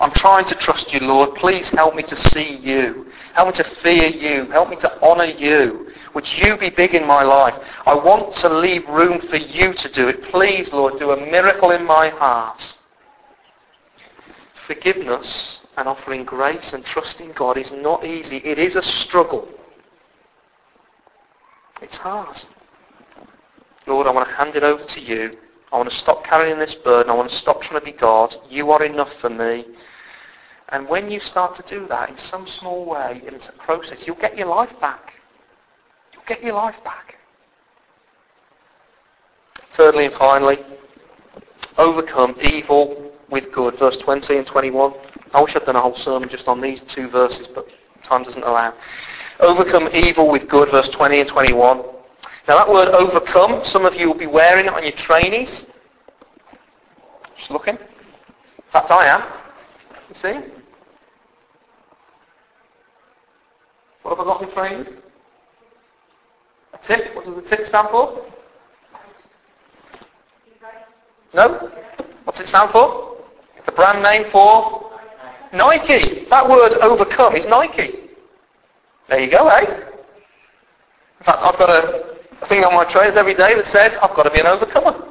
I'm 0.00 0.12
trying 0.12 0.44
to 0.46 0.54
trust 0.54 0.92
you, 0.92 1.00
Lord. 1.00 1.34
Please 1.34 1.68
help 1.70 1.96
me 1.96 2.04
to 2.04 2.14
see 2.16 2.56
you. 2.56 3.06
Help 3.34 3.48
me 3.48 3.54
to 3.54 3.64
fear 3.82 4.06
you. 4.06 4.44
Help 4.50 4.70
me 4.70 4.76
to 4.76 5.02
honour 5.02 5.24
you. 5.24 5.90
Would 6.14 6.28
you 6.38 6.56
be 6.56 6.70
big 6.70 6.94
in 6.94 7.06
my 7.06 7.22
life? 7.22 7.54
I 7.84 7.94
want 7.94 8.34
to 8.36 8.48
leave 8.48 8.86
room 8.88 9.20
for 9.28 9.36
you 9.36 9.72
to 9.74 9.92
do 9.92 10.08
it. 10.08 10.22
Please, 10.30 10.68
Lord, 10.72 10.98
do 10.98 11.10
a 11.10 11.30
miracle 11.30 11.72
in 11.72 11.84
my 11.84 12.10
heart. 12.10 12.76
Forgiveness 14.66 15.58
and 15.76 15.88
offering 15.88 16.24
grace 16.24 16.72
and 16.72 16.84
trusting 16.84 17.32
God 17.32 17.56
is 17.56 17.72
not 17.72 18.04
easy. 18.04 18.36
It 18.38 18.58
is 18.58 18.76
a 18.76 18.82
struggle. 18.82 19.48
It's 21.82 21.96
hard. 21.96 22.44
Lord, 23.86 24.06
I 24.06 24.10
want 24.10 24.28
to 24.28 24.34
hand 24.34 24.54
it 24.54 24.62
over 24.62 24.84
to 24.84 25.00
you. 25.00 25.38
I 25.72 25.76
want 25.76 25.90
to 25.90 25.96
stop 25.96 26.24
carrying 26.24 26.58
this 26.58 26.74
burden. 26.74 27.10
I 27.10 27.14
want 27.14 27.30
to 27.30 27.36
stop 27.36 27.62
trying 27.62 27.80
to 27.80 27.84
be 27.84 27.92
God. 27.92 28.34
You 28.48 28.70
are 28.70 28.84
enough 28.84 29.12
for 29.20 29.30
me. 29.30 29.66
And 30.70 30.88
when 30.88 31.10
you 31.10 31.18
start 31.20 31.54
to 31.56 31.62
do 31.62 31.86
that 31.88 32.10
in 32.10 32.16
some 32.16 32.46
small 32.46 32.84
way, 32.84 33.22
and 33.26 33.34
it's 33.34 33.48
a 33.48 33.52
process, 33.52 34.06
you'll 34.06 34.16
get 34.16 34.36
your 34.36 34.48
life 34.48 34.72
back. 34.80 35.14
You'll 36.12 36.24
get 36.26 36.42
your 36.42 36.54
life 36.54 36.76
back. 36.84 37.16
Thirdly 39.76 40.06
and 40.06 40.14
finally, 40.14 40.58
overcome 41.78 42.36
evil 42.40 43.12
with 43.30 43.50
good. 43.52 43.78
Verse 43.78 43.96
20 43.98 44.38
and 44.38 44.46
21. 44.46 44.92
I 45.32 45.42
wish 45.42 45.54
I'd 45.56 45.64
done 45.64 45.76
a 45.76 45.80
whole 45.80 45.96
sermon 45.96 46.28
just 46.28 46.48
on 46.48 46.60
these 46.60 46.80
two 46.82 47.08
verses, 47.08 47.46
but 47.54 47.66
time 48.04 48.24
doesn't 48.24 48.42
allow. 48.42 48.74
Overcome 49.40 49.88
evil 49.92 50.30
with 50.30 50.48
good, 50.48 50.70
verse 50.70 50.88
20 50.88 51.20
and 51.20 51.28
21. 51.28 51.78
Now 52.48 52.56
that 52.56 52.68
word 52.68 52.88
overcome, 52.88 53.64
some 53.64 53.84
of 53.84 53.94
you 53.94 54.08
will 54.08 54.18
be 54.18 54.26
wearing 54.26 54.66
it 54.66 54.72
on 54.72 54.82
your 54.82 54.92
trainees. 54.92 55.66
Just 57.36 57.50
looking. 57.50 57.76
In 57.76 58.72
fact, 58.72 58.90
I 58.90 59.06
am. 59.06 59.22
You 60.08 60.14
see? 60.14 60.57
What 64.08 64.24
got 64.24 64.42
in 64.42 64.50
trainees? 64.52 64.88
A 66.72 66.78
tick. 66.78 67.14
What 67.14 67.26
does 67.26 67.34
the 67.34 67.42
tick 67.42 67.66
stand 67.66 67.88
for? 67.90 68.24
No? 71.34 71.70
What's 72.24 72.40
it 72.40 72.48
stand 72.48 72.70
for? 72.70 73.18
It's 73.56 73.66
the 73.66 73.72
brand 73.72 74.02
name 74.02 74.30
for 74.32 74.90
Nike. 75.52 76.24
That 76.30 76.48
word 76.48 76.72
overcome 76.80 77.36
is 77.36 77.44
Nike. 77.44 78.08
There 79.10 79.20
you 79.20 79.30
go, 79.30 79.46
eh? 79.48 79.64
In 81.20 81.24
fact, 81.24 81.38
I've 81.42 81.58
got 81.58 81.68
a 81.68 82.46
thing 82.48 82.64
on 82.64 82.74
my 82.74 82.90
trays 82.90 83.14
every 83.14 83.34
day 83.34 83.54
that 83.56 83.66
says, 83.66 83.92
I've 84.00 84.16
got 84.16 84.22
to 84.22 84.30
be 84.30 84.40
an 84.40 84.46
overcomer. 84.46 85.04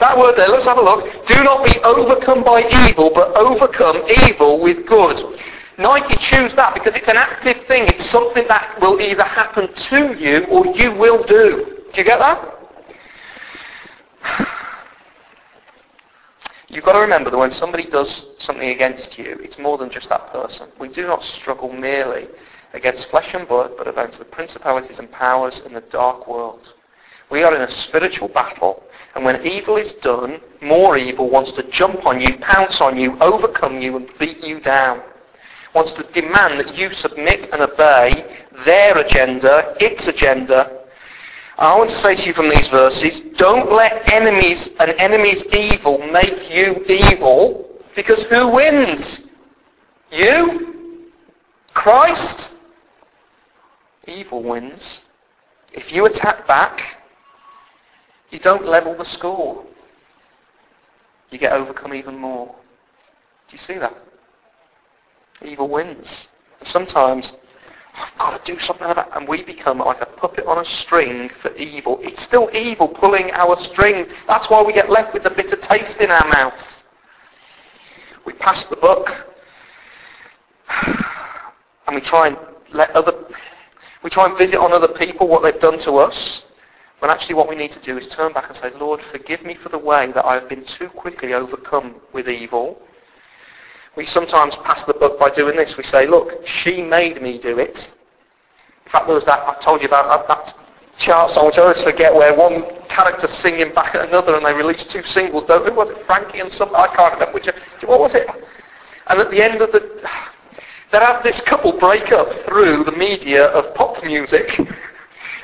That 0.00 0.18
word 0.18 0.36
there, 0.36 0.48
let's 0.48 0.66
have 0.66 0.78
a 0.78 0.82
look. 0.82 1.04
Do 1.26 1.42
not 1.42 1.64
be 1.64 1.78
overcome 1.82 2.44
by 2.44 2.62
evil, 2.88 3.10
but 3.14 3.34
overcome 3.36 4.02
evil 4.26 4.60
with 4.62 4.86
good. 4.86 5.40
Nike 5.78 6.16
choose 6.16 6.54
that 6.54 6.74
because 6.74 6.96
it's 6.96 7.06
an 7.06 7.16
active 7.16 7.64
thing. 7.68 7.86
It's 7.86 8.04
something 8.04 8.46
that 8.48 8.80
will 8.80 9.00
either 9.00 9.22
happen 9.22 9.72
to 9.72 10.18
you 10.18 10.44
or 10.46 10.66
you 10.66 10.92
will 10.92 11.22
do. 11.22 11.64
Do 11.92 12.00
you 12.00 12.04
get 12.04 12.18
that? 12.18 12.54
You've 16.68 16.84
got 16.84 16.94
to 16.94 16.98
remember 16.98 17.30
that 17.30 17.38
when 17.38 17.52
somebody 17.52 17.88
does 17.88 18.26
something 18.40 18.68
against 18.68 19.16
you, 19.18 19.38
it's 19.40 19.56
more 19.56 19.78
than 19.78 19.88
just 19.88 20.08
that 20.08 20.32
person. 20.32 20.68
We 20.80 20.88
do 20.88 21.06
not 21.06 21.22
struggle 21.22 21.72
merely 21.72 22.26
against 22.72 23.08
flesh 23.08 23.32
and 23.32 23.46
blood, 23.46 23.70
but 23.78 23.86
against 23.86 24.18
the 24.18 24.24
principalities 24.24 24.98
and 24.98 25.10
powers 25.12 25.60
in 25.64 25.74
the 25.74 25.80
dark 25.80 26.26
world. 26.26 26.72
We 27.30 27.44
are 27.44 27.54
in 27.54 27.62
a 27.62 27.70
spiritual 27.70 28.28
battle, 28.28 28.82
and 29.14 29.24
when 29.24 29.46
evil 29.46 29.76
is 29.76 29.92
done, 29.94 30.40
more 30.60 30.96
evil 30.96 31.30
wants 31.30 31.52
to 31.52 31.62
jump 31.70 32.04
on 32.04 32.20
you, 32.20 32.36
pounce 32.38 32.80
on 32.80 32.98
you, 32.98 33.16
overcome 33.20 33.80
you, 33.80 33.96
and 33.96 34.10
beat 34.18 34.42
you 34.42 34.60
down. 34.60 35.02
Wants 35.78 35.92
to 35.92 36.02
demand 36.20 36.58
that 36.58 36.76
you 36.76 36.92
submit 36.92 37.50
and 37.52 37.62
obey 37.62 38.40
their 38.64 38.98
agenda, 38.98 39.76
its 39.78 40.08
agenda. 40.08 40.82
I 41.56 41.78
want 41.78 41.90
to 41.90 41.96
say 41.96 42.16
to 42.16 42.26
you 42.26 42.34
from 42.34 42.50
these 42.50 42.66
verses, 42.66 43.20
don't 43.36 43.70
let 43.70 44.12
enemies, 44.12 44.70
an 44.80 44.90
enemy's 44.98 45.44
evil 45.54 45.98
make 45.98 46.50
you 46.50 46.84
evil. 46.88 47.78
Because 47.94 48.24
who 48.24 48.48
wins? 48.48 49.20
You? 50.10 51.12
Christ? 51.74 52.56
Evil 54.08 54.42
wins. 54.42 55.02
If 55.72 55.92
you 55.92 56.06
attack 56.06 56.44
back, 56.48 56.82
you 58.30 58.40
don't 58.40 58.66
level 58.66 58.96
the 58.96 59.04
score. 59.04 59.64
You 61.30 61.38
get 61.38 61.52
overcome 61.52 61.94
even 61.94 62.18
more. 62.18 62.52
Do 63.48 63.56
you 63.56 63.62
see 63.62 63.78
that? 63.78 63.94
Evil 65.44 65.68
wins. 65.68 66.28
And 66.58 66.68
sometimes 66.68 67.34
I've 67.94 68.18
got 68.18 68.44
to 68.44 68.52
do 68.52 68.58
something 68.58 68.86
about 68.86 69.08
it. 69.08 69.16
And 69.16 69.28
we 69.28 69.44
become 69.44 69.78
like 69.78 70.00
a 70.00 70.06
puppet 70.06 70.46
on 70.46 70.58
a 70.58 70.64
string 70.64 71.30
for 71.40 71.54
evil. 71.54 71.98
It's 72.02 72.22
still 72.22 72.50
evil 72.52 72.88
pulling 72.88 73.30
our 73.32 73.58
strings. 73.60 74.08
That's 74.26 74.48
why 74.50 74.62
we 74.62 74.72
get 74.72 74.90
left 74.90 75.14
with 75.14 75.24
the 75.24 75.30
bitter 75.30 75.56
taste 75.56 75.98
in 75.98 76.10
our 76.10 76.26
mouth. 76.28 76.54
We 78.24 78.32
pass 78.34 78.64
the 78.66 78.76
book 78.76 79.08
and 81.86 81.94
we 81.94 82.00
try 82.00 82.28
and 82.28 82.38
let 82.72 82.90
other, 82.90 83.12
we 84.02 84.10
try 84.10 84.26
and 84.26 84.36
visit 84.36 84.56
on 84.56 84.72
other 84.72 84.88
people 84.88 85.28
what 85.28 85.42
they've 85.42 85.60
done 85.60 85.78
to 85.80 85.92
us. 85.92 86.42
When 86.98 87.12
actually 87.12 87.36
what 87.36 87.48
we 87.48 87.54
need 87.54 87.70
to 87.72 87.80
do 87.80 87.96
is 87.96 88.08
turn 88.08 88.32
back 88.32 88.48
and 88.48 88.56
say, 88.56 88.70
Lord, 88.70 89.00
forgive 89.12 89.44
me 89.44 89.54
for 89.54 89.68
the 89.68 89.78
way 89.78 90.10
that 90.12 90.26
I've 90.26 90.48
been 90.48 90.64
too 90.64 90.88
quickly 90.88 91.32
overcome 91.32 92.00
with 92.12 92.28
evil 92.28 92.82
we 93.98 94.06
sometimes 94.06 94.54
pass 94.64 94.84
the 94.84 94.94
buck 94.94 95.18
by 95.18 95.28
doing 95.30 95.56
this. 95.56 95.76
We 95.76 95.82
say, 95.82 96.06
look, 96.06 96.46
she 96.46 96.80
made 96.82 97.20
me 97.20 97.38
do 97.38 97.58
it. 97.58 97.92
In 98.86 98.92
fact, 98.92 99.06
there 99.06 99.16
was 99.16 99.26
that, 99.26 99.40
I 99.40 99.60
told 99.60 99.82
you 99.82 99.88
about 99.88 100.28
that, 100.28 100.28
that 100.28 100.54
chart 100.98 101.32
song, 101.32 101.46
which 101.46 101.58
I 101.58 101.62
always 101.62 101.82
forget, 101.82 102.14
where 102.14 102.34
one 102.34 102.64
character's 102.88 103.32
singing 103.32 103.74
back 103.74 103.96
at 103.96 104.08
another 104.08 104.36
and 104.36 104.46
they 104.46 104.54
released 104.54 104.90
two 104.90 105.02
singles. 105.02 105.44
Don't, 105.44 105.68
who 105.68 105.74
was 105.74 105.90
it? 105.90 106.06
Frankie 106.06 106.38
and 106.38 106.50
something? 106.50 106.76
I 106.76 106.86
can't 106.94 107.14
remember 107.14 107.34
which. 107.34 107.48
What 107.84 107.98
was 107.98 108.14
it? 108.14 108.28
And 109.08 109.20
at 109.20 109.30
the 109.30 109.42
end 109.42 109.60
of 109.60 109.72
the... 109.72 110.08
They 110.90 110.98
have 110.98 111.22
this 111.22 111.40
couple 111.42 111.78
break 111.78 112.12
up 112.12 112.32
through 112.46 112.84
the 112.84 112.92
media 112.92 113.46
of 113.48 113.74
pop 113.74 114.02
music. 114.04 114.58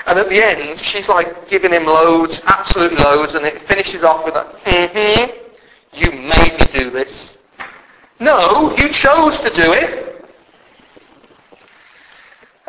And 0.06 0.18
at 0.18 0.28
the 0.28 0.42
end, 0.42 0.78
she's 0.78 1.08
like 1.08 1.48
giving 1.50 1.72
him 1.72 1.86
loads, 1.86 2.40
absolute 2.46 2.98
loads, 2.98 3.34
and 3.34 3.44
it 3.44 3.66
finishes 3.66 4.02
off 4.02 4.24
with 4.24 4.36
a, 4.36 4.44
mm-hmm, 4.64 5.32
you 5.92 6.12
made 6.12 6.58
me 6.60 6.66
do 6.72 6.90
this. 6.90 7.36
No, 8.20 8.76
you 8.76 8.88
chose 8.90 9.38
to 9.40 9.50
do 9.50 9.72
it. 9.72 10.24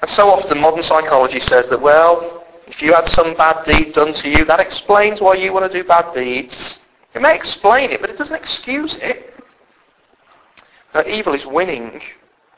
And 0.01 0.09
so 0.09 0.29
often 0.29 0.59
modern 0.59 0.83
psychology 0.83 1.39
says 1.39 1.69
that, 1.69 1.81
well, 1.81 2.45
if 2.67 2.81
you 2.81 2.93
had 2.93 3.07
some 3.09 3.35
bad 3.35 3.65
deed 3.65 3.93
done 3.93 4.13
to 4.13 4.29
you, 4.29 4.45
that 4.45 4.59
explains 4.59 5.21
why 5.21 5.35
you 5.35 5.53
want 5.53 5.71
to 5.71 5.81
do 5.81 5.87
bad 5.87 6.13
deeds. 6.13 6.79
It 7.13 7.21
may 7.21 7.35
explain 7.35 7.91
it, 7.91 8.01
but 8.01 8.09
it 8.09 8.17
doesn't 8.17 8.35
excuse 8.35 8.95
it. 8.95 9.33
That 10.93 11.07
evil 11.07 11.33
is 11.33 11.45
winning, 11.45 12.01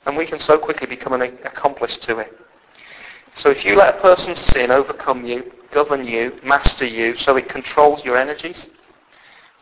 and 0.06 0.16
we 0.16 0.26
can 0.26 0.40
so 0.40 0.58
quickly 0.58 0.88
become 0.88 1.14
an 1.14 1.22
accomplice 1.44 1.98
to 2.00 2.20
it. 2.20 2.38
So 3.36 3.50
if 3.50 3.64
you 3.66 3.76
let 3.76 3.96
a 3.96 4.02
person's 4.02 4.40
sin 4.40 4.72
overcome 4.72 5.26
you, 5.26 5.52
govern 5.72 6.06
you, 6.06 6.40
master 6.44 6.86
you, 6.86 7.18
so 7.18 7.36
it 7.36 7.50
controls 7.50 8.04
your 8.04 8.18
energies, 8.18 8.68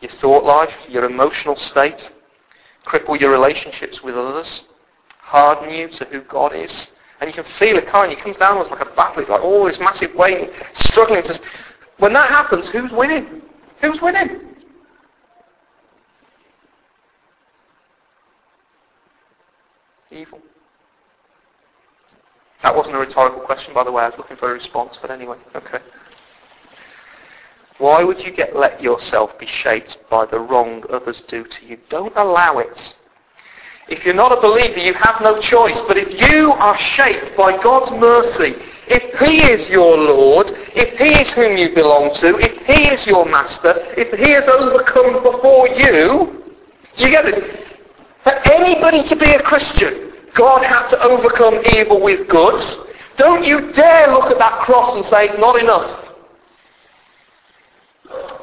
your 0.00 0.10
thought 0.12 0.44
life, 0.44 0.74
your 0.88 1.04
emotional 1.04 1.56
state, 1.56 2.12
cripple 2.86 3.20
your 3.20 3.30
relationships 3.30 4.02
with 4.02 4.16
others, 4.16 4.62
harden 5.18 5.74
you 5.74 5.88
to 5.88 6.04
who 6.06 6.22
God 6.22 6.54
is. 6.54 6.88
And 7.20 7.28
you 7.28 7.34
can 7.34 7.50
feel 7.58 7.76
it 7.76 7.86
coming. 7.86 8.12
It 8.12 8.22
comes 8.22 8.36
down 8.36 8.56
almost 8.56 8.70
like 8.70 8.80
a 8.80 8.94
battle. 8.94 9.22
It's 9.22 9.30
like 9.30 9.42
all 9.42 9.64
this 9.64 9.78
massive 9.78 10.14
weight, 10.14 10.50
struggling 10.74 11.22
to... 11.22 11.40
When 11.98 12.12
that 12.12 12.28
happens, 12.28 12.68
who's 12.68 12.92
winning? 12.92 13.42
Who's 13.80 14.00
winning? 14.00 14.40
Evil. 20.10 20.40
That 22.62 22.76
wasn't 22.76 22.96
a 22.96 22.98
rhetorical 22.98 23.40
question, 23.40 23.74
by 23.74 23.84
the 23.84 23.92
way. 23.92 24.04
I 24.04 24.08
was 24.08 24.18
looking 24.18 24.36
for 24.36 24.50
a 24.50 24.54
response, 24.54 24.98
but 25.00 25.10
anyway, 25.10 25.38
okay. 25.54 25.78
Why 27.78 28.02
would 28.02 28.20
you 28.20 28.32
get 28.32 28.56
let 28.56 28.82
yourself 28.82 29.38
be 29.38 29.46
shaped 29.46 29.98
by 30.08 30.26
the 30.26 30.38
wrong 30.38 30.84
others 30.88 31.22
do 31.22 31.44
to 31.44 31.66
you? 31.66 31.78
Don't 31.90 32.16
allow 32.16 32.58
it. 32.58 32.94
If 33.88 34.04
you're 34.04 34.14
not 34.14 34.36
a 34.36 34.40
believer, 34.40 34.80
you 34.80 34.94
have 34.94 35.20
no 35.20 35.40
choice. 35.40 35.78
But 35.86 35.96
if 35.96 36.08
you 36.30 36.52
are 36.52 36.76
shaped 36.78 37.36
by 37.36 37.62
God's 37.62 37.92
mercy, 37.92 38.56
if 38.88 39.18
He 39.20 39.42
is 39.42 39.68
your 39.68 39.96
Lord, 39.96 40.46
if 40.74 40.98
He 40.98 41.20
is 41.20 41.30
whom 41.32 41.56
you 41.56 41.74
belong 41.74 42.14
to, 42.16 42.38
if 42.38 42.66
He 42.66 42.88
is 42.88 43.06
your 43.06 43.26
Master, 43.26 43.74
if 43.96 44.10
He 44.18 44.30
has 44.30 44.44
overcome 44.44 45.22
before 45.22 45.68
you, 45.68 46.42
you 46.96 47.10
get 47.10 47.26
it? 47.26 47.76
For 48.24 48.32
anybody 48.50 49.04
to 49.04 49.16
be 49.16 49.30
a 49.32 49.42
Christian, 49.42 50.12
God 50.34 50.64
had 50.64 50.88
to 50.88 51.02
overcome 51.02 51.60
evil 51.76 52.02
with 52.02 52.28
good. 52.28 52.60
Don't 53.18 53.44
you 53.44 53.72
dare 53.72 54.12
look 54.12 54.32
at 54.32 54.38
that 54.38 54.60
cross 54.64 54.96
and 54.96 55.04
say, 55.04 55.38
not 55.38 55.60
enough. 55.60 56.05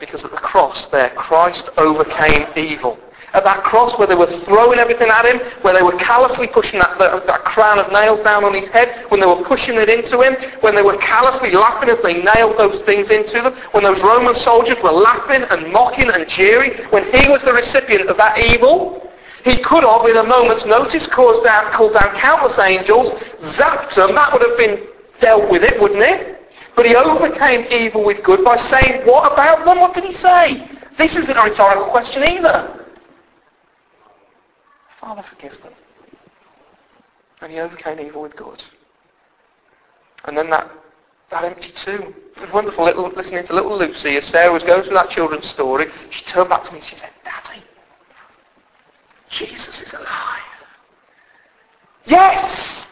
Because 0.03 0.25
at 0.25 0.31
the 0.31 0.37
cross 0.37 0.87
there, 0.87 1.11
Christ 1.11 1.69
overcame 1.77 2.45
evil. 2.57 2.99
At 3.33 3.45
that 3.45 3.63
cross 3.63 3.97
where 3.97 4.05
they 4.05 4.15
were 4.15 4.27
throwing 4.43 4.77
everything 4.77 5.07
at 5.07 5.23
him, 5.23 5.39
where 5.61 5.73
they 5.73 5.81
were 5.81 5.95
callously 5.95 6.45
pushing 6.45 6.79
that, 6.79 6.99
that, 6.99 7.25
that 7.25 7.45
crown 7.45 7.79
of 7.79 7.89
nails 7.89 8.19
down 8.19 8.43
on 8.43 8.53
his 8.53 8.67
head, 8.67 9.09
when 9.09 9.21
they 9.21 9.25
were 9.25 9.41
pushing 9.45 9.75
it 9.75 9.87
into 9.87 10.19
him, 10.19 10.35
when 10.59 10.75
they 10.75 10.81
were 10.81 10.97
callously 10.97 11.51
laughing 11.51 11.87
as 11.87 12.03
they 12.03 12.21
nailed 12.21 12.59
those 12.59 12.81
things 12.81 13.11
into 13.11 13.41
them, 13.41 13.53
when 13.71 13.85
those 13.85 14.01
Roman 14.01 14.35
soldiers 14.35 14.75
were 14.83 14.91
laughing 14.91 15.43
and 15.49 15.71
mocking 15.71 16.09
and 16.09 16.27
jeering, 16.27 16.73
when 16.91 17.05
he 17.05 17.29
was 17.29 17.41
the 17.45 17.53
recipient 17.53 18.09
of 18.09 18.17
that 18.17 18.37
evil, 18.37 19.09
he 19.45 19.63
could 19.63 19.85
have, 19.85 20.05
in 20.05 20.17
a 20.17 20.23
moment's 20.23 20.65
notice, 20.65 21.07
down, 21.07 21.71
called 21.71 21.93
down 21.93 22.13
countless 22.19 22.59
angels, 22.59 23.23
zapped 23.55 23.95
them, 23.95 24.13
that 24.15 24.33
would 24.33 24.41
have 24.41 24.57
been 24.57 24.85
dealt 25.21 25.49
with 25.49 25.63
it, 25.63 25.79
wouldn't 25.81 26.03
it? 26.03 26.32
But 26.75 26.85
he 26.85 26.95
overcame 26.95 27.65
evil 27.69 28.03
with 28.03 28.23
good 28.23 28.43
by 28.43 28.57
saying, 28.57 29.05
what 29.05 29.31
about 29.31 29.65
them? 29.65 29.79
What 29.79 29.93
did 29.93 30.05
he 30.05 30.13
say? 30.13 30.67
This 30.97 31.15
isn't 31.15 31.37
a 31.37 31.43
rhetorical 31.43 31.89
question 31.89 32.23
either. 32.23 32.85
Father 34.99 35.23
forgives 35.29 35.59
them. 35.59 35.73
And 37.41 37.51
he 37.51 37.59
overcame 37.59 37.99
evil 37.99 38.21
with 38.21 38.35
good. 38.35 38.63
And 40.25 40.37
then 40.37 40.49
that, 40.49 40.71
that 41.29 41.43
empty 41.43 41.71
tomb. 41.75 42.13
It 42.35 42.41
was 42.41 42.51
wonderful 42.51 42.85
little, 42.85 43.09
listening 43.09 43.45
to 43.45 43.53
little 43.53 43.77
Lucy 43.77 44.17
as 44.17 44.25
Sarah 44.25 44.51
was 44.51 44.63
going 44.63 44.83
through 44.83 44.93
that 44.93 45.09
children's 45.09 45.47
story. 45.47 45.87
She 46.09 46.23
turned 46.25 46.49
back 46.49 46.63
to 46.63 46.71
me 46.71 46.79
and 46.79 46.87
she 46.87 46.95
said, 46.95 47.09
Daddy, 47.23 47.63
Jesus 49.29 49.81
is 49.81 49.93
alive. 49.93 50.41
Yes! 52.05 52.85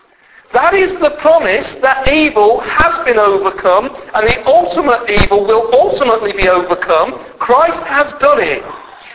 That 0.54 0.74
is 0.74 0.91
the 0.99 1.12
promise 1.22 1.76
that 1.76 2.12
evil 2.12 2.60
has 2.60 3.06
been 3.06 3.18
overcome 3.18 3.86
and 3.88 4.28
the 4.28 4.45
ultimate 4.45 5.10
evil 5.10 5.45
will 5.45 5.74
ultimately 5.74 6.34
be 6.34 6.49
overcome. 6.49 7.14
Christ 7.39 7.82
has 7.88 8.12
done 8.20 8.39
it. 8.41 8.64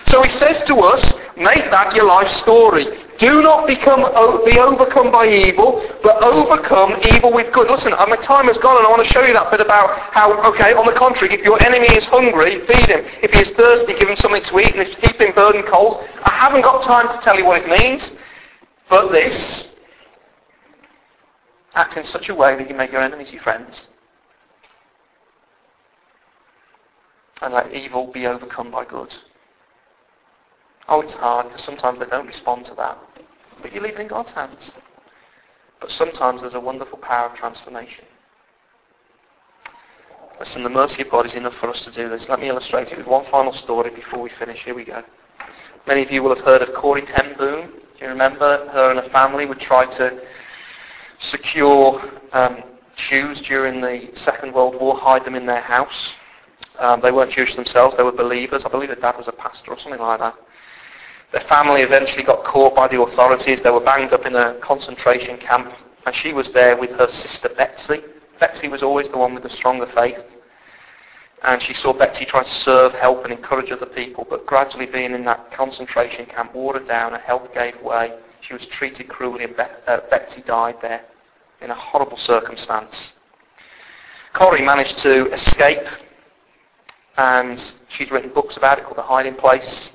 So 0.06 0.22
he 0.22 0.30
says 0.30 0.62
to 0.62 0.76
us, 0.76 1.14
make 1.36 1.68
that 1.70 1.94
your 1.94 2.06
life 2.06 2.30
story. 2.30 2.86
Do 3.18 3.42
not 3.42 3.66
become 3.66 4.00
be 4.44 4.58
overcome 4.58 5.10
by 5.10 5.26
evil, 5.26 5.82
but 6.02 6.22
overcome 6.22 7.00
evil 7.12 7.32
with 7.32 7.52
good. 7.52 7.68
Listen, 7.68 7.92
uh, 7.92 8.06
my 8.06 8.16
time 8.16 8.46
has 8.46 8.56
gone 8.58 8.76
and 8.76 8.86
I 8.86 8.90
want 8.90 9.06
to 9.06 9.12
show 9.12 9.24
you 9.24 9.32
that 9.32 9.50
bit 9.50 9.60
about 9.60 10.12
how, 10.12 10.32
okay, 10.52 10.74
on 10.74 10.86
the 10.86 10.92
contrary, 10.92 11.34
if 11.34 11.44
your 11.44 11.60
enemy 11.62 11.88
is 11.96 12.04
hungry, 12.04 12.60
feed 12.66 12.86
him. 12.86 13.04
If 13.20 13.32
he 13.32 13.40
is 13.40 13.50
thirsty, 13.50 13.94
give 13.94 14.08
him 14.08 14.16
something 14.16 14.42
to 14.42 14.60
eat 14.60 14.72
and 14.72 14.88
if 14.88 14.96
he's 14.98 15.12
been 15.18 15.34
burdened 15.34 15.66
cold. 15.66 16.06
I 16.22 16.30
haven't 16.30 16.62
got 16.62 16.82
time 16.82 17.08
to 17.08 17.18
tell 17.24 17.36
you 17.36 17.44
what 17.44 17.62
it 17.62 17.68
means, 17.68 18.12
but 18.88 19.10
this, 19.10 19.74
act 21.76 21.96
in 21.96 22.04
such 22.04 22.28
a 22.28 22.34
way 22.34 22.56
that 22.56 22.68
you 22.68 22.74
make 22.74 22.90
your 22.90 23.02
enemies 23.02 23.30
your 23.30 23.42
friends. 23.42 23.86
And 27.42 27.52
let 27.52 27.72
evil 27.72 28.10
be 28.10 28.26
overcome 28.26 28.70
by 28.70 28.86
good. 28.86 29.14
Oh, 30.88 31.02
it's 31.02 31.12
hard 31.12 31.48
because 31.48 31.62
sometimes 31.62 31.98
they 31.98 32.06
don't 32.06 32.26
respond 32.26 32.64
to 32.66 32.74
that. 32.76 32.98
But 33.60 33.74
you 33.74 33.80
leave 33.80 33.94
it 33.94 34.00
in 34.00 34.08
God's 34.08 34.30
hands. 34.30 34.72
But 35.80 35.90
sometimes 35.90 36.40
there's 36.40 36.54
a 36.54 36.60
wonderful 36.60 36.98
power 36.98 37.28
of 37.28 37.36
transformation. 37.36 38.06
Listen, 40.40 40.62
the 40.62 40.70
mercy 40.70 41.02
of 41.02 41.10
God 41.10 41.26
is 41.26 41.34
enough 41.34 41.54
for 41.56 41.68
us 41.68 41.84
to 41.84 41.90
do 41.90 42.08
this. 42.08 42.28
Let 42.28 42.40
me 42.40 42.48
illustrate 42.48 42.92
it 42.92 42.98
with 42.98 43.06
one 43.06 43.26
final 43.30 43.52
story 43.52 43.90
before 43.90 44.22
we 44.22 44.30
finish. 44.38 44.64
Here 44.64 44.74
we 44.74 44.84
go. 44.84 45.02
Many 45.86 46.02
of 46.02 46.10
you 46.10 46.22
will 46.22 46.34
have 46.34 46.44
heard 46.44 46.62
of 46.62 46.74
Corrie 46.74 47.02
ten 47.02 47.36
Boom. 47.36 47.68
Do 47.68 48.04
you 48.04 48.08
remember 48.08 48.68
her 48.72 48.90
and 48.90 49.00
her 49.00 49.10
family 49.10 49.46
would 49.46 49.60
try 49.60 49.86
to 49.96 50.22
secure 51.18 52.02
um, 52.32 52.62
Jews 52.96 53.40
during 53.42 53.80
the 53.80 54.10
Second 54.14 54.54
World 54.54 54.80
War, 54.80 54.96
hide 54.96 55.24
them 55.24 55.34
in 55.34 55.46
their 55.46 55.60
house. 55.60 56.14
Um, 56.78 57.00
they 57.00 57.10
weren't 57.10 57.32
Jewish 57.32 57.54
themselves, 57.54 57.96
they 57.96 58.02
were 58.02 58.12
believers. 58.12 58.64
I 58.64 58.68
believe 58.68 58.90
her 58.90 58.94
dad 58.96 59.16
was 59.16 59.28
a 59.28 59.32
pastor 59.32 59.72
or 59.72 59.78
something 59.78 60.00
like 60.00 60.20
that. 60.20 60.34
Their 61.32 61.42
family 61.48 61.82
eventually 61.82 62.22
got 62.22 62.44
caught 62.44 62.74
by 62.74 62.88
the 62.88 63.00
authorities. 63.00 63.62
They 63.62 63.70
were 63.70 63.80
banged 63.80 64.12
up 64.12 64.26
in 64.26 64.34
a 64.34 64.58
concentration 64.60 65.38
camp, 65.38 65.72
and 66.06 66.14
she 66.14 66.32
was 66.32 66.52
there 66.52 66.76
with 66.76 66.90
her 66.92 67.08
sister 67.10 67.48
Betsy. 67.56 68.02
Betsy 68.38 68.68
was 68.68 68.82
always 68.82 69.08
the 69.08 69.18
one 69.18 69.34
with 69.34 69.42
the 69.42 69.50
stronger 69.50 69.86
faith. 69.94 70.22
and 71.42 71.60
she 71.62 71.74
saw 71.74 71.92
Betsy 71.92 72.24
try 72.24 72.42
to 72.42 72.50
serve, 72.50 72.92
help 72.94 73.24
and 73.24 73.32
encourage 73.32 73.70
other 73.70 73.86
people, 73.86 74.26
but 74.28 74.46
gradually 74.46 74.86
being 74.86 75.12
in 75.12 75.24
that 75.24 75.52
concentration 75.52 76.26
camp 76.26 76.54
watered 76.54 76.86
down, 76.88 77.12
her 77.12 77.18
health 77.18 77.52
gave 77.52 77.80
way, 77.82 78.18
she 78.46 78.52
was 78.52 78.66
treated 78.66 79.08
cruelly 79.08 79.44
and 79.44 79.56
Be- 79.56 79.62
uh, 79.86 80.00
Betsy 80.08 80.42
died 80.42 80.76
there 80.80 81.02
in 81.60 81.70
a 81.70 81.74
horrible 81.74 82.16
circumstance. 82.16 83.14
Corrie 84.34 84.62
managed 84.62 84.98
to 84.98 85.30
escape 85.32 85.86
and 87.16 87.74
she'd 87.88 88.12
written 88.12 88.32
books 88.32 88.56
about 88.56 88.78
it 88.78 88.84
called 88.84 88.98
The 88.98 89.02
Hiding 89.02 89.34
Place. 89.34 89.92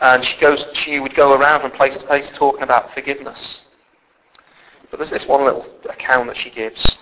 And 0.00 0.24
she 0.24 0.38
goes, 0.38 0.64
she 0.74 1.00
would 1.00 1.14
go 1.14 1.34
around 1.34 1.62
from 1.62 1.72
place 1.72 1.96
to 1.98 2.06
place 2.06 2.30
talking 2.30 2.62
about 2.62 2.92
forgiveness. 2.94 3.62
But 4.90 4.98
there's 4.98 5.10
this 5.10 5.26
one 5.26 5.44
little 5.44 5.66
account 5.88 6.28
that 6.28 6.36
she 6.36 6.50
gives. 6.50 6.98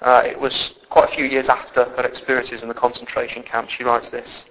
Uh, 0.00 0.22
it 0.24 0.38
was 0.38 0.74
quite 0.90 1.12
a 1.12 1.16
few 1.16 1.24
years 1.24 1.48
after 1.48 1.84
her 1.84 2.04
experiences 2.06 2.62
in 2.62 2.68
the 2.68 2.74
concentration 2.74 3.42
camp. 3.42 3.68
She 3.70 3.84
writes 3.84 4.08
this. 4.08 4.46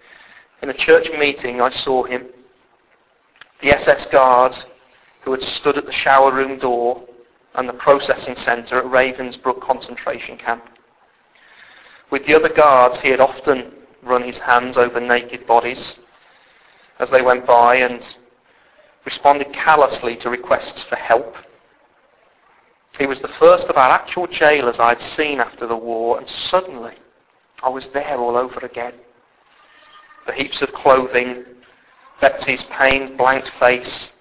In 0.62 0.70
a 0.70 0.74
church 0.74 1.10
meeting, 1.18 1.62
I 1.62 1.70
saw 1.72 2.04
him, 2.04 2.28
the 3.64 3.74
SS 3.74 4.08
guard 4.08 4.54
who 5.22 5.32
had 5.32 5.42
stood 5.42 5.78
at 5.78 5.86
the 5.86 5.92
shower 5.92 6.34
room 6.34 6.60
door 6.60 7.02
and 7.56 7.68
the 7.68 7.74
processing 7.74 8.36
centre 8.36 8.78
at 8.78 8.84
Ravensbrück 8.84 9.62
concentration 9.62 10.38
camp. 10.38 10.70
With 12.10 12.26
the 12.26 12.36
other 12.36 12.50
guards, 12.50 13.00
he 13.00 13.08
had 13.08 13.22
often 13.22 13.72
run 14.02 14.22
his 14.24 14.38
hands 14.38 14.76
over 14.76 15.00
naked 15.00 15.48
bodies 15.48 15.98
as 17.00 17.10
they 17.10 17.22
went 17.22 17.46
by 17.46 17.76
and 17.76 18.06
responded 19.06 19.54
callously 19.54 20.18
to 20.18 20.30
requests 20.30 20.84
for 20.84 20.98
help. 20.98 21.38
He 23.00 23.06
was 23.06 23.22
the 23.22 23.30
first 23.30 23.68
of 23.68 23.78
our 23.78 23.92
actual 23.92 24.28
jailers 24.28 24.78
I'd 24.78 25.02
seen 25.02 25.40
after 25.40 25.68
the 25.68 25.78
war, 25.78 26.18
and 26.18 26.28
suddenly 26.28 26.96
I 27.64 27.70
was 27.70 27.88
there 27.88 28.18
all 28.18 28.36
over 28.36 28.60
again. 28.60 28.94
The 30.28 30.34
heaps 30.34 30.62
of 30.62 30.74
clothing, 30.74 31.46
Betsy's 32.22 32.64
pained, 32.64 33.18
blank 33.18 33.46
face, 33.60 34.12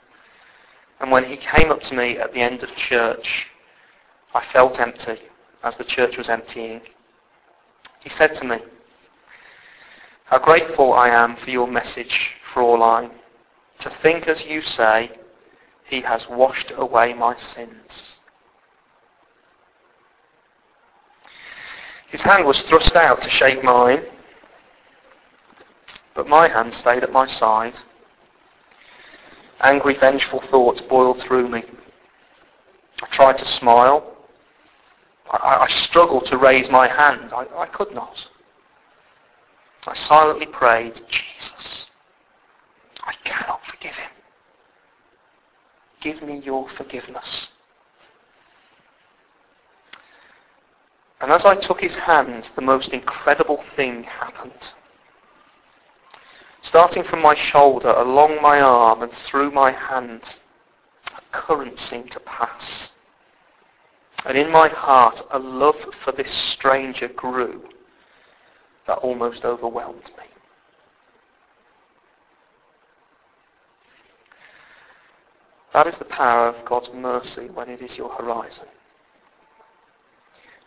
and 1.00 1.10
when 1.10 1.24
he 1.24 1.36
came 1.36 1.70
up 1.70 1.82
to 1.82 1.94
me 1.94 2.16
at 2.18 2.32
the 2.32 2.40
end 2.40 2.62
of 2.62 2.74
church, 2.76 3.48
I 4.34 4.44
felt 4.52 4.78
empty 4.80 5.18
as 5.62 5.76
the 5.76 5.84
church 5.84 6.16
was 6.16 6.28
emptying. 6.28 6.80
He 8.00 8.08
said 8.08 8.34
to 8.36 8.44
me, 8.44 8.58
How 10.24 10.38
grateful 10.38 10.92
I 10.92 11.08
am 11.08 11.36
for 11.36 11.50
your 11.50 11.66
message, 11.66 12.30
Fraulein. 12.52 13.10
To 13.80 13.90
think, 13.90 14.28
as 14.28 14.44
you 14.44 14.62
say, 14.62 15.10
he 15.84 16.00
has 16.02 16.28
washed 16.28 16.72
away 16.76 17.12
my 17.12 17.36
sins. 17.38 18.20
His 22.08 22.22
hand 22.22 22.44
was 22.44 22.62
thrust 22.62 22.94
out 22.94 23.22
to 23.22 23.30
shake 23.30 23.64
mine, 23.64 24.04
but 26.14 26.28
my 26.28 26.48
hand 26.48 26.74
stayed 26.74 27.02
at 27.02 27.12
my 27.12 27.26
side. 27.26 27.74
Angry, 29.60 29.96
vengeful 29.98 30.40
thoughts 30.40 30.80
boiled 30.80 31.20
through 31.20 31.48
me. 31.48 31.64
I 33.02 33.06
tried 33.06 33.38
to 33.38 33.44
smile. 33.44 34.16
I, 35.30 35.64
I 35.64 35.68
struggled 35.68 36.26
to 36.26 36.36
raise 36.36 36.68
my 36.68 36.88
hand. 36.88 37.32
I, 37.32 37.46
I 37.56 37.66
could 37.66 37.92
not. 37.94 38.26
I 39.86 39.94
silently 39.96 40.46
prayed, 40.46 41.00
Jesus, 41.08 41.86
I 43.02 43.14
cannot 43.24 43.64
forgive 43.66 43.94
him. 43.94 44.10
Give 46.00 46.22
me 46.22 46.38
your 46.38 46.68
forgiveness. 46.70 47.48
And 51.20 51.32
as 51.32 51.44
I 51.44 51.56
took 51.56 51.80
his 51.80 51.96
hand, 51.96 52.50
the 52.56 52.62
most 52.62 52.92
incredible 52.92 53.62
thing 53.76 54.04
happened. 54.04 54.70
Starting 56.62 57.02
from 57.02 57.20
my 57.20 57.34
shoulder, 57.34 57.90
along 57.90 58.40
my 58.40 58.60
arm, 58.60 59.02
and 59.02 59.12
through 59.12 59.50
my 59.50 59.72
hand, 59.72 60.36
a 61.16 61.20
current 61.36 61.78
seemed 61.78 62.10
to 62.12 62.20
pass. 62.20 62.92
And 64.24 64.38
in 64.38 64.50
my 64.50 64.68
heart, 64.68 65.20
a 65.32 65.38
love 65.40 65.76
for 66.04 66.12
this 66.12 66.32
stranger 66.32 67.08
grew 67.08 67.62
that 68.86 68.98
almost 68.98 69.44
overwhelmed 69.44 70.10
me. 70.16 70.24
That 75.72 75.88
is 75.88 75.96
the 75.96 76.04
power 76.04 76.48
of 76.48 76.64
God's 76.64 76.90
mercy 76.92 77.48
when 77.48 77.68
it 77.70 77.80
is 77.80 77.96
your 77.96 78.10
horizon. 78.10 78.66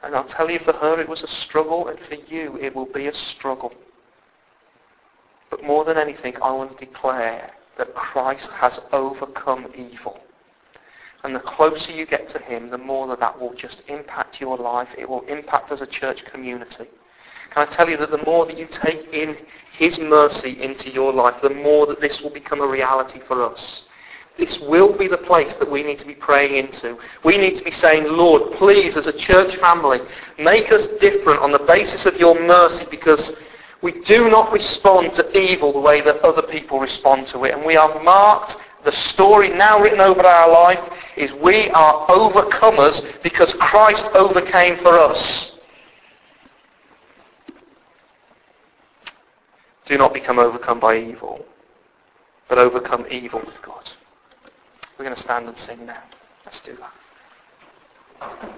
And 0.04 0.14
I'll 0.14 0.28
tell 0.28 0.52
you, 0.52 0.60
for 0.60 0.74
her 0.74 1.00
it 1.00 1.08
was 1.08 1.24
a 1.24 1.28
struggle, 1.28 1.88
and 1.88 2.00
for 2.00 2.16
you 2.16 2.58
it 2.58 2.76
will 2.76 2.88
be 2.88 3.08
a 3.08 3.14
struggle. 3.14 3.74
But 5.50 5.64
more 5.64 5.86
than 5.86 5.98
anything, 5.98 6.36
I 6.41 6.52
want 6.52 6.78
to 6.78 6.86
declare 6.86 7.52
that 7.78 7.93
Christ 7.93 8.50
has 8.52 8.80
overcome 8.91 9.68
evil. 9.76 10.20
And 11.24 11.36
the 11.36 11.39
closer 11.39 11.91
you 11.91 12.06
get 12.06 12.30
to 12.30 12.39
him, 12.39 12.70
the 12.70 12.78
more 12.78 13.08
that 13.08 13.20
that 13.20 13.39
will 13.39 13.54
just 13.54 13.84
impact 13.88 14.39
your 14.39 14.58
life. 14.58 14.89
It 14.98 15.10
will 15.10 15.22
impact 15.22 15.72
as 15.72 15.82
a 15.82 15.88
church 15.88 16.24
community. 16.26 16.86
Can 17.52 17.68
I 17.68 17.72
tell 17.72 17.89
you 17.89 17.98
that 17.98 18.12
the 18.12 18.24
more 18.26 18.46
that 18.46 18.58
you 18.58 18.68
take 18.70 19.12
in 19.14 19.38
his 19.72 19.98
mercy 20.00 20.62
into 20.62 20.91
your 20.91 21.14
life, 21.14 21.36
the 21.41 21.50
more 21.50 21.88
that 21.88 22.00
this 22.00 22.22
will 22.22 22.30
become 22.30 22.62
a 22.62 22.68
reality 22.68 23.20
for 23.28 23.43
us. 23.43 23.84
This 24.38 24.60
will 24.60 24.98
be 24.98 25.08
the 25.08 25.18
place 25.18 25.56
that 25.56 25.72
we 25.72 25.82
need 25.82 25.98
to 26.00 26.06
be 26.06 26.14
praying 26.14 26.58
into. 26.58 26.98
We 27.24 27.38
need 27.38 27.56
to 27.56 27.64
be 27.64 27.72
saying, 27.72 28.04
Lord, 28.06 28.52
please, 28.58 28.98
as 28.98 29.08
a 29.08 29.18
church 29.18 29.56
family, 29.58 30.00
make 30.38 30.72
us 30.72 30.88
different 31.00 31.39
on 31.39 31.52
the 31.52 31.60
basis 31.60 32.06
of 32.06 32.16
your 32.18 32.39
mercy 32.39 32.86
because 32.91 33.34
we 33.86 33.91
do 34.05 34.31
not 34.31 34.51
respond 34.51 35.13
to 35.13 35.38
evil 35.38 35.71
the 35.71 35.79
way 35.79 36.01
that 36.01 36.17
other 36.21 36.41
people 36.41 36.79
respond 36.79 37.27
to 37.27 37.43
it. 37.43 37.53
And 37.53 37.63
we 37.63 37.77
are 37.77 38.01
marked, 38.01 38.55
the 38.83 38.91
story 38.91 39.49
now 39.49 39.79
written 39.79 39.99
over 39.99 40.25
our 40.25 40.51
life 40.51 40.91
is 41.15 41.31
we 41.33 41.69
are 41.69 42.07
overcomers 42.07 43.05
because 43.21 43.53
Christ 43.59 44.07
overcame 44.15 44.77
for 44.77 44.97
us. 44.97 45.51
Do 49.86 49.99
not 49.99 50.15
become 50.15 50.39
overcome 50.39 50.79
by 50.79 50.97
evil, 50.97 51.45
but 52.49 52.57
overcome 52.57 53.05
evil 53.11 53.39
with 53.45 53.61
God. 53.61 53.88
We're 54.97 55.05
going 55.05 55.15
to 55.15 55.21
stand 55.21 55.47
and 55.47 55.59
sing 55.59 55.86
now. 55.86 56.01
Let's 56.43 56.59
do 56.61 56.75
that. 58.19 58.55